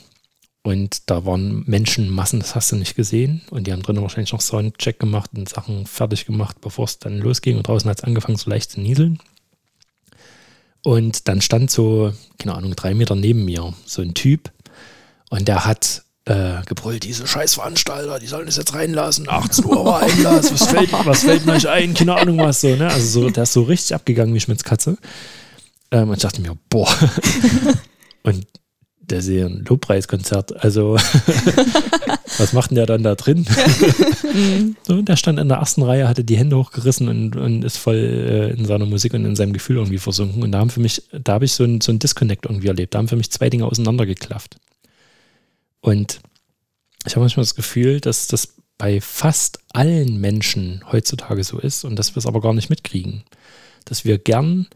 Und 0.66 1.12
da 1.12 1.28
waren 1.28 1.64
Menschenmassen, 1.68 2.40
das 2.40 2.56
hast 2.56 2.72
du 2.72 2.76
nicht 2.76 2.96
gesehen. 2.96 3.44
Und 3.52 3.68
die 3.68 3.72
haben 3.72 3.84
drinnen 3.84 4.02
wahrscheinlich 4.02 4.34
noch 4.34 4.42
Soundcheck 4.42 5.00
gemacht 5.00 5.30
und 5.36 5.48
Sachen 5.48 5.86
fertig 5.86 6.26
gemacht, 6.26 6.60
bevor 6.60 6.86
es 6.86 6.98
dann 6.98 7.20
losging. 7.20 7.58
Und 7.58 7.68
draußen 7.68 7.88
hat 7.88 8.00
es 8.00 8.04
angefangen, 8.04 8.36
so 8.36 8.50
leicht 8.50 8.72
zu 8.72 8.82
nieseln. 8.82 9.20
Und 10.82 11.28
dann 11.28 11.42
stand 11.42 11.70
so, 11.70 12.14
keine 12.40 12.56
Ahnung, 12.56 12.76
drei 12.76 12.96
Meter 12.96 13.14
neben 13.14 13.46
mir 13.46 13.76
so 13.86 14.02
ein 14.02 14.16
Typ. 14.16 14.52
Und 15.30 15.48
der 15.48 15.66
hat 15.66 16.04
äh, 16.26 16.64
gebrüllt, 16.66 17.04
diese 17.04 17.28
Scheißveranstalter, 17.28 18.18
die 18.18 18.26
sollen 18.26 18.48
es 18.48 18.58
jetzt 18.58 18.74
reinlassen. 18.74 19.30
18 19.30 19.66
Uhr 19.66 19.86
war 19.86 20.00
Einlass, 20.00 20.52
was 20.52 20.68
fällt, 20.68 20.92
was 20.92 21.20
fällt 21.20 21.46
mir 21.46 21.54
euch 21.54 21.70
ein? 21.70 21.94
Keine 21.94 22.16
Ahnung 22.16 22.40
was 22.40 22.62
so. 22.62 22.76
Ne? 22.76 22.90
Also 22.90 23.22
so, 23.22 23.30
der 23.30 23.44
ist 23.44 23.54
so 23.54 23.62
richtig 23.62 23.94
abgegangen 23.94 24.34
wie 24.34 24.40
Schmitz 24.40 24.64
Katze. 24.64 24.98
Ähm, 25.92 26.10
und 26.10 26.16
ich 26.16 26.24
dachte 26.24 26.42
mir, 26.42 26.58
boah. 26.70 26.92
und 28.24 28.48
das 29.08 29.26
ist 29.26 29.34
ja 29.34 29.46
ein 29.46 29.66
Lobpreiskonzert. 29.68 30.64
Also, 30.64 30.96
was 32.38 32.54
macht 32.54 32.72
denn 32.72 32.76
der 32.76 32.86
dann 32.86 33.04
da 33.04 33.16
drin? 33.16 33.46
So, 34.84 35.02
der 35.02 35.16
stand 35.16 35.40
in 35.40 35.48
der 35.48 35.60
ersten 35.60 35.82
Reihe, 35.82 36.10
hatte 36.10 36.26
die 36.26 36.38
Hände 36.38 36.58
hochgerissen 36.58 37.08
und, 37.08 37.38
und 37.38 37.64
ist 37.64 37.78
voll 37.78 37.96
äh, 37.96 38.50
in 38.52 38.66
seiner 38.66 38.86
Musik 38.86 39.14
und 39.14 39.24
in 39.24 39.36
seinem 39.38 39.54
Gefühl 39.54 39.78
irgendwie 39.78 39.98
versunken. 39.98 40.44
Und 40.44 40.52
da 40.52 40.60
haben 40.60 40.70
für 40.70 40.82
mich, 40.82 41.04
da 41.12 41.34
habe 41.34 41.46
ich 41.46 41.54
so 41.54 41.64
ein, 41.64 41.80
so 41.80 41.94
ein 41.94 42.00
Disconnect 42.00 42.46
irgendwie 42.46 42.68
erlebt. 42.68 42.94
Da 42.94 43.00
haben 43.00 43.08
für 43.08 43.16
mich 43.16 43.32
zwei 43.32 43.50
Dinge 43.50 43.66
auseinandergeklafft. 43.66 44.58
Und 45.80 46.20
ich 47.06 47.14
habe 47.14 47.22
manchmal 47.22 47.46
das 47.46 47.56
Gefühl, 47.56 48.02
dass 48.02 48.28
das 48.28 48.56
bei 48.78 49.00
fast 49.00 49.60
allen 49.70 50.20
Menschen 50.20 50.84
heutzutage 50.92 51.44
so 51.44 51.60
ist 51.60 51.86
und 51.86 51.96
dass 51.96 52.16
wir 52.16 52.18
es 52.18 52.26
aber 52.26 52.42
gar 52.42 52.54
nicht 52.54 52.70
mitkriegen. 52.70 53.24
Dass 53.86 54.04
wir 54.04 54.18
gern 54.18 54.68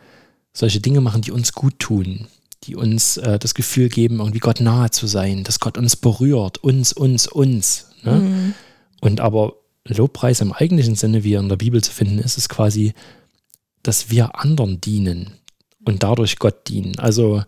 solche 0.53 0.79
Dinge 0.79 1.01
machen, 1.01 1.21
die 1.21 1.31
uns 1.31 1.53
gut 1.53 1.79
tun, 1.79 2.27
die 2.63 2.75
uns 2.75 3.17
äh, 3.17 3.39
das 3.39 3.53
Gefühl 3.53 3.89
geben, 3.89 4.19
irgendwie 4.19 4.39
Gott 4.39 4.59
nahe 4.59 4.91
zu 4.91 5.07
sein, 5.07 5.43
dass 5.43 5.59
Gott 5.59 5.77
uns 5.77 5.95
berührt, 5.95 6.57
uns, 6.57 6.93
uns, 6.93 7.27
uns. 7.27 7.87
Ne? 8.03 8.15
Mhm. 8.15 8.53
Und 9.01 9.21
aber 9.21 9.53
Lobpreis 9.85 10.41
im 10.41 10.53
eigentlichen 10.53 10.95
Sinne, 10.95 11.23
wie 11.23 11.33
er 11.33 11.39
in 11.39 11.49
der 11.49 11.55
Bibel 11.55 11.83
zu 11.83 11.91
finden 11.91 12.19
ist, 12.19 12.37
ist 12.37 12.49
quasi, 12.49 12.93
dass 13.81 14.09
wir 14.09 14.39
anderen 14.39 14.81
dienen 14.81 15.31
und 15.85 16.03
dadurch 16.03 16.37
Gott 16.37 16.67
dienen. 16.67 16.99
Also 16.99 17.43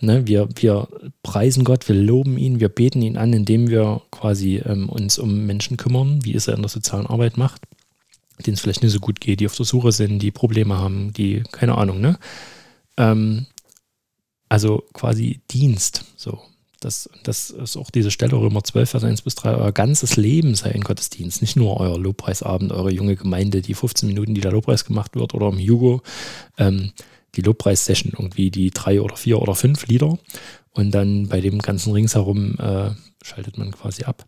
ne, 0.00 0.26
wir, 0.26 0.48
wir 0.54 0.88
preisen 1.22 1.64
Gott, 1.64 1.88
wir 1.88 1.96
loben 1.96 2.38
ihn, 2.38 2.60
wir 2.60 2.68
beten 2.68 3.02
ihn 3.02 3.16
an, 3.16 3.32
indem 3.32 3.68
wir 3.68 4.02
quasi 4.10 4.62
ähm, 4.64 4.88
uns 4.88 5.18
um 5.18 5.46
Menschen 5.46 5.76
kümmern, 5.76 6.24
wie 6.24 6.34
es 6.34 6.48
er 6.48 6.54
in 6.54 6.62
der 6.62 6.68
sozialen 6.68 7.06
Arbeit 7.06 7.36
macht, 7.36 7.62
denen 8.46 8.54
es 8.54 8.60
vielleicht 8.60 8.82
nicht 8.82 8.92
so 8.92 9.00
gut 9.00 9.20
geht, 9.20 9.40
die 9.40 9.46
auf 9.46 9.56
der 9.56 9.66
Suche 9.66 9.92
sind, 9.92 10.20
die 10.20 10.30
Probleme 10.30 10.78
haben, 10.78 11.12
die, 11.12 11.42
keine 11.50 11.76
Ahnung, 11.76 12.00
ne? 12.00 12.18
Ähm, 12.96 13.46
also 14.54 14.84
quasi 14.92 15.40
Dienst. 15.50 16.04
So. 16.16 16.40
Das, 16.78 17.10
das 17.24 17.50
ist 17.50 17.76
auch 17.76 17.90
diese 17.90 18.12
Stelle 18.12 18.36
Römer 18.36 18.62
12, 18.62 18.88
Vers 18.88 19.02
1 19.02 19.22
bis 19.22 19.34
3. 19.34 19.56
Euer 19.56 19.72
ganzes 19.72 20.14
Leben 20.14 20.54
sei 20.54 20.70
ein 20.72 20.82
Gottesdienst. 20.82 21.40
Nicht 21.40 21.56
nur 21.56 21.80
euer 21.80 21.98
Lobpreisabend, 21.98 22.70
eure 22.70 22.92
junge 22.92 23.16
Gemeinde, 23.16 23.62
die 23.62 23.74
15 23.74 24.06
Minuten, 24.06 24.32
die 24.32 24.40
der 24.40 24.52
Lobpreis 24.52 24.84
gemacht 24.84 25.16
wird 25.16 25.34
oder 25.34 25.48
im 25.48 25.58
Hugo, 25.58 26.02
ähm, 26.56 26.92
die 27.34 27.40
Lobpreissession, 27.40 28.12
irgendwie 28.12 28.52
die 28.52 28.70
drei 28.70 29.00
oder 29.00 29.16
vier 29.16 29.42
oder 29.42 29.56
fünf 29.56 29.88
Lieder. 29.88 30.18
Und 30.70 30.92
dann 30.92 31.28
bei 31.28 31.40
dem 31.40 31.58
ganzen 31.58 31.92
Ringsherum 31.92 32.56
äh, 32.60 32.90
schaltet 33.24 33.58
man 33.58 33.72
quasi 33.72 34.04
ab. 34.04 34.24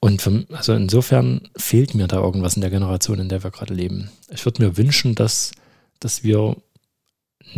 Und 0.00 0.22
für, 0.22 0.46
also 0.50 0.72
insofern 0.72 1.42
fehlt 1.56 1.94
mir 1.94 2.08
da 2.08 2.20
irgendwas 2.20 2.56
in 2.56 2.62
der 2.62 2.70
Generation, 2.70 3.20
in 3.20 3.28
der 3.28 3.44
wir 3.44 3.52
gerade 3.52 3.74
leben. 3.74 4.10
Ich 4.32 4.44
würde 4.44 4.64
mir 4.64 4.76
wünschen, 4.76 5.14
dass, 5.14 5.52
dass 6.00 6.24
wir, 6.24 6.56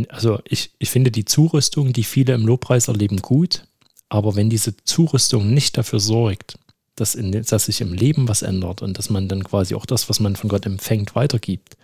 also 0.08 0.40
ich, 0.44 0.70
ich 0.78 0.90
finde 0.90 1.10
die 1.10 1.24
Zurüstung, 1.24 1.92
die 1.92 2.04
viele 2.04 2.34
im 2.34 2.46
Lobpreis 2.46 2.88
erleben, 2.88 3.18
gut, 3.18 3.64
aber 4.08 4.36
wenn 4.36 4.50
diese 4.50 4.76
Zurüstung 4.84 5.52
nicht 5.52 5.76
dafür 5.76 6.00
sorgt, 6.00 6.58
dass, 6.96 7.14
in, 7.14 7.32
dass 7.32 7.66
sich 7.66 7.80
im 7.80 7.92
Leben 7.92 8.28
was 8.28 8.42
ändert 8.42 8.82
und 8.82 8.98
dass 8.98 9.10
man 9.10 9.28
dann 9.28 9.44
quasi 9.44 9.74
auch 9.74 9.86
das, 9.86 10.08
was 10.08 10.20
man 10.20 10.36
von 10.36 10.50
Gott 10.50 10.66
empfängt, 10.66 11.14
weitergibt, 11.14 11.76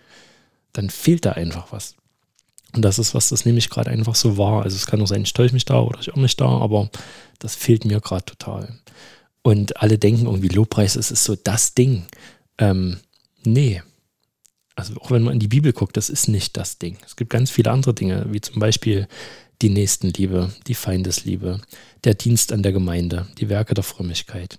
dann 0.73 0.89
fehlt 0.89 1.25
da 1.25 1.31
einfach 1.31 1.71
was. 1.71 1.95
Und 2.73 2.83
das 2.83 2.99
ist, 2.99 3.15
was 3.15 3.29
das 3.29 3.45
nämlich 3.45 3.69
gerade 3.69 3.89
einfach 3.89 4.13
so 4.13 4.37
war. 4.37 4.63
Also 4.63 4.75
es 4.75 4.85
kann 4.85 5.01
auch 5.01 5.07
sein, 5.07 5.23
ich 5.23 5.33
täusche 5.33 5.53
mich 5.53 5.65
da 5.65 5.79
oder 5.79 5.99
ich 5.99 6.13
auch 6.13 6.17
nicht 6.17 6.39
da, 6.39 6.45
aber 6.45 6.89
das 7.39 7.55
fehlt 7.55 7.85
mir 7.85 7.99
gerade 7.99 8.25
total. 8.25 8.77
Und 9.41 9.77
alle 9.81 9.97
denken 9.97 10.25
irgendwie, 10.25 10.49
Lobpreis 10.49 10.95
ist, 10.95 11.11
ist 11.11 11.23
so 11.23 11.35
das 11.35 11.73
Ding. 11.73 12.05
Ähm, 12.59 12.99
nee. 13.43 13.81
Also 14.79 14.95
auch 15.01 15.11
wenn 15.11 15.23
man 15.23 15.33
in 15.33 15.39
die 15.39 15.47
Bibel 15.47 15.73
guckt, 15.73 15.97
das 15.97 16.09
ist 16.09 16.27
nicht 16.27 16.55
das 16.57 16.79
Ding. 16.79 16.97
Es 17.05 17.15
gibt 17.15 17.29
ganz 17.29 17.51
viele 17.51 17.71
andere 17.71 17.93
Dinge, 17.93 18.25
wie 18.29 18.41
zum 18.41 18.59
Beispiel 18.59 19.07
die 19.61 19.69
Nächstenliebe, 19.69 20.53
die 20.67 20.73
Feindesliebe, 20.73 21.59
der 22.05 22.13
Dienst 22.13 22.53
an 22.53 22.63
der 22.63 22.71
Gemeinde, 22.71 23.27
die 23.37 23.49
Werke 23.49 23.73
der 23.73 23.83
Frömmigkeit, 23.83 24.57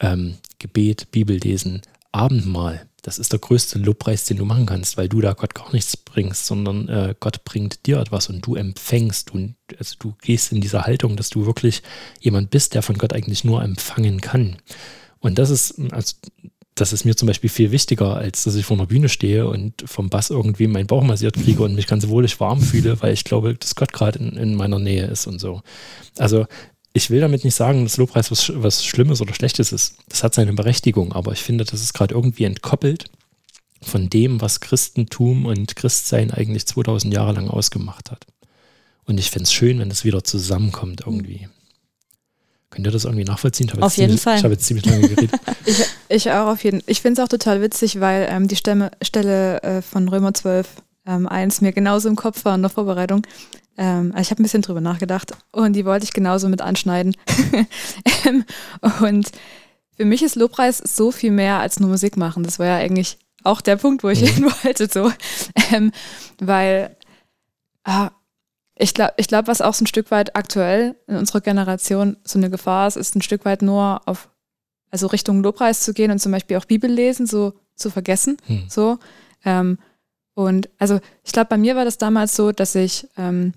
ähm, 0.00 0.34
Gebet, 0.58 1.12
Bibellesen, 1.12 1.82
Abendmahl. 2.10 2.86
Das 3.02 3.18
ist 3.18 3.32
der 3.32 3.40
größte 3.40 3.78
Lobpreis, 3.78 4.24
den 4.26 4.36
du 4.36 4.44
machen 4.44 4.66
kannst, 4.66 4.96
weil 4.96 5.08
du 5.08 5.20
da 5.20 5.32
Gott 5.32 5.54
gar 5.54 5.72
nichts 5.72 5.96
bringst, 5.96 6.46
sondern 6.46 6.88
äh, 6.88 7.14
Gott 7.18 7.44
bringt 7.44 7.86
dir 7.86 7.98
etwas 7.98 8.28
und 8.28 8.44
du 8.44 8.54
empfängst. 8.54 9.30
Du, 9.30 9.54
also 9.78 9.94
du 9.98 10.14
gehst 10.22 10.52
in 10.52 10.60
diese 10.60 10.82
Haltung, 10.82 11.16
dass 11.16 11.30
du 11.30 11.46
wirklich 11.46 11.82
jemand 12.20 12.50
bist, 12.50 12.74
der 12.74 12.82
von 12.82 12.98
Gott 12.98 13.12
eigentlich 13.12 13.44
nur 13.44 13.62
empfangen 13.62 14.20
kann. 14.20 14.56
Und 15.18 15.38
das 15.38 15.50
ist, 15.50 15.80
also, 15.92 16.16
das 16.74 16.92
ist 16.92 17.04
mir 17.04 17.14
zum 17.14 17.26
Beispiel 17.26 17.50
viel 17.50 17.70
wichtiger, 17.70 18.16
als 18.16 18.44
dass 18.44 18.54
ich 18.54 18.64
vor 18.64 18.76
einer 18.76 18.86
Bühne 18.86 19.08
stehe 19.08 19.46
und 19.46 19.84
vom 19.84 20.08
Bass 20.08 20.30
irgendwie 20.30 20.66
meinen 20.66 20.86
Bauch 20.86 21.04
massiert 21.04 21.34
kriege 21.34 21.62
und 21.62 21.74
mich 21.74 21.86
ganz 21.86 22.08
wohlig 22.08 22.40
warm 22.40 22.60
fühle, 22.60 23.00
weil 23.02 23.12
ich 23.12 23.24
glaube, 23.24 23.54
dass 23.54 23.74
Gott 23.74 23.92
gerade 23.92 24.18
in, 24.18 24.36
in 24.36 24.54
meiner 24.54 24.78
Nähe 24.78 25.06
ist 25.06 25.26
und 25.26 25.38
so. 25.38 25.62
Also 26.16 26.46
ich 26.94 27.10
will 27.10 27.20
damit 27.20 27.44
nicht 27.44 27.54
sagen, 27.54 27.84
dass 27.84 27.96
Lobpreis 27.98 28.30
was, 28.30 28.52
was 28.54 28.84
Schlimmes 28.84 29.20
oder 29.20 29.34
Schlechtes 29.34 29.72
ist. 29.72 29.96
Das 30.08 30.22
hat 30.22 30.34
seine 30.34 30.52
Berechtigung, 30.54 31.12
aber 31.12 31.32
ich 31.32 31.42
finde, 31.42 31.64
das 31.64 31.80
ist 31.80 31.94
gerade 31.94 32.14
irgendwie 32.14 32.44
entkoppelt 32.44 33.06
von 33.82 34.08
dem, 34.08 34.40
was 34.40 34.60
Christentum 34.60 35.46
und 35.46 35.76
Christsein 35.76 36.30
eigentlich 36.30 36.66
2000 36.66 37.12
Jahre 37.12 37.32
lang 37.32 37.48
ausgemacht 37.48 38.10
hat. 38.10 38.26
Und 39.04 39.18
ich 39.18 39.30
fände 39.30 39.44
es 39.44 39.52
schön, 39.52 39.78
wenn 39.78 39.88
das 39.88 40.04
wieder 40.04 40.22
zusammenkommt 40.24 41.02
irgendwie. 41.04 41.48
Könnt 42.72 42.86
ihr 42.86 42.90
das 42.90 43.04
irgendwie 43.04 43.24
nachvollziehen? 43.24 43.70
auf 43.82 43.96
jeden 43.96 44.08
ziemlich, 44.08 44.22
Fall. 44.22 44.38
Ich 44.38 44.44
habe 44.44 44.54
jetzt 44.54 44.64
ziemlich 44.64 44.86
lange 44.86 45.06
geredet. 45.06 45.30
ich, 45.66 45.84
ich 46.08 46.30
auch 46.30 46.46
auf 46.46 46.64
jeden 46.64 46.82
Ich 46.86 47.02
finde 47.02 47.20
es 47.20 47.24
auch 47.24 47.28
total 47.28 47.60
witzig, 47.60 48.00
weil 48.00 48.26
ähm, 48.30 48.48
die 48.48 48.56
Stemme, 48.56 48.90
Stelle 49.02 49.62
äh, 49.62 49.82
von 49.82 50.08
Römer 50.08 50.32
12, 50.32 50.66
ähm, 51.06 51.28
1 51.28 51.60
mir 51.60 51.72
genauso 51.72 52.08
im 52.08 52.16
Kopf 52.16 52.46
war 52.46 52.54
in 52.54 52.62
der 52.62 52.70
Vorbereitung. 52.70 53.26
Ähm, 53.76 54.14
ich 54.18 54.30
habe 54.30 54.40
ein 54.40 54.44
bisschen 54.44 54.62
drüber 54.62 54.80
nachgedacht 54.80 55.32
und 55.50 55.74
die 55.74 55.84
wollte 55.84 56.04
ich 56.04 56.14
genauso 56.14 56.48
mit 56.48 56.60
anschneiden. 56.62 57.14
Ähm, 58.24 58.44
und 59.00 59.32
für 59.96 60.04
mich 60.04 60.22
ist 60.22 60.36
Lobpreis 60.36 60.78
so 60.78 61.10
viel 61.10 61.32
mehr 61.32 61.58
als 61.58 61.80
nur 61.80 61.90
Musik 61.90 62.16
machen. 62.16 62.44
Das 62.44 62.58
war 62.58 62.66
ja 62.66 62.76
eigentlich 62.76 63.18
auch 63.42 63.60
der 63.60 63.76
Punkt, 63.76 64.04
wo 64.04 64.08
ich 64.08 64.20
mhm. 64.20 64.26
hin 64.26 64.44
wollte, 64.62 64.88
so. 64.88 65.12
Ähm, 65.72 65.92
weil 66.38 66.96
äh, 67.84 68.08
ich 68.74 68.94
glaube, 68.94 69.14
ich 69.16 69.28
glaub, 69.28 69.46
was 69.46 69.60
auch 69.60 69.74
so 69.74 69.84
ein 69.84 69.86
Stück 69.86 70.10
weit 70.10 70.34
aktuell 70.34 70.96
in 71.06 71.16
unserer 71.16 71.40
Generation 71.40 72.16
so 72.24 72.38
eine 72.38 72.50
Gefahr 72.50 72.88
ist, 72.88 72.96
ist 72.96 73.14
ein 73.14 73.22
Stück 73.22 73.44
weit 73.44 73.62
nur 73.62 74.00
auf, 74.06 74.28
also 74.90 75.06
Richtung 75.08 75.42
Lobpreis 75.42 75.80
zu 75.80 75.92
gehen 75.92 76.10
und 76.10 76.18
zum 76.18 76.32
Beispiel 76.32 76.56
auch 76.56 76.64
Bibel 76.64 76.90
lesen, 76.90 77.26
so 77.26 77.54
zu 77.74 77.90
vergessen. 77.90 78.36
Mhm. 78.48 78.64
So. 78.68 78.98
Ähm, 79.44 79.78
und 80.34 80.70
also 80.78 81.00
ich 81.24 81.32
glaube, 81.32 81.48
bei 81.48 81.58
mir 81.58 81.76
war 81.76 81.84
das 81.84 81.98
damals 81.98 82.34
so, 82.34 82.52
dass 82.52 82.74
ich 82.74 83.06
ähm, 83.18 83.52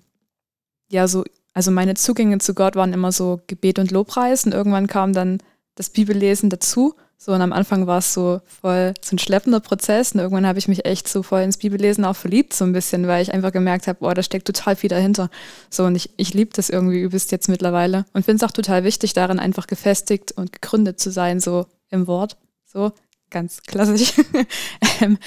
ja 0.90 1.08
so, 1.08 1.24
also 1.54 1.72
meine 1.72 1.94
Zugänge 1.94 2.40
zu 2.40 2.54
Gott 2.54 2.76
waren 2.76 2.94
immer 2.94 3.12
so 3.12 3.42
Gebet 3.48 3.80
und 3.80 3.92
Lobpreis 3.92 4.46
und 4.46 4.54
irgendwann 4.54 4.88
kam 4.88 5.14
dann 5.14 5.40
das 5.76 5.90
Bibellesen 5.90 6.50
dazu. 6.50 6.96
So, 7.26 7.32
und 7.32 7.42
am 7.42 7.54
Anfang 7.54 7.88
war 7.88 7.98
es 7.98 8.14
so 8.14 8.40
voll 8.46 8.94
so 9.02 9.16
ein 9.16 9.18
schleppender 9.18 9.60
Prozess 9.60 10.12
und 10.12 10.20
irgendwann 10.20 10.46
habe 10.46 10.60
ich 10.60 10.68
mich 10.68 10.86
echt 10.86 11.08
so 11.08 11.24
voll 11.24 11.42
ins 11.42 11.58
Bibellesen 11.58 12.06
auch 12.06 12.16
verliebt, 12.16 12.54
so 12.54 12.66
ein 12.66 12.72
bisschen, 12.72 13.08
weil 13.08 13.24
ich 13.24 13.34
einfach 13.34 13.52
gemerkt 13.52 13.88
habe, 13.88 13.98
boah, 13.98 14.14
da 14.14 14.22
steckt 14.22 14.46
total 14.46 14.76
viel 14.76 14.92
dahinter. 14.92 15.32
So, 15.72 15.86
und 15.86 15.96
ich, 15.96 16.12
ich 16.18 16.36
liebe 16.36 16.52
das 16.54 16.70
irgendwie 16.70 17.02
übelst 17.02 17.32
jetzt 17.32 17.50
mittlerweile 17.50 18.06
und 18.14 18.26
finde 18.26 18.46
es 18.46 18.48
auch 18.48 18.54
total 18.54 18.84
wichtig, 18.84 19.14
darin 19.14 19.40
einfach 19.40 19.66
gefestigt 19.66 20.34
und 20.34 20.52
gegründet 20.52 21.00
zu 21.00 21.10
sein, 21.10 21.40
so 21.40 21.66
im 21.90 22.06
Wort. 22.06 22.38
So, 22.64 22.92
ganz 23.32 23.64
klassisch. 23.64 24.14
Ähm, 25.02 25.18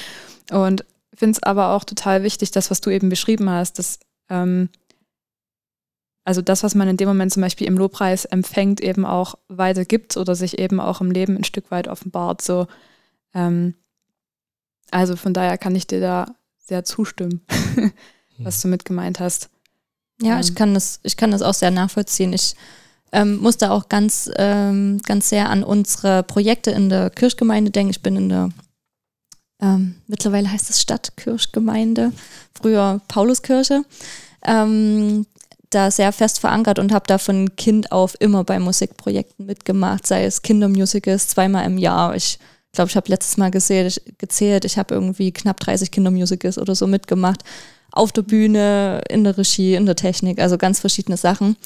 und 0.52 0.84
finde 1.12 1.36
es 1.36 1.42
aber 1.42 1.70
auch 1.70 1.82
total 1.82 2.22
wichtig, 2.22 2.52
das, 2.52 2.70
was 2.70 2.80
du 2.80 2.90
eben 2.90 3.08
beschrieben 3.08 3.50
hast, 3.50 3.80
dass 3.80 3.98
ähm, 4.30 4.68
also 6.28 6.42
das, 6.42 6.62
was 6.62 6.74
man 6.74 6.88
in 6.88 6.98
dem 6.98 7.08
Moment 7.08 7.32
zum 7.32 7.40
Beispiel 7.40 7.66
im 7.66 7.78
Lobpreis 7.78 8.26
empfängt, 8.26 8.82
eben 8.82 9.06
auch 9.06 9.36
weitergibt 9.48 10.18
oder 10.18 10.34
sich 10.34 10.58
eben 10.58 10.78
auch 10.78 11.00
im 11.00 11.10
Leben 11.10 11.38
ein 11.38 11.44
Stück 11.44 11.70
weit 11.70 11.88
offenbart. 11.88 12.42
So, 12.42 12.66
ähm, 13.32 13.72
also 14.90 15.16
von 15.16 15.32
daher 15.32 15.56
kann 15.56 15.74
ich 15.74 15.86
dir 15.86 16.02
da 16.02 16.26
sehr 16.58 16.84
zustimmen, 16.84 17.40
was 18.38 18.60
du 18.60 18.68
mit 18.68 18.84
gemeint 18.84 19.20
hast. 19.20 19.48
Ja, 20.20 20.34
ähm. 20.34 20.40
ich 20.40 20.54
kann 20.54 20.74
das, 20.74 21.00
ich 21.02 21.16
kann 21.16 21.30
das 21.30 21.40
auch 21.40 21.54
sehr 21.54 21.70
nachvollziehen. 21.70 22.34
Ich 22.34 22.56
ähm, 23.10 23.38
muss 23.38 23.56
da 23.56 23.70
auch 23.70 23.88
ganz, 23.88 24.30
ähm, 24.36 25.00
ganz 25.06 25.30
sehr 25.30 25.48
an 25.48 25.64
unsere 25.64 26.24
Projekte 26.24 26.72
in 26.72 26.90
der 26.90 27.08
Kirchgemeinde 27.08 27.70
denken. 27.70 27.92
Ich 27.92 28.02
bin 28.02 28.16
in 28.16 28.28
der 28.28 28.50
ähm, 29.62 30.02
mittlerweile 30.06 30.52
heißt 30.52 30.68
es 30.68 30.82
Stadtkirchgemeinde, 30.82 32.12
früher 32.52 33.00
Pauluskirche. 33.08 33.82
Ähm, 34.44 35.26
da 35.70 35.90
sehr 35.90 36.12
fest 36.12 36.40
verankert 36.40 36.78
und 36.78 36.92
habe 36.92 37.04
da 37.06 37.18
von 37.18 37.54
Kind 37.56 37.92
auf 37.92 38.16
immer 38.20 38.44
bei 38.44 38.58
Musikprojekten 38.58 39.46
mitgemacht, 39.46 40.06
sei 40.06 40.24
es 40.24 40.42
Kindermusicals 40.42 41.28
zweimal 41.28 41.66
im 41.66 41.78
Jahr. 41.78 42.14
Ich 42.14 42.38
glaube, 42.72 42.90
ich 42.90 42.96
habe 42.96 43.08
letztes 43.08 43.36
Mal 43.36 43.50
gesehen, 43.50 43.92
gezählt, 44.18 44.64
ich 44.64 44.78
habe 44.78 44.94
irgendwie 44.94 45.32
knapp 45.32 45.60
30 45.60 45.90
Kindermusicals 45.90 46.58
oder 46.58 46.74
so 46.74 46.86
mitgemacht. 46.86 47.42
Auf 47.92 48.12
der 48.12 48.22
Bühne, 48.22 49.02
in 49.08 49.24
der 49.24 49.36
Regie, 49.36 49.74
in 49.74 49.86
der 49.86 49.96
Technik, 49.96 50.40
also 50.40 50.58
ganz 50.58 50.80
verschiedene 50.80 51.16
Sachen. 51.16 51.56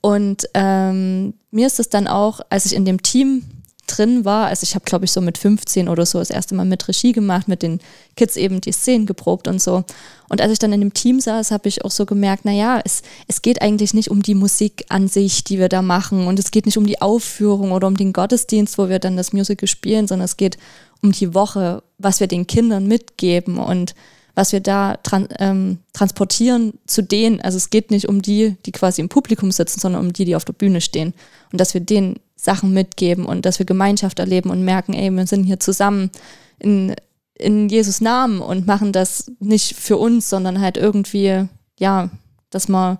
Und 0.00 0.48
ähm, 0.54 1.34
mir 1.50 1.66
ist 1.66 1.78
es 1.78 1.88
dann 1.88 2.06
auch, 2.06 2.40
als 2.50 2.66
ich 2.66 2.74
in 2.74 2.84
dem 2.84 3.02
Team 3.02 3.44
drin 3.90 4.24
war. 4.24 4.46
Also 4.46 4.64
ich 4.64 4.74
habe, 4.74 4.84
glaube 4.84 5.04
ich, 5.04 5.12
so 5.12 5.20
mit 5.20 5.38
15 5.38 5.88
oder 5.88 6.06
so 6.06 6.18
das 6.18 6.30
erste 6.30 6.54
Mal 6.54 6.64
mit 6.64 6.86
Regie 6.88 7.12
gemacht, 7.12 7.48
mit 7.48 7.62
den 7.62 7.80
Kids 8.16 8.36
eben 8.36 8.60
die 8.60 8.72
Szenen 8.72 9.06
geprobt 9.06 9.48
und 9.48 9.60
so. 9.60 9.84
Und 10.28 10.40
als 10.40 10.52
ich 10.52 10.58
dann 10.58 10.72
in 10.72 10.80
dem 10.80 10.94
Team 10.94 11.20
saß, 11.20 11.50
habe 11.50 11.68
ich 11.68 11.84
auch 11.84 11.90
so 11.90 12.06
gemerkt, 12.06 12.44
naja, 12.44 12.80
es, 12.84 13.02
es 13.26 13.42
geht 13.42 13.62
eigentlich 13.62 13.94
nicht 13.94 14.10
um 14.10 14.22
die 14.22 14.34
Musik 14.34 14.84
an 14.88 15.08
sich, 15.08 15.44
die 15.44 15.58
wir 15.58 15.68
da 15.68 15.82
machen. 15.82 16.26
Und 16.26 16.38
es 16.38 16.50
geht 16.50 16.66
nicht 16.66 16.78
um 16.78 16.86
die 16.86 17.02
Aufführung 17.02 17.72
oder 17.72 17.88
um 17.88 17.96
den 17.96 18.12
Gottesdienst, 18.12 18.78
wo 18.78 18.88
wir 18.88 18.98
dann 18.98 19.16
das 19.16 19.32
Musical 19.32 19.68
spielen, 19.68 20.06
sondern 20.06 20.24
es 20.26 20.36
geht 20.36 20.56
um 21.02 21.12
die 21.12 21.34
Woche, 21.34 21.82
was 21.98 22.20
wir 22.20 22.26
den 22.26 22.46
Kindern 22.46 22.86
mitgeben 22.86 23.58
und 23.58 23.94
was 24.34 24.52
wir 24.52 24.60
da 24.60 24.96
tran 24.96 25.28
ähm, 25.38 25.78
transportieren 25.92 26.74
zu 26.86 27.02
denen. 27.02 27.40
Also 27.40 27.56
es 27.56 27.70
geht 27.70 27.90
nicht 27.90 28.08
um 28.08 28.22
die, 28.22 28.56
die 28.64 28.72
quasi 28.72 29.00
im 29.00 29.08
Publikum 29.08 29.50
sitzen, 29.50 29.80
sondern 29.80 30.04
um 30.06 30.12
die, 30.12 30.24
die 30.24 30.36
auf 30.36 30.44
der 30.44 30.52
Bühne 30.52 30.80
stehen. 30.80 31.14
Und 31.52 31.60
dass 31.60 31.74
wir 31.74 31.80
denen 31.80 32.20
Sachen 32.42 32.72
mitgeben 32.72 33.26
und 33.26 33.44
dass 33.44 33.58
wir 33.58 33.66
Gemeinschaft 33.66 34.18
erleben 34.18 34.50
und 34.50 34.64
merken, 34.64 34.94
ey, 34.94 35.10
wir 35.10 35.26
sind 35.26 35.44
hier 35.44 35.60
zusammen 35.60 36.10
in, 36.58 36.94
in 37.34 37.68
Jesus 37.68 38.00
Namen 38.00 38.40
und 38.40 38.66
machen 38.66 38.92
das 38.92 39.30
nicht 39.40 39.76
für 39.76 39.98
uns, 39.98 40.30
sondern 40.30 40.60
halt 40.60 40.76
irgendwie, 40.76 41.46
ja, 41.78 42.10
dass 42.50 42.68
wir 42.68 42.98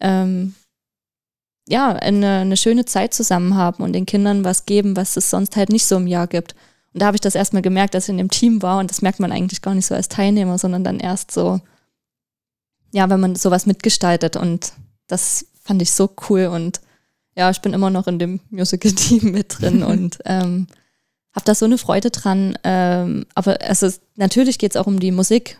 ähm, 0.00 0.54
ja, 1.68 1.92
eine, 1.92 2.38
eine 2.38 2.56
schöne 2.56 2.84
Zeit 2.84 3.14
zusammen 3.14 3.54
haben 3.54 3.84
und 3.84 3.92
den 3.92 4.06
Kindern 4.06 4.44
was 4.44 4.66
geben, 4.66 4.96
was 4.96 5.16
es 5.16 5.30
sonst 5.30 5.56
halt 5.56 5.68
nicht 5.68 5.84
so 5.84 5.96
im 5.96 6.06
Jahr 6.06 6.26
gibt. 6.26 6.54
Und 6.92 7.02
da 7.02 7.06
habe 7.06 7.16
ich 7.16 7.20
das 7.20 7.34
erstmal 7.34 7.62
gemerkt, 7.62 7.94
dass 7.94 8.04
ich 8.04 8.10
in 8.10 8.18
dem 8.18 8.30
Team 8.30 8.62
war 8.62 8.78
und 8.80 8.90
das 8.90 9.02
merkt 9.02 9.20
man 9.20 9.30
eigentlich 9.30 9.62
gar 9.62 9.74
nicht 9.74 9.86
so 9.86 9.94
als 9.94 10.08
Teilnehmer, 10.08 10.58
sondern 10.58 10.84
dann 10.84 10.98
erst 10.98 11.30
so, 11.30 11.60
ja, 12.92 13.08
wenn 13.08 13.20
man 13.20 13.36
sowas 13.36 13.66
mitgestaltet 13.66 14.36
und 14.36 14.72
das 15.06 15.46
fand 15.62 15.82
ich 15.82 15.92
so 15.92 16.10
cool 16.28 16.46
und 16.46 16.80
ja, 17.40 17.48
ich 17.48 17.62
bin 17.62 17.72
immer 17.72 17.88
noch 17.88 18.06
in 18.06 18.18
dem 18.18 18.40
Musical-Team 18.50 19.32
mit 19.32 19.58
drin 19.58 19.82
und 19.92 20.18
ähm, 20.26 20.66
habe 21.34 21.46
da 21.46 21.54
so 21.54 21.64
eine 21.64 21.78
Freude 21.78 22.10
dran. 22.10 22.58
Ähm, 22.64 23.24
aber 23.34 23.58
also 23.62 23.88
natürlich 24.16 24.58
geht 24.58 24.72
es 24.72 24.76
auch 24.76 24.86
um 24.86 25.00
die 25.00 25.10
Musik, 25.10 25.56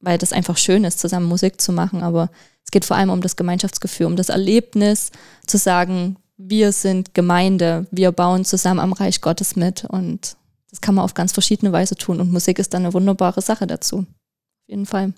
weil 0.00 0.18
das 0.18 0.34
einfach 0.34 0.58
schön 0.58 0.84
ist, 0.84 1.00
zusammen 1.00 1.24
Musik 1.24 1.58
zu 1.58 1.72
machen. 1.72 2.02
Aber 2.02 2.28
es 2.66 2.70
geht 2.70 2.84
vor 2.84 2.98
allem 2.98 3.08
um 3.08 3.22
das 3.22 3.36
Gemeinschaftsgefühl, 3.36 4.04
um 4.04 4.16
das 4.16 4.28
Erlebnis, 4.28 5.10
zu 5.46 5.56
sagen, 5.56 6.16
wir 6.36 6.70
sind 6.72 7.14
Gemeinde, 7.14 7.86
wir 7.90 8.12
bauen 8.12 8.44
zusammen 8.44 8.80
am 8.80 8.92
Reich 8.92 9.22
Gottes 9.22 9.56
mit 9.56 9.86
und 9.86 10.36
das 10.68 10.82
kann 10.82 10.96
man 10.96 11.04
auf 11.06 11.14
ganz 11.14 11.32
verschiedene 11.32 11.72
Weise 11.72 11.94
tun 11.94 12.20
und 12.20 12.30
Musik 12.30 12.58
ist 12.58 12.74
dann 12.74 12.84
eine 12.84 12.92
wunderbare 12.92 13.40
Sache 13.40 13.66
dazu. 13.66 14.00
Auf 14.00 14.68
jeden 14.68 14.84
Fall. 14.84 15.14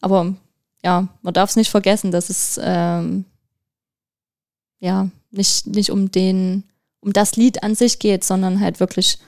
Aber 0.00 0.34
ja, 0.82 1.08
man 1.20 1.34
darf 1.34 1.50
es 1.50 1.56
nicht 1.56 1.70
vergessen, 1.70 2.10
dass 2.10 2.30
es 2.30 2.58
ähm, 2.62 3.26
ja 4.80 5.08
nicht, 5.30 5.66
nicht 5.66 5.90
um 5.90 6.10
den, 6.10 6.64
um 7.00 7.12
das 7.12 7.36
Lied 7.36 7.62
an 7.62 7.74
sich 7.74 7.98
geht, 7.98 8.24
sondern 8.24 8.60
halt 8.60 8.80
wirklich 8.80 9.18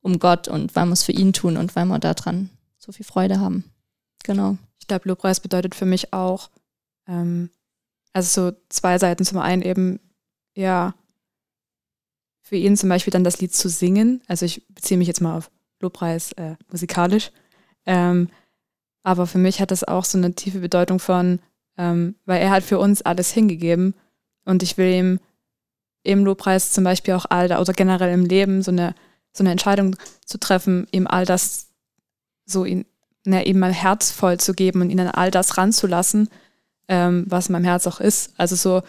um 0.00 0.18
Gott 0.18 0.46
und 0.48 0.76
weil 0.76 0.86
wir 0.86 0.92
es 0.92 1.02
für 1.02 1.12
ihn 1.12 1.32
tun 1.32 1.56
und 1.56 1.74
weil 1.74 1.86
wir 1.86 1.98
daran 1.98 2.50
so 2.78 2.92
viel 2.92 3.04
Freude 3.04 3.40
haben. 3.40 3.64
Genau. 4.22 4.56
Ich 4.78 4.86
glaube, 4.86 5.08
Lobpreis 5.08 5.40
bedeutet 5.40 5.74
für 5.74 5.86
mich 5.86 6.12
auch, 6.12 6.50
ähm, 7.06 7.50
also 8.12 8.50
so 8.50 8.56
zwei 8.68 8.98
Seiten. 8.98 9.24
Zum 9.24 9.38
einen 9.38 9.62
eben, 9.62 10.00
ja, 10.54 10.94
für 12.42 12.56
ihn 12.56 12.76
zum 12.76 12.88
Beispiel 12.88 13.10
dann 13.10 13.24
das 13.24 13.40
Lied 13.40 13.54
zu 13.54 13.68
singen. 13.68 14.22
Also 14.26 14.46
ich 14.46 14.66
beziehe 14.68 14.96
mich 14.96 15.08
jetzt 15.08 15.20
mal 15.20 15.36
auf 15.36 15.50
Lobpreis 15.80 16.32
äh, 16.32 16.56
musikalisch. 16.70 17.30
Ähm, 17.84 18.30
aber 19.02 19.26
für 19.26 19.38
mich 19.38 19.60
hat 19.60 19.70
das 19.70 19.84
auch 19.84 20.04
so 20.04 20.18
eine 20.18 20.34
tiefe 20.34 20.60
Bedeutung 20.60 20.98
von, 20.98 21.40
ähm, 21.76 22.14
weil 22.24 22.40
er 22.40 22.50
hat 22.50 22.62
für 22.62 22.78
uns 22.78 23.02
alles 23.02 23.30
hingegeben 23.30 23.94
und 24.48 24.62
ich 24.62 24.78
will 24.78 24.92
ihm 24.92 25.20
im 26.02 26.24
Lobpreis 26.24 26.72
zum 26.72 26.84
Beispiel 26.84 27.14
auch 27.14 27.26
all 27.28 27.48
da, 27.48 27.60
oder 27.60 27.72
generell 27.72 28.12
im 28.12 28.24
Leben 28.24 28.62
so 28.62 28.70
eine, 28.70 28.94
so 29.32 29.42
eine 29.42 29.50
Entscheidung 29.50 29.96
zu 30.24 30.38
treffen, 30.38 30.86
ihm 30.90 31.06
all 31.06 31.26
das 31.26 31.66
so 32.46 32.64
ihn, 32.64 32.86
ne, 33.24 33.44
ihm 33.44 33.58
mein 33.58 33.72
Herz 33.72 34.10
voll 34.10 34.38
zu 34.40 34.54
geben 34.54 34.80
und 34.80 34.90
ihn 34.90 35.00
an 35.00 35.08
all 35.08 35.30
das 35.30 35.58
ranzulassen, 35.58 36.30
ähm, 36.88 37.26
was 37.28 37.48
in 37.48 37.52
meinem 37.52 37.64
Herz 37.64 37.86
auch 37.86 38.00
ist. 38.00 38.32
Also 38.38 38.56
so, 38.56 38.82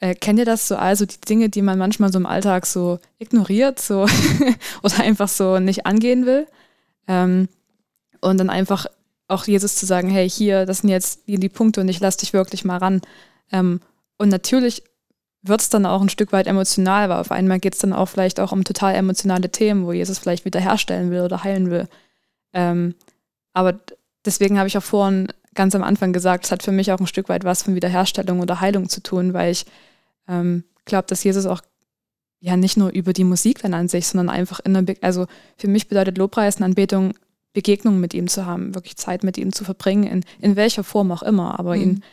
äh, 0.00 0.14
kennt 0.14 0.38
ihr 0.38 0.44
das 0.44 0.68
so, 0.68 0.76
also 0.76 1.06
die 1.06 1.20
Dinge, 1.20 1.48
die 1.48 1.62
man 1.62 1.78
manchmal 1.78 2.12
so 2.12 2.18
im 2.18 2.26
Alltag 2.26 2.66
so 2.66 2.98
ignoriert, 3.18 3.80
so 3.80 4.06
oder 4.82 5.00
einfach 5.00 5.28
so 5.28 5.58
nicht 5.58 5.86
angehen 5.86 6.26
will. 6.26 6.46
Ähm, 7.06 7.48
und 8.20 8.38
dann 8.38 8.50
einfach 8.50 8.86
auch 9.26 9.46
Jesus 9.46 9.76
zu 9.76 9.86
sagen, 9.86 10.10
hey, 10.10 10.28
hier, 10.28 10.66
das 10.66 10.78
sind 10.78 10.90
jetzt 10.90 11.26
die, 11.28 11.38
die 11.38 11.48
Punkte 11.48 11.80
und 11.80 11.88
ich 11.88 12.00
lass 12.00 12.18
dich 12.18 12.34
wirklich 12.34 12.64
mal 12.64 12.76
ran. 12.76 13.00
Ähm, 13.52 13.80
und 14.18 14.28
natürlich 14.28 14.82
wird 15.42 15.60
es 15.60 15.68
dann 15.68 15.86
auch 15.86 16.00
ein 16.00 16.08
Stück 16.08 16.32
weit 16.32 16.46
emotional, 16.46 17.08
weil 17.08 17.18
auf 17.18 17.30
einmal 17.30 17.60
geht 17.60 17.74
es 17.74 17.80
dann 17.80 17.92
auch 17.92 18.06
vielleicht 18.06 18.40
auch 18.40 18.52
um 18.52 18.64
total 18.64 18.94
emotionale 18.94 19.50
Themen, 19.50 19.86
wo 19.86 19.92
Jesus 19.92 20.18
vielleicht 20.18 20.44
wiederherstellen 20.44 21.10
will 21.10 21.20
oder 21.20 21.44
heilen 21.44 21.70
will. 21.70 21.88
Ähm, 22.52 22.94
aber 23.52 23.78
deswegen 24.24 24.58
habe 24.58 24.68
ich 24.68 24.76
auch 24.76 24.82
vorhin 24.82 25.28
ganz 25.54 25.74
am 25.74 25.82
Anfang 25.82 26.12
gesagt, 26.12 26.44
es 26.44 26.52
hat 26.52 26.62
für 26.62 26.72
mich 26.72 26.92
auch 26.92 27.00
ein 27.00 27.06
Stück 27.06 27.28
weit 27.28 27.44
was 27.44 27.62
von 27.62 27.74
Wiederherstellung 27.74 28.40
oder 28.40 28.60
Heilung 28.60 28.88
zu 28.88 29.02
tun, 29.02 29.32
weil 29.32 29.52
ich 29.52 29.66
ähm, 30.28 30.64
glaube, 30.84 31.06
dass 31.08 31.24
Jesus 31.24 31.46
auch 31.46 31.62
ja 32.40 32.56
nicht 32.56 32.76
nur 32.76 32.90
über 32.90 33.12
die 33.12 33.24
Musik 33.24 33.62
dann 33.62 33.74
an 33.74 33.88
sich, 33.88 34.06
sondern 34.06 34.28
einfach 34.28 34.60
in 34.60 34.74
der, 34.74 34.82
Be 34.82 34.96
also 35.00 35.26
für 35.56 35.68
mich 35.68 35.88
bedeutet 35.88 36.18
Lobpreis 36.18 36.56
und 36.56 36.64
Anbetung 36.64 37.14
Begegnungen 37.52 38.00
mit 38.00 38.14
ihm 38.14 38.28
zu 38.28 38.46
haben, 38.46 38.74
wirklich 38.74 38.96
Zeit 38.96 39.24
mit 39.24 39.38
ihm 39.38 39.52
zu 39.52 39.64
verbringen, 39.64 40.04
in, 40.04 40.24
in 40.40 40.54
welcher 40.54 40.84
Form 40.84 41.10
auch 41.10 41.22
immer, 41.22 41.58
aber 41.58 41.74
mhm. 41.74 41.82
ihn 41.82 42.04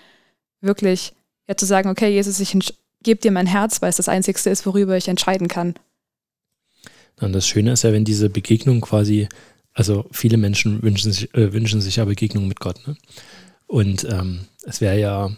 wirklich 0.61 1.13
ja 1.47 1.55
zu 1.55 1.65
sagen, 1.65 1.89
okay, 1.89 2.09
Jesus, 2.09 2.39
ich 2.39 2.57
gebe 3.06 3.22
dir 3.22 3.32
mein 3.32 3.47
Herz, 3.47 3.82
weil 3.82 3.89
es 3.89 3.97
das 3.97 4.10
Einzige 4.10 4.49
ist, 4.49 4.66
worüber 4.66 4.97
ich 4.97 5.08
entscheiden 5.08 5.47
kann. 5.47 5.76
Und 7.22 7.32
das 7.32 7.47
Schöne 7.47 7.72
ist 7.72 7.84
ja, 7.84 7.93
wenn 7.93 8.03
diese 8.03 8.30
Begegnung 8.30 8.82
quasi, 8.82 9.30
also 9.74 10.06
viele 10.12 10.36
Menschen 10.36 10.84
wünschen 10.84 11.14
sich, 11.14 11.34
äh, 11.34 11.53
wünschen 11.53 11.80
sich 11.80 11.95
ja 11.95 12.06
Begegnung 12.06 12.49
mit 12.49 12.60
Gott. 12.60 12.86
Ne? 12.86 12.97
Und 13.68 14.03
ähm, 14.03 14.41
es 14.66 14.82
wäre 14.82 14.99
ja 14.99 15.32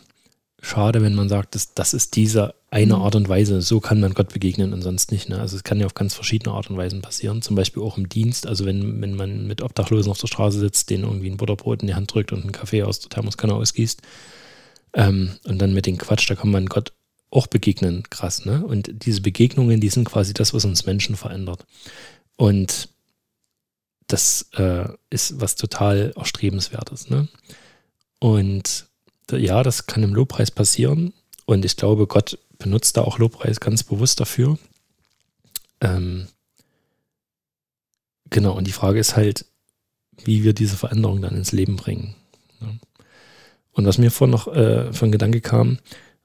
schade, 0.60 1.04
wenn 1.04 1.14
man 1.14 1.30
sagt, 1.30 1.54
dass 1.54 1.76
das 1.76 1.94
ist 1.94 2.16
diese 2.16 2.56
eine 2.72 2.96
mhm. 2.96 3.02
Art 3.02 3.16
und 3.16 3.30
Weise, 3.30 3.62
so 3.62 3.80
kann 3.80 4.00
man 4.00 4.14
Gott 4.14 4.34
begegnen 4.34 4.74
und 4.74 4.82
sonst 4.82 5.12
nicht. 5.12 5.30
Ne? 5.30 5.40
Also 5.40 5.56
es 5.56 5.64
kann 5.64 5.80
ja 5.80 5.86
auf 5.86 5.94
ganz 5.94 6.16
verschiedene 6.16 6.56
Art 6.56 6.70
und 6.70 6.78
Weisen 6.78 7.02
passieren, 7.02 7.42
zum 7.42 7.56
Beispiel 7.56 7.84
auch 7.84 7.98
im 7.98 8.10
Dienst. 8.10 8.48
Also 8.48 8.66
wenn, 8.66 9.00
wenn 9.02 9.16
man 9.16 9.46
mit 9.46 9.62
Obdachlosen 9.62 10.12
auf 10.12 10.20
der 10.20 10.28
Straße 10.28 10.60
sitzt, 10.60 10.90
denen 10.90 11.04
irgendwie 11.04 11.30
ein 11.30 11.38
Butterbrot 11.38 11.82
in 11.82 11.88
die 11.88 11.96
Hand 11.96 12.14
drückt 12.14 12.34
und 12.34 12.42
einen 12.42 12.52
Kaffee 12.52 12.84
aus 12.84 13.00
der 13.00 13.10
Thermoskanne 13.10 13.54
ausgießt 13.54 14.02
ähm, 14.94 15.32
und 15.46 15.60
dann 15.62 15.74
mit 15.74 15.86
den 15.86 15.98
Quatsch, 15.98 16.30
da 16.30 16.36
kann 16.36 16.50
man 16.50 16.66
Gott 16.66 16.94
auch 17.30 17.48
begegnen, 17.48 18.04
krass, 18.10 18.46
ne? 18.46 18.66
Und 18.66 18.90
diese 19.06 19.22
Begegnungen, 19.22 19.80
die 19.80 19.90
sind 19.90 20.06
quasi 20.06 20.34
das, 20.34 20.54
was 20.54 20.66
uns 20.66 20.86
Menschen 20.86 21.16
verändert. 21.16 21.66
Und 22.38 22.90
das 24.08 24.48
äh, 24.54 24.88
ist 25.10 25.42
was 25.42 25.56
total 25.56 26.14
Erstrebenswertes, 26.16 27.10
ne? 27.10 27.28
Und 28.20 28.88
ja, 29.32 29.62
das 29.64 29.88
kann 29.88 30.04
im 30.04 30.14
Lobpreis 30.16 30.52
passieren. 30.52 31.14
Und 31.46 31.66
ich 31.66 31.76
glaube, 31.76 32.08
Gott 32.08 32.40
benutzt 32.58 32.98
da 32.98 33.02
auch 33.02 33.20
Lobpreis 33.20 33.60
ganz 33.60 33.84
bewusst 33.84 34.20
dafür. 34.20 34.58
Ähm, 35.82 36.28
genau, 38.30 38.58
und 38.58 38.66
die 38.66 38.72
Frage 38.72 39.00
ist 39.00 39.16
halt, 39.16 39.46
wie 40.24 40.44
wir 40.44 40.54
diese 40.54 40.78
Veränderung 40.78 41.22
dann 41.22 41.36
ins 41.36 41.52
Leben 41.52 41.76
bringen. 41.76 42.16
Ne? 42.60 42.80
Und 43.74 43.86
was 43.86 43.98
mir 43.98 44.10
vorhin 44.10 44.32
noch 44.32 44.48
äh, 44.48 44.92
für 44.92 45.06
ein 45.06 45.12
Gedanke 45.12 45.42
kam, 45.42 45.78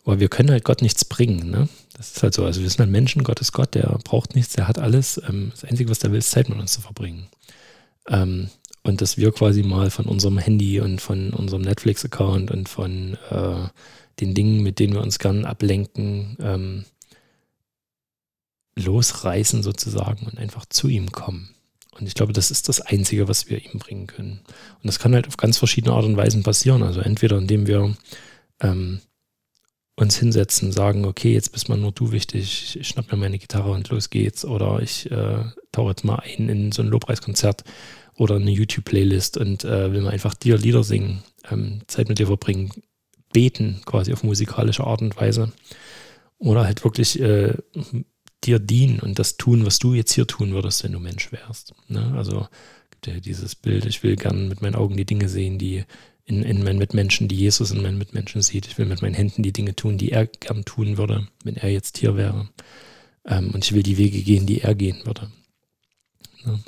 aber 0.04 0.20
wir 0.20 0.28
können 0.28 0.50
halt 0.50 0.64
Gott 0.64 0.82
nichts 0.82 1.04
bringen. 1.04 1.50
Ne? 1.50 1.68
Das 1.96 2.12
ist 2.12 2.22
halt 2.22 2.34
so. 2.34 2.44
Also 2.44 2.60
wir 2.60 2.68
sind 2.68 2.80
halt 2.80 2.90
Menschen, 2.90 3.24
Gott 3.24 3.40
ist 3.40 3.52
Gott, 3.52 3.74
der 3.74 3.98
braucht 4.04 4.34
nichts, 4.34 4.54
der 4.54 4.68
hat 4.68 4.78
alles. 4.78 5.20
Ähm, 5.28 5.50
das 5.52 5.64
Einzige, 5.64 5.90
was 5.90 6.00
der 6.00 6.10
will, 6.10 6.18
ist 6.18 6.30
Zeit 6.30 6.48
mit 6.48 6.58
uns 6.58 6.72
zu 6.72 6.80
verbringen. 6.80 7.28
Ähm, 8.08 8.50
und 8.82 9.00
dass 9.00 9.16
wir 9.16 9.30
quasi 9.32 9.62
mal 9.62 9.90
von 9.90 10.06
unserem 10.06 10.38
Handy 10.38 10.80
und 10.80 11.00
von 11.00 11.32
unserem 11.32 11.62
Netflix-Account 11.62 12.50
und 12.50 12.68
von 12.68 13.16
äh, 13.30 13.68
den 14.18 14.34
Dingen, 14.34 14.62
mit 14.62 14.80
denen 14.80 14.94
wir 14.94 15.02
uns 15.02 15.20
gern 15.20 15.44
ablenken, 15.44 16.36
ähm, 16.40 16.84
losreißen 18.76 19.62
sozusagen 19.62 20.26
und 20.26 20.38
einfach 20.38 20.66
zu 20.66 20.88
ihm 20.88 21.12
kommen. 21.12 21.54
Und 21.98 22.06
ich 22.06 22.14
glaube, 22.14 22.32
das 22.32 22.50
ist 22.50 22.68
das 22.68 22.80
Einzige, 22.80 23.28
was 23.28 23.48
wir 23.48 23.62
ihm 23.64 23.78
bringen 23.78 24.06
können. 24.06 24.40
Und 24.82 24.86
das 24.86 24.98
kann 24.98 25.14
halt 25.14 25.28
auf 25.28 25.36
ganz 25.36 25.58
verschiedene 25.58 25.94
Art 25.94 26.06
und 26.06 26.16
Weisen 26.16 26.42
passieren. 26.42 26.82
Also 26.82 27.00
entweder 27.00 27.38
indem 27.38 27.66
wir 27.66 27.94
ähm, 28.60 29.00
uns 29.96 30.16
hinsetzen, 30.16 30.72
sagen, 30.72 31.04
okay, 31.04 31.32
jetzt 31.32 31.52
bist 31.52 31.68
mal 31.68 31.76
nur 31.76 31.92
du 31.92 32.12
wichtig, 32.12 32.76
ich 32.78 32.88
schnapp 32.88 33.12
mir 33.12 33.18
meine 33.18 33.38
Gitarre 33.38 33.70
und 33.70 33.88
los 33.90 34.10
geht's. 34.10 34.44
Oder 34.44 34.80
ich 34.80 35.10
äh, 35.10 35.44
tauche 35.70 35.90
jetzt 35.90 36.04
mal 36.04 36.20
ein 36.20 36.48
in 36.48 36.72
so 36.72 36.82
ein 36.82 36.88
Lobpreiskonzert 36.88 37.64
oder 38.16 38.36
eine 38.36 38.50
YouTube-Playlist 38.50 39.36
und 39.36 39.64
äh, 39.64 39.92
will 39.92 40.02
mal 40.02 40.10
einfach 40.10 40.34
dir 40.34 40.56
Lieder 40.56 40.82
singen, 40.82 41.22
ähm, 41.50 41.82
Zeit 41.86 42.08
mit 42.08 42.18
dir 42.18 42.26
verbringen, 42.26 42.70
beten, 43.32 43.80
quasi 43.84 44.12
auf 44.12 44.22
musikalische 44.22 44.84
Art 44.84 45.02
und 45.02 45.16
Weise. 45.16 45.52
Oder 46.38 46.64
halt 46.64 46.84
wirklich 46.84 47.20
äh, 47.20 47.54
dir 48.44 48.58
dienen 48.58 48.98
und 48.98 49.18
das 49.18 49.36
tun, 49.36 49.64
was 49.64 49.78
du 49.78 49.94
jetzt 49.94 50.12
hier 50.12 50.26
tun 50.26 50.52
würdest, 50.52 50.84
wenn 50.84 50.92
du 50.92 51.00
Mensch 51.00 51.30
wärst. 51.32 51.74
Ne? 51.88 52.12
Also 52.16 52.48
gibt 52.90 53.06
ja 53.06 53.20
dieses 53.20 53.54
Bild, 53.54 53.84
ich 53.86 54.02
will 54.02 54.16
gern 54.16 54.48
mit 54.48 54.62
meinen 54.62 54.74
Augen 54.74 54.96
die 54.96 55.04
Dinge 55.04 55.28
sehen, 55.28 55.58
die 55.58 55.84
in, 56.24 56.42
in 56.42 56.62
meinen 56.62 56.78
Mitmenschen, 56.78 57.28
die 57.28 57.36
Jesus 57.36 57.70
in 57.70 57.82
meinen 57.82 57.98
Mitmenschen 57.98 58.42
sieht. 58.42 58.66
Ich 58.66 58.78
will 58.78 58.86
mit 58.86 59.02
meinen 59.02 59.14
Händen 59.14 59.42
die 59.42 59.52
Dinge 59.52 59.74
tun, 59.74 59.98
die 59.98 60.12
er 60.12 60.26
gern 60.26 60.64
tun 60.64 60.96
würde, 60.96 61.26
wenn 61.44 61.56
er 61.56 61.70
jetzt 61.70 61.98
hier 61.98 62.16
wäre. 62.16 62.48
Ähm, 63.26 63.50
und 63.50 63.64
ich 63.64 63.72
will 63.72 63.82
die 63.82 63.98
Wege 63.98 64.22
gehen, 64.22 64.46
die 64.46 64.60
er 64.60 64.74
gehen 64.74 65.04
würde. 65.04 65.30
Ja. 66.44 66.58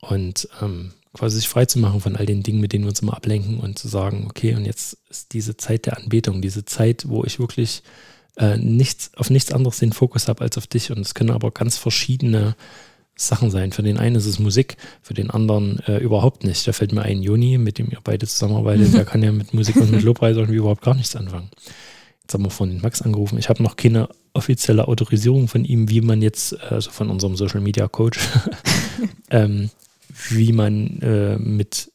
Und 0.00 0.48
ähm, 0.60 0.92
quasi 1.12 1.36
sich 1.36 1.48
frei 1.48 1.66
zu 1.66 1.78
machen 1.78 2.00
von 2.00 2.16
all 2.16 2.26
den 2.26 2.42
Dingen, 2.42 2.60
mit 2.60 2.72
denen 2.72 2.84
wir 2.84 2.90
uns 2.90 3.00
immer 3.00 3.16
ablenken 3.16 3.58
und 3.58 3.78
zu 3.78 3.88
sagen, 3.88 4.26
okay, 4.28 4.54
und 4.54 4.64
jetzt 4.64 4.98
ist 5.10 5.32
diese 5.32 5.56
Zeit 5.56 5.86
der 5.86 5.96
Anbetung, 5.96 6.42
diese 6.42 6.64
Zeit, 6.64 7.08
wo 7.08 7.24
ich 7.24 7.38
wirklich 7.38 7.82
äh, 8.36 8.56
nichts, 8.56 9.10
auf 9.16 9.30
nichts 9.30 9.50
anderes 9.52 9.78
den 9.78 9.92
Fokus 9.92 10.28
habe 10.28 10.42
als 10.42 10.56
auf 10.58 10.66
dich. 10.66 10.92
Und 10.92 11.00
es 11.00 11.14
können 11.14 11.30
aber 11.30 11.50
ganz 11.50 11.76
verschiedene 11.78 12.54
Sachen 13.20 13.50
sein. 13.50 13.72
Für 13.72 13.82
den 13.82 13.98
einen 13.98 14.16
ist 14.16 14.26
es 14.26 14.38
Musik, 14.38 14.76
für 15.02 15.12
den 15.12 15.30
anderen 15.30 15.80
äh, 15.80 15.98
überhaupt 15.98 16.44
nicht. 16.44 16.66
Da 16.66 16.72
fällt 16.72 16.92
mir 16.92 17.02
ein 17.02 17.20
Juni, 17.22 17.58
mit 17.58 17.78
dem 17.78 17.90
ihr 17.90 17.98
beide 18.02 18.26
zusammenarbeitet, 18.26 18.94
der 18.94 19.04
kann 19.04 19.22
ja 19.22 19.32
mit 19.32 19.52
Musik 19.52 19.76
und 19.76 19.90
mit 19.90 20.02
Lobpreis 20.02 20.36
irgendwie 20.36 20.58
überhaupt 20.58 20.82
gar 20.82 20.94
nichts 20.94 21.16
anfangen. 21.16 21.50
Jetzt 22.22 22.34
haben 22.34 22.44
wir 22.44 22.50
von 22.50 22.80
Max 22.80 23.02
angerufen. 23.02 23.38
Ich 23.38 23.48
habe 23.48 23.62
noch 23.62 23.76
keine 23.76 24.08
offizielle 24.34 24.86
Autorisierung 24.86 25.48
von 25.48 25.64
ihm, 25.64 25.90
wie 25.90 26.00
man 26.00 26.22
jetzt, 26.22 26.52
äh, 26.52 26.58
also 26.70 26.90
von 26.90 27.10
unserem 27.10 27.36
Social 27.36 27.60
Media 27.60 27.88
Coach, 27.88 28.20
ähm, 29.30 29.70
wie 30.30 30.52
man 30.52 31.00
äh, 31.02 31.38
mit 31.38 31.90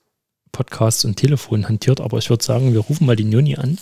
Podcasts 0.51 1.05
und 1.05 1.15
Telefon 1.15 1.67
hantiert. 1.69 2.01
Aber 2.01 2.17
ich 2.17 2.29
würde 2.29 2.43
sagen, 2.43 2.73
wir 2.73 2.81
rufen 2.81 3.07
mal 3.07 3.15
den 3.15 3.31
Juni 3.31 3.55
an 3.55 3.77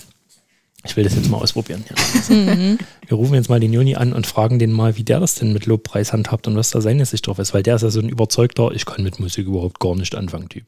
ich 0.83 0.97
will 0.97 1.03
das 1.03 1.15
jetzt 1.15 1.29
mal 1.29 1.37
ausprobieren. 1.37 1.83
Ja. 1.89 1.95
Mhm. 2.31 2.77
Wir 3.07 3.17
rufen 3.17 3.33
jetzt 3.33 3.49
mal 3.49 3.59
den 3.59 3.73
Juni 3.73 3.95
an 3.95 4.13
und 4.13 4.25
fragen 4.25 4.57
den 4.57 4.71
mal, 4.71 4.95
wie 4.95 5.03
der 5.03 5.19
das 5.19 5.35
denn 5.35 5.51
mit 5.51 5.65
Lobpreis 5.65 6.13
handhabt 6.13 6.47
und 6.47 6.55
was 6.55 6.71
da 6.71 6.79
seine 6.79 7.05
Sicht 7.05 7.27
drauf 7.27 7.39
ist, 7.39 7.53
weil 7.53 7.63
der 7.63 7.75
ist 7.75 7.81
ja 7.81 7.89
so 7.89 7.99
ein 7.99 8.07
überzeugter, 8.07 8.71
ich 8.71 8.85
kann 8.85 9.03
mit 9.03 9.19
Musik 9.19 9.47
überhaupt 9.47 9.79
gar 9.79 9.95
nicht 9.95 10.15
anfangen, 10.15 10.47
Typ. 10.47 10.63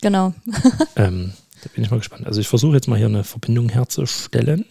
Genau. 0.00 0.32
ähm, 0.96 1.32
da 1.62 1.70
bin 1.74 1.82
ich 1.82 1.90
mal 1.90 1.96
gespannt. 1.96 2.26
Also 2.26 2.40
ich 2.40 2.48
versuche 2.48 2.74
jetzt 2.74 2.86
mal 2.86 2.96
hier 2.96 3.06
eine 3.06 3.24
Verbindung 3.24 3.68
herzustellen 3.68 4.64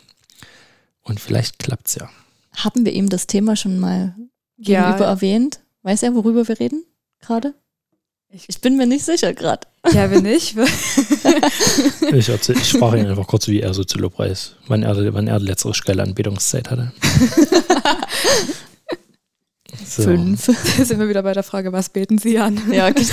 und 1.01 1.19
vielleicht 1.19 1.59
klappt 1.59 1.87
es 1.87 1.95
ja. 1.95 2.09
Haben 2.55 2.85
wir 2.85 2.93
ihm 2.93 3.09
das 3.09 3.27
Thema 3.27 3.55
schon 3.55 3.79
mal 3.79 4.15
gegenüber 4.57 4.99
ja. 4.99 5.09
erwähnt? 5.09 5.59
Weiß 5.81 6.03
er, 6.03 6.15
worüber 6.15 6.47
wir 6.47 6.59
reden 6.59 6.85
gerade? 7.19 7.53
Ich 8.47 8.59
bin 8.59 8.75
mir 8.75 8.85
nicht 8.85 9.05
sicher 9.05 9.33
gerade. 9.33 9.67
Ja, 9.93 10.11
wenn 10.11 10.23
nicht. 10.23 10.55
Ich, 12.11 12.29
erzähl, 12.29 12.55
ich 12.57 12.71
frage 12.71 12.99
ihn 12.99 13.07
einfach 13.07 13.27
kurz, 13.27 13.47
wie 13.47 13.59
er 13.61 13.73
so 13.73 13.83
zu 13.83 13.97
Lobpreis, 13.97 14.55
wann 14.67 14.83
er, 14.83 15.13
wann 15.13 15.27
er 15.27 15.39
die 15.39 15.45
letzte 15.45 15.71
geile 15.83 16.03
Anbetungszeit 16.03 16.69
hatte. 16.71 16.91
So. 19.83 20.03
Fünf. 20.03 20.45
Da 20.45 20.85
sind 20.85 20.99
wir 20.99 21.09
wieder 21.09 21.21
bei 21.21 21.33
der 21.33 21.43
Frage, 21.43 21.73
was 21.73 21.89
beten 21.89 22.17
Sie 22.17 22.39
an? 22.39 22.59
Ja, 22.71 22.89
genau. 22.89 23.05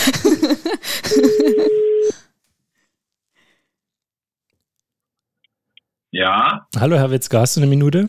Ja, 6.12 6.68
Hallo 6.78 6.96
Herr 6.96 7.10
Witzka, 7.10 7.40
hast 7.40 7.56
du 7.56 7.60
eine 7.60 7.68
Minute? 7.68 8.08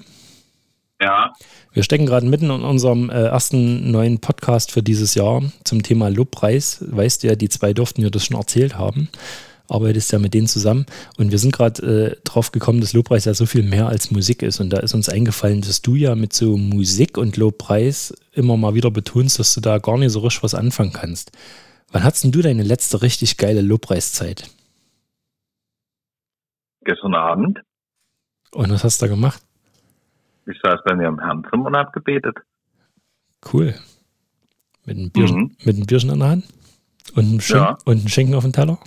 ja, 1.02 1.34
Wir 1.74 1.84
stecken 1.84 2.06
gerade 2.06 2.28
mitten 2.28 2.46
in 2.46 2.62
unserem 2.62 3.10
äh, 3.10 3.24
ersten 3.24 3.92
neuen 3.92 4.20
Podcast 4.20 4.72
für 4.72 4.84
dieses 4.84 5.16
Jahr 5.16 5.42
zum 5.64 5.82
Thema 5.82 6.10
Lobpreis. 6.10 6.86
Weißt 6.88 7.24
du 7.24 7.28
ja, 7.28 7.36
die 7.36 7.50
zwei 7.50 7.74
durften 7.74 8.02
mir 8.02 8.12
das 8.12 8.26
schon 8.26 8.38
erzählt 8.38 8.78
haben. 8.78 9.10
Arbeitest 9.68 10.12
ja 10.12 10.20
mit 10.20 10.34
denen 10.34 10.48
zusammen. 10.48 10.86
Und 11.18 11.32
wir 11.32 11.40
sind 11.40 11.52
gerade 11.52 11.82
äh, 12.14 12.16
drauf 12.24 12.52
gekommen, 12.52 12.80
dass 12.80 12.94
Lobpreis 12.94 13.26
ja 13.26 13.34
so 13.34 13.48
viel 13.48 13.64
mehr 13.64 13.88
als 13.88 14.12
Musik 14.12 14.44
ist. 14.44 14.60
Und 14.60 14.70
da 14.70 14.78
ist 14.80 14.94
uns 14.94 15.10
eingefallen, 15.10 15.62
dass 15.62 15.82
du 15.82 15.96
ja 15.96 16.16
mit 16.16 16.34
so 16.34 16.58
Musik 16.58 17.18
und 17.18 17.38
Lobpreis 17.38 18.14
immer 18.34 18.56
mal 18.56 18.76
wieder 18.76 18.92
betonst, 18.92 19.40
dass 19.40 19.56
du 19.56 19.62
da 19.62 19.80
gar 19.80 19.98
nicht 19.98 20.12
so 20.12 20.20
richtig 20.20 20.44
was 20.44 20.54
anfangen 20.54 20.94
kannst. 20.94 21.32
Wann 21.92 22.04
hattest 22.04 22.24
denn 22.24 22.32
du 22.32 22.42
deine 22.42 22.64
letzte 22.64 23.02
richtig 23.02 23.38
geile 23.38 23.62
Lobpreiszeit? 23.62 24.50
gestern 26.84 27.16
Abend. 27.16 27.60
Und 28.52 28.70
was 28.72 28.84
hast 28.84 29.02
du 29.02 29.06
da 29.06 29.14
gemacht? 29.14 29.42
Ich 30.46 30.60
saß 30.64 30.80
bei 30.86 30.96
mir 30.96 31.08
im 31.08 31.20
Herrenzimmer 31.20 31.68
und 31.68 31.76
hab 31.78 31.94
gebetet. 31.94 32.38
Cool. 33.52 33.74
Mit 34.86 34.98
einem 34.98 35.12
Bierchen, 35.12 35.38
Mhm. 35.38 35.52
mit 35.64 35.76
einem 35.76 35.86
Bierchen 35.86 36.10
in 36.12 36.20
der 36.20 36.30
Hand? 36.30 36.46
Und 37.16 37.26
einem, 37.26 37.40
Schenk 37.42 37.60
Ja. 37.62 37.78
und 37.86 38.00
einem 38.00 38.08
Schenken 38.08 38.36
auf 38.36 38.44
dem 38.44 38.54
Teller? 38.54 38.78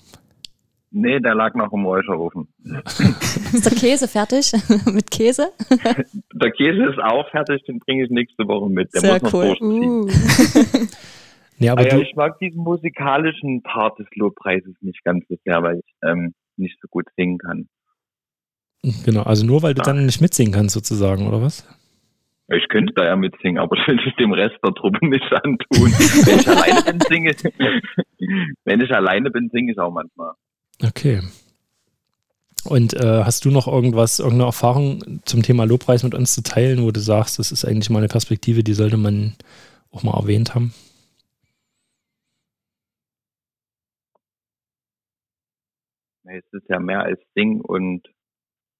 Nee, 0.90 1.20
der 1.20 1.34
lag 1.34 1.54
noch 1.54 1.72
im 1.72 1.84
Räucherofen. 1.84 2.48
Ist 2.64 3.66
der 3.66 3.72
Käse 3.72 4.08
fertig? 4.08 4.52
Mit 4.86 5.10
Käse? 5.10 5.50
Der 6.34 6.50
Käse 6.52 6.84
ist 6.90 6.98
auch 7.02 7.28
fertig, 7.30 7.62
den 7.66 7.78
bringe 7.80 8.04
ich 8.04 8.10
nächste 8.10 8.46
Woche 8.46 8.70
mit. 8.70 8.92
Der 8.94 9.00
Sehr 9.00 9.12
muss 9.14 9.22
noch 9.22 9.32
cool. 9.34 9.56
Uh. 9.60 10.08
Nee, 11.58 11.70
aber 11.70 11.80
Aber 11.82 11.90
ja, 11.90 11.98
ich 11.98 12.14
mag 12.14 12.38
diesen 12.38 12.62
musikalischen 12.62 13.62
Part 13.62 13.98
des 13.98 14.06
Lobpreises 14.14 14.74
nicht 14.80 15.02
ganz 15.04 15.24
so 15.28 15.36
sehr, 15.44 15.62
weil 15.62 15.78
ich 15.78 15.94
ähm, 16.02 16.34
nicht 16.56 16.78
so 16.80 16.88
gut 16.88 17.06
singen 17.16 17.38
kann. 17.38 17.68
Genau, 19.04 19.22
also 19.22 19.44
nur 19.46 19.62
weil 19.62 19.74
du 19.74 19.82
Ah. 19.82 19.86
dann 19.86 20.06
nicht 20.06 20.20
mitsingen 20.20 20.52
kannst 20.52 20.74
sozusagen, 20.74 21.26
oder 21.26 21.42
was? 21.42 21.66
Ich 22.48 22.68
könnte 22.68 22.92
da 22.94 23.04
ja 23.04 23.16
mitsingen, 23.16 23.58
aber 23.58 23.76
ich 23.80 23.86
will 23.88 23.98
es 24.06 24.16
dem 24.16 24.32
Rest 24.32 24.56
der 24.64 24.72
Truppe 24.74 25.06
nicht 25.08 25.32
antun. 25.32 25.90
Wenn 25.90 26.38
ich 26.38 26.48
alleine 26.48 26.82
bin, 26.82 27.00
singe 27.08 27.34
Wenn 28.64 28.80
ich 28.80 28.90
alleine 28.92 29.30
bin, 29.30 29.50
singe 29.52 29.72
ich 29.72 29.78
auch 29.78 29.92
manchmal. 29.92 30.32
Okay. 30.84 31.22
Und 32.64 32.94
äh, 32.94 33.22
hast 33.24 33.44
du 33.44 33.50
noch 33.50 33.68
irgendwas, 33.68 34.18
irgendeine 34.18 34.46
Erfahrung 34.46 35.20
zum 35.24 35.42
Thema 35.42 35.64
Lobpreis 35.64 36.02
mit 36.02 36.14
uns 36.14 36.34
zu 36.34 36.42
teilen, 36.42 36.82
wo 36.82 36.90
du 36.90 37.00
sagst, 37.00 37.38
das 37.38 37.52
ist 37.52 37.64
eigentlich 37.64 37.90
mal 37.90 37.98
eine 37.98 38.08
Perspektive, 38.08 38.64
die 38.64 38.74
sollte 38.74 38.96
man 38.96 39.34
auch 39.92 40.02
mal 40.02 40.16
erwähnt 40.18 40.54
haben? 40.54 40.72
Es 46.24 46.44
ist 46.52 46.68
ja 46.68 46.80
mehr 46.80 47.02
als 47.02 47.20
Singen 47.34 47.60
und, 47.60 48.08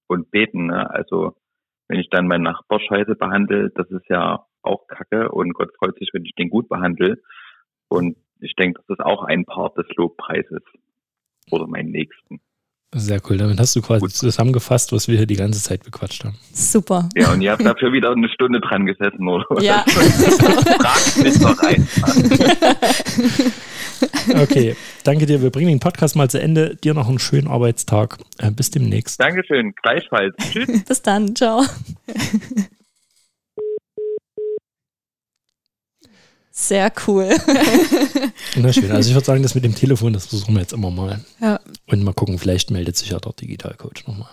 und 0.07 0.31
Beten. 0.31 0.67
Ne? 0.67 0.89
Also 0.89 1.35
wenn 1.87 1.99
ich 1.99 2.09
dann 2.09 2.27
meinen 2.27 2.43
Nachbar 2.43 2.79
scheiße 2.79 3.15
behandle, 3.15 3.69
das 3.75 3.89
ist 3.91 4.09
ja 4.09 4.45
auch 4.61 4.87
Kacke 4.87 5.29
und 5.29 5.53
Gott 5.53 5.69
freut 5.77 5.97
sich, 5.97 6.09
wenn 6.13 6.25
ich 6.25 6.35
den 6.35 6.49
gut 6.49 6.67
behandle. 6.67 7.21
Und 7.87 8.17
ich 8.39 8.53
denke, 8.55 8.81
das 8.87 8.97
ist 8.97 9.05
auch 9.05 9.23
ein 9.23 9.45
Part 9.45 9.77
des 9.77 9.87
Lobpreises 9.95 10.61
oder 11.51 11.67
meinen 11.67 11.91
Nächsten. 11.91 12.41
Sehr 12.95 13.19
cool. 13.29 13.37
Damit 13.37 13.59
hast 13.59 13.75
du 13.75 13.81
quasi 13.81 14.01
Gut. 14.01 14.11
zusammengefasst, 14.11 14.93
was 14.93 15.09
wir 15.09 15.17
hier 15.17 15.25
die 15.25 15.35
ganze 15.35 15.61
Zeit 15.61 15.83
bequatscht 15.83 16.23
haben. 16.23 16.37
Super. 16.53 17.09
Ja, 17.15 17.33
und 17.33 17.41
ihr 17.41 17.51
habt 17.51 17.65
dafür 17.65 17.91
wieder 17.91 18.11
eine 18.11 18.29
Stunde 18.29 18.61
dran 18.61 18.85
gesessen, 18.85 19.27
oder? 19.27 19.61
Ja. 19.61 19.83
Fragt 19.87 21.17
mich 21.21 21.37
doch 21.39 21.61
rein. 21.61 21.85
Okay, 24.41 24.75
danke 25.03 25.25
dir. 25.25 25.41
Wir 25.41 25.49
bringen 25.51 25.69
den 25.69 25.79
Podcast 25.79 26.15
mal 26.15 26.29
zu 26.29 26.39
Ende. 26.39 26.75
Dir 26.75 26.93
noch 26.93 27.07
einen 27.07 27.19
schönen 27.19 27.47
Arbeitstag. 27.47 28.17
Äh, 28.39 28.51
bis 28.51 28.71
demnächst. 28.71 29.19
Dankeschön, 29.19 29.73
gleichfalls. 29.81 30.35
Tschüss. 30.51 30.83
Bis 30.83 31.01
dann. 31.01 31.35
Ciao. 31.35 31.63
Sehr 36.51 36.91
cool. 37.05 37.29
Na 38.55 38.73
schön. 38.73 38.91
Also 38.91 39.09
ich 39.09 39.15
würde 39.15 39.25
sagen, 39.25 39.43
das 39.43 39.53
mit 39.53 39.63
dem 39.63 39.75
Telefon, 39.75 40.13
das 40.13 40.25
versuchen 40.25 40.55
wir 40.55 40.61
jetzt 40.61 40.73
immer 40.73 40.89
mal. 40.89 41.23
Ja. 41.39 41.59
Und 41.85 42.03
mal 42.03 42.13
gucken, 42.13 42.39
vielleicht 42.39 42.71
meldet 42.71 42.97
sich 42.97 43.09
ja 43.09 43.19
der 43.19 43.33
Digitalcoach 43.33 44.07
nochmal. 44.07 44.29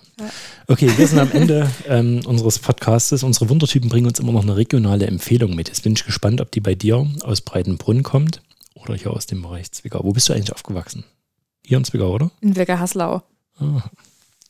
Okay, 0.66 0.90
wir 0.96 1.06
sind 1.06 1.18
am 1.18 1.30
Ende 1.32 1.70
ähm, 1.86 2.22
unseres 2.24 2.58
Podcastes. 2.58 3.22
Unsere 3.24 3.50
Wundertypen 3.50 3.90
bringen 3.90 4.06
uns 4.06 4.20
immer 4.20 4.32
noch 4.32 4.42
eine 4.42 4.56
regionale 4.56 5.06
Empfehlung 5.06 5.54
mit. 5.54 5.68
Jetzt 5.68 5.82
bin 5.82 5.92
ich 5.92 6.06
gespannt, 6.06 6.40
ob 6.40 6.50
die 6.50 6.60
bei 6.60 6.74
dir 6.74 7.06
aus 7.22 7.42
Breitenbrunn 7.42 8.02
kommt 8.02 8.40
oder 8.74 8.94
hier 8.94 9.12
aus 9.12 9.26
dem 9.26 9.42
Bereich 9.42 9.72
Zwickau. 9.72 10.04
Wo 10.04 10.12
bist 10.12 10.28
du 10.28 10.32
eigentlich 10.32 10.52
aufgewachsen? 10.52 11.04
Hier 11.64 11.78
in 11.78 11.84
Zwickau, 11.84 12.12
oder? 12.12 12.30
In 12.40 12.56
Wilger-Haslau. 12.56 13.22
Ah, 13.58 13.82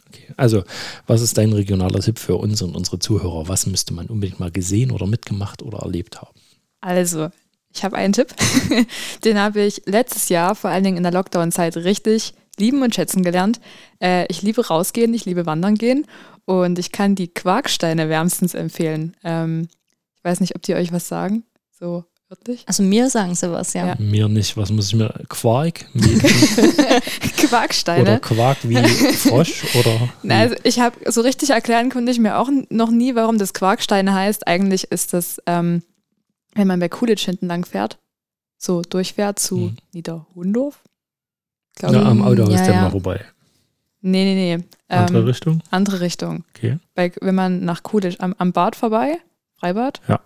okay. 0.08 0.26
Also, 0.36 0.64
was 1.06 1.20
ist 1.20 1.38
dein 1.38 1.52
regionaler 1.52 2.00
Tipp 2.00 2.18
für 2.18 2.36
uns 2.36 2.62
und 2.62 2.74
unsere 2.74 2.98
Zuhörer? 2.98 3.48
Was 3.48 3.66
müsste 3.66 3.94
man 3.94 4.06
unbedingt 4.06 4.40
mal 4.40 4.50
gesehen 4.50 4.90
oder 4.90 5.06
mitgemacht 5.06 5.62
oder 5.62 5.78
erlebt 5.78 6.20
haben? 6.20 6.38
Also, 6.80 7.30
ich 7.72 7.84
habe 7.84 7.96
einen 7.96 8.12
Tipp. 8.12 8.34
Den 9.24 9.38
habe 9.38 9.62
ich 9.62 9.82
letztes 9.86 10.28
Jahr, 10.28 10.54
vor 10.54 10.70
allen 10.70 10.84
Dingen 10.84 10.96
in 10.96 11.02
der 11.02 11.12
Lockdown-Zeit, 11.12 11.76
richtig 11.76 12.34
lieben 12.58 12.82
und 12.82 12.94
schätzen 12.94 13.22
gelernt. 13.22 13.60
Äh, 14.00 14.26
ich 14.28 14.42
liebe 14.42 14.66
rausgehen, 14.66 15.14
ich 15.14 15.24
liebe 15.24 15.46
wandern 15.46 15.74
gehen 15.74 16.06
und 16.44 16.78
ich 16.78 16.92
kann 16.92 17.14
die 17.14 17.28
Quarksteine 17.28 18.08
wärmstens 18.08 18.54
empfehlen. 18.54 19.16
Ähm, 19.24 19.68
ich 20.16 20.24
weiß 20.24 20.40
nicht, 20.40 20.54
ob 20.56 20.62
die 20.62 20.74
euch 20.74 20.92
was 20.92 21.08
sagen. 21.08 21.44
So 21.70 22.04
wirklich? 22.36 22.64
Also 22.66 22.82
mir 22.82 23.08
sagen 23.10 23.34
sie 23.34 23.50
was, 23.50 23.72
ja. 23.74 23.86
Ja. 23.88 23.94
Mir 23.98 24.28
nicht. 24.28 24.56
Was 24.56 24.70
muss 24.70 24.88
ich 24.88 24.94
mir? 24.94 25.12
Quark? 25.28 25.86
Wie, 25.94 26.18
Quarksteine. 27.46 28.02
oder 28.02 28.18
Quark 28.20 28.58
wie 28.62 28.76
Frosch? 28.76 29.64
Oder 29.76 30.08
Na, 30.22 30.40
also 30.40 30.56
ich 30.64 30.80
habe 30.80 30.96
so 31.10 31.20
richtig 31.20 31.50
erklären 31.50 31.90
konnte 31.90 32.10
ich 32.12 32.18
mir 32.18 32.38
auch 32.38 32.48
noch 32.70 32.90
nie, 32.90 33.14
warum 33.14 33.38
das 33.38 33.54
Quarksteine 33.54 34.12
heißt. 34.14 34.46
Eigentlich 34.46 34.84
ist 34.90 35.12
das, 35.12 35.40
ähm, 35.46 35.82
wenn 36.54 36.66
man 36.66 36.80
bei 36.80 36.88
Coolidge 36.88 37.24
hinten 37.26 37.46
lang 37.46 37.64
fährt, 37.64 37.98
so 38.58 38.82
durchfährt 38.82 39.38
zu 39.38 39.56
Hm. 39.68 39.76
Niederhundorf. 39.92 40.82
Ja, 41.80 41.88
am 41.88 42.22
Autohaus 42.22 42.54
Ja, 42.54 42.64
der 42.64 42.74
ja. 42.74 42.82
mal 42.82 42.90
vorbei. 42.90 43.24
Nee, 44.00 44.24
nee, 44.34 44.56
nee. 44.58 44.64
Andere 44.88 45.18
ähm, 45.20 45.24
Richtung? 45.24 45.62
andere 45.70 46.00
Richtung. 46.00 46.44
Okay. 46.54 46.78
Bei, 46.94 47.10
wenn 47.20 47.34
man 47.34 47.64
nach 47.64 47.82
Coolidge 47.82 48.20
am, 48.20 48.34
am 48.38 48.52
Bad 48.52 48.76
vorbei, 48.76 49.16
Freibad, 49.58 50.00
Ja. 50.08 50.20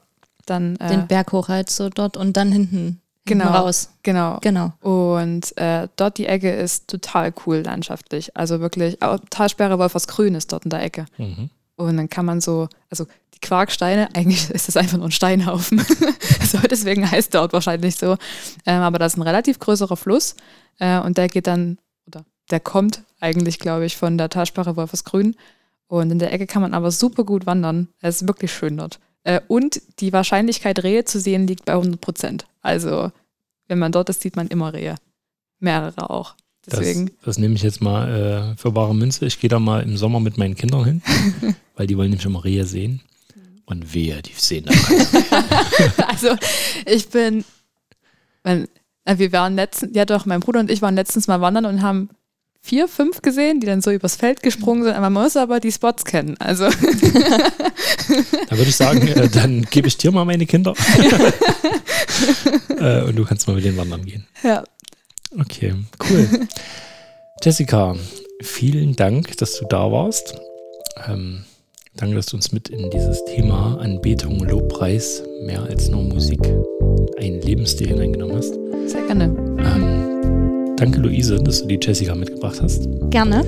Dann 0.51 0.77
äh, 0.77 0.89
Den 0.89 1.07
Berg 1.07 1.33
hoch 1.33 1.49
halt 1.49 1.71
so 1.71 1.89
dort 1.89 2.17
und 2.17 2.37
dann 2.37 2.53
hinten, 2.53 3.01
Genau. 3.25 3.45
hinten 3.45 3.59
raus. 3.59 3.91
genau. 4.03 4.39
Genau. 4.41 4.73
Und 4.81 5.57
äh, 5.59 5.89
dort 5.97 6.19
die 6.19 6.27
Ecke 6.27 6.51
ist 6.51 6.89
total 6.89 7.33
cool 7.47 7.59
landschaftlich. 7.59 8.37
Also 8.37 8.61
wirklich, 8.61 9.03
auch 9.03 9.19
Talsperre 9.31 9.79
Wolfersgrün 9.79 10.35
ist 10.35 10.53
dort 10.53 10.65
in 10.65 10.71
der 10.71 10.83
Ecke. 10.83 11.07
Mhm. 11.19 11.51
Und 11.77 11.97
dann 11.97 12.09
kann 12.09 12.25
man 12.25 12.41
so, 12.41 12.69
also 12.91 13.07
die 13.35 13.41
Quarksteine, 13.41 14.09
eigentlich 14.15 14.51
ist 14.51 14.69
das 14.69 14.77
einfach 14.77 14.97
nur 14.97 15.07
ein 15.07 15.13
Steinhaufen. 15.13 15.79
so, 16.45 16.59
deswegen 16.69 17.09
heißt 17.09 17.35
der 17.35 17.43
Ort 17.43 17.53
wahrscheinlich 17.53 17.97
so. 17.97 18.17
Ähm, 18.67 18.81
aber 18.83 18.99
das 18.99 19.13
ist 19.13 19.19
ein 19.19 19.23
relativ 19.23 19.59
größerer 19.59 19.97
Fluss 19.97 20.35
äh, 20.79 20.99
und 20.99 21.19
der 21.19 21.29
geht 21.29 21.47
dann, 21.47 21.79
oder 22.07 22.25
der 22.51 22.61
kommt 22.61 23.03
eigentlich, 23.21 23.59
glaube 23.59 23.85
ich, 23.85 23.97
von 23.97 24.19
der 24.19 24.29
Talsperre 24.29 24.77
Wolfersgrün. 24.77 25.37
Und 25.87 26.11
in 26.11 26.19
der 26.19 26.33
Ecke 26.33 26.47
kann 26.47 26.63
man 26.63 26.75
aber 26.75 26.91
super 26.91 27.25
gut 27.25 27.47
wandern. 27.47 27.89
Es 28.01 28.21
ist 28.23 28.29
wirklich 28.29 28.53
schön 28.53 28.77
dort. 28.77 28.99
Äh, 29.29 29.43
und 29.47 29.83
die 30.01 30.14
Wahrscheinlichkeit, 30.14 30.83
Rehe 30.83 31.05
zu 31.05 31.20
sehen, 31.20 31.47
liegt 31.47 31.66
bei 31.66 31.74
100 31.74 32.01
Prozent. 32.01 32.47
Also, 32.62 33.12
wenn 33.66 33.79
man 33.79 33.93
dort 33.93 34.09
ist, 34.09 34.22
sieht 34.22 34.37
man 34.37 34.49
immer 34.49 34.72
Rehe. 34.72 34.95
Mehrere 35.61 36.09
auch. 36.09 36.35
Deswegen. 36.64 37.09
Das, 37.09 37.24
das 37.24 37.39
nehme 37.39 37.55
ich 37.55 37.62
jetzt 37.62 37.83
mal 37.83 38.55
äh, 38.55 38.57
für 38.57 38.72
bare 38.72 38.95
Münze. 38.95 39.26
Ich 39.26 39.39
gehe 39.39 39.51
da 39.51 39.59
mal 39.59 39.83
im 39.83 39.99
Sommer 39.99 40.18
mit 40.20 40.39
meinen 40.39 40.55
Kindern 40.55 40.83
hin, 40.83 41.03
weil 41.76 41.87
die 41.87 41.99
wollen 41.99 42.09
nämlich 42.09 42.24
immer 42.24 42.43
Rehe 42.43 42.64
sehen. 42.64 43.03
Und 43.66 43.93
wehe, 43.93 44.22
die 44.22 44.33
sehen 44.33 44.64
da. 44.64 44.72
Also 46.09 46.35
ich 46.87 47.11
bin, 47.11 47.45
mein, 48.45 48.66
wir 49.05 49.31
waren 49.33 49.57
letztens, 49.57 49.95
ja 49.95 50.07
doch, 50.07 50.24
mein 50.24 50.41
Bruder 50.41 50.61
und 50.61 50.70
ich 50.70 50.81
waren 50.81 50.95
letztens 50.95 51.29
mal 51.29 51.43
wandern 51.43 51.66
und 51.66 51.83
haben 51.83 52.09
vier, 52.61 52.89
fünf 52.89 53.23
gesehen, 53.23 53.61
die 53.61 53.67
dann 53.67 53.81
so 53.81 53.91
übers 53.91 54.17
Feld 54.17 54.43
gesprungen 54.43 54.85
sind. 54.85 54.93
Aber 54.93 55.11
man 55.11 55.25
muss 55.25 55.37
aber 55.37 55.61
die 55.61 55.73
Spots 55.73 56.05
kennen. 56.05 56.37
Also 56.39 56.65
Da 58.49 58.57
würde 58.57 58.69
ich 58.71 58.77
sagen, 58.77 59.07
äh, 59.09 59.29
dann 59.29 59.63
gebe 59.71 59.89
ich 59.89 59.97
dir 59.97 60.11
mal 60.11 60.25
meine 60.25 60.47
Kinder. 60.47 60.75
äh, 62.79 63.03
und 63.03 63.17
du 63.17 63.25
kannst 63.25 63.47
mal 63.47 63.55
mit 63.55 63.65
denen 63.65 63.77
wandern 63.77 64.05
gehen. 64.05 64.27
ja, 64.43 64.65
Okay, 65.39 65.75
cool. 66.09 66.29
Jessica, 67.43 67.95
vielen 68.43 68.97
Dank, 68.97 69.37
dass 69.37 69.59
du 69.59 69.67
da 69.67 69.93
warst. 69.93 70.35
Ähm, 71.07 71.45
danke, 71.97 72.17
dass 72.17 72.27
du 72.27 72.37
uns 72.37 72.51
mit 72.53 72.71
in 72.71 72.91
dieses 72.91 73.23
Thema 73.27 73.77
Anbetung, 73.79 74.43
Lobpreis, 74.45 75.23
mehr 75.43 75.63
als 75.63 75.89
nur 75.89 76.03
Musik, 76.03 76.41
einen 77.19 77.43
Lebensstil 77.43 77.89
hineingenommen 77.89 78.37
hast. 78.39 78.55
sehr 78.87 79.03
gerne. 79.03 79.25
Ähm, 79.59 79.98
Danke, 80.79 81.01
Luise, 81.01 81.43
dass 81.43 81.62
du 81.62 81.66
die 81.66 81.79
Jessica 81.83 82.14
mitgebracht 82.14 82.61
hast. 82.62 82.89
Gerne. 83.11 83.45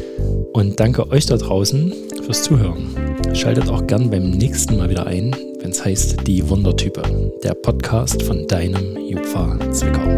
Und 0.52 0.80
danke 0.80 1.08
euch 1.12 1.26
da 1.26 1.36
draußen 1.36 1.92
fürs 2.24 2.42
Zuhören. 2.42 2.88
Schaltet 3.34 3.68
auch 3.68 3.86
gern 3.86 4.10
beim 4.10 4.32
nächsten 4.32 4.76
Mal 4.76 4.90
wieder 4.90 5.06
ein, 5.06 5.34
wenn 5.60 5.70
es 5.70 5.84
heißt 5.84 6.26
Die 6.26 6.48
Wundertype, 6.50 7.02
der 7.44 7.54
Podcast 7.54 8.20
von 8.24 8.48
deinem 8.48 8.96
Jupfa 9.08 9.56
Zwickau. 9.70 10.08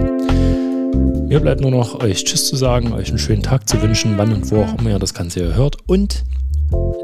Mir 1.26 1.40
bleibt 1.40 1.60
nur 1.60 1.70
noch 1.70 2.02
euch 2.02 2.24
Tschüss 2.24 2.46
zu 2.46 2.56
sagen, 2.56 2.94
euch 2.94 3.10
einen 3.10 3.18
schönen 3.18 3.42
Tag 3.42 3.68
zu 3.68 3.82
wünschen, 3.82 4.14
wann 4.16 4.32
und 4.32 4.50
wo 4.50 4.62
auch 4.62 4.78
immer 4.78 4.90
ihr 4.90 4.98
das 4.98 5.12
Ganze 5.12 5.54
hört. 5.54 5.76
Und 5.86 6.24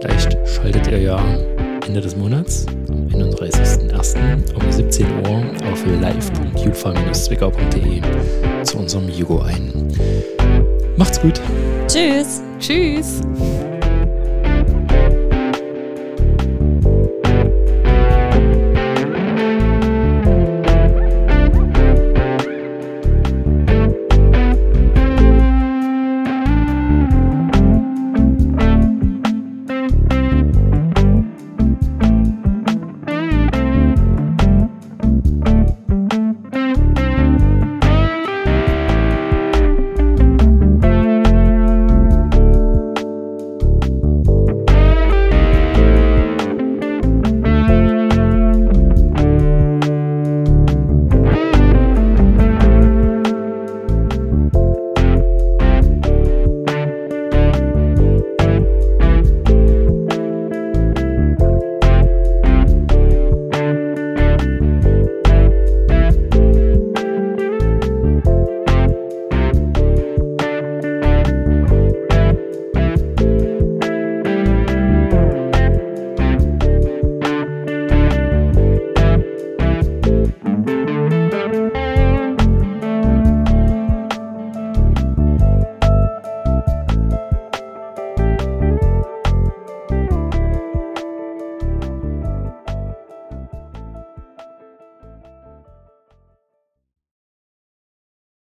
vielleicht 0.00 0.38
schaltet 0.48 0.86
ihr 0.86 1.00
ja 1.00 1.18
Ende 1.88 2.00
des 2.02 2.16
Monats, 2.16 2.66
am 2.90 3.08
31.01. 3.08 4.54
um 4.54 4.70
17 4.70 5.06
Uhr 5.26 5.42
auf 5.72 5.86
live.jupfa-zwickau.de 5.86 8.02
zu 8.62 8.76
unserem 8.76 9.08
Jugo 9.08 9.40
ein. 9.40 9.72
Macht's 10.98 11.18
gut. 11.18 11.40
Tschüss. 11.86 12.42
Tschüss. 12.58 13.22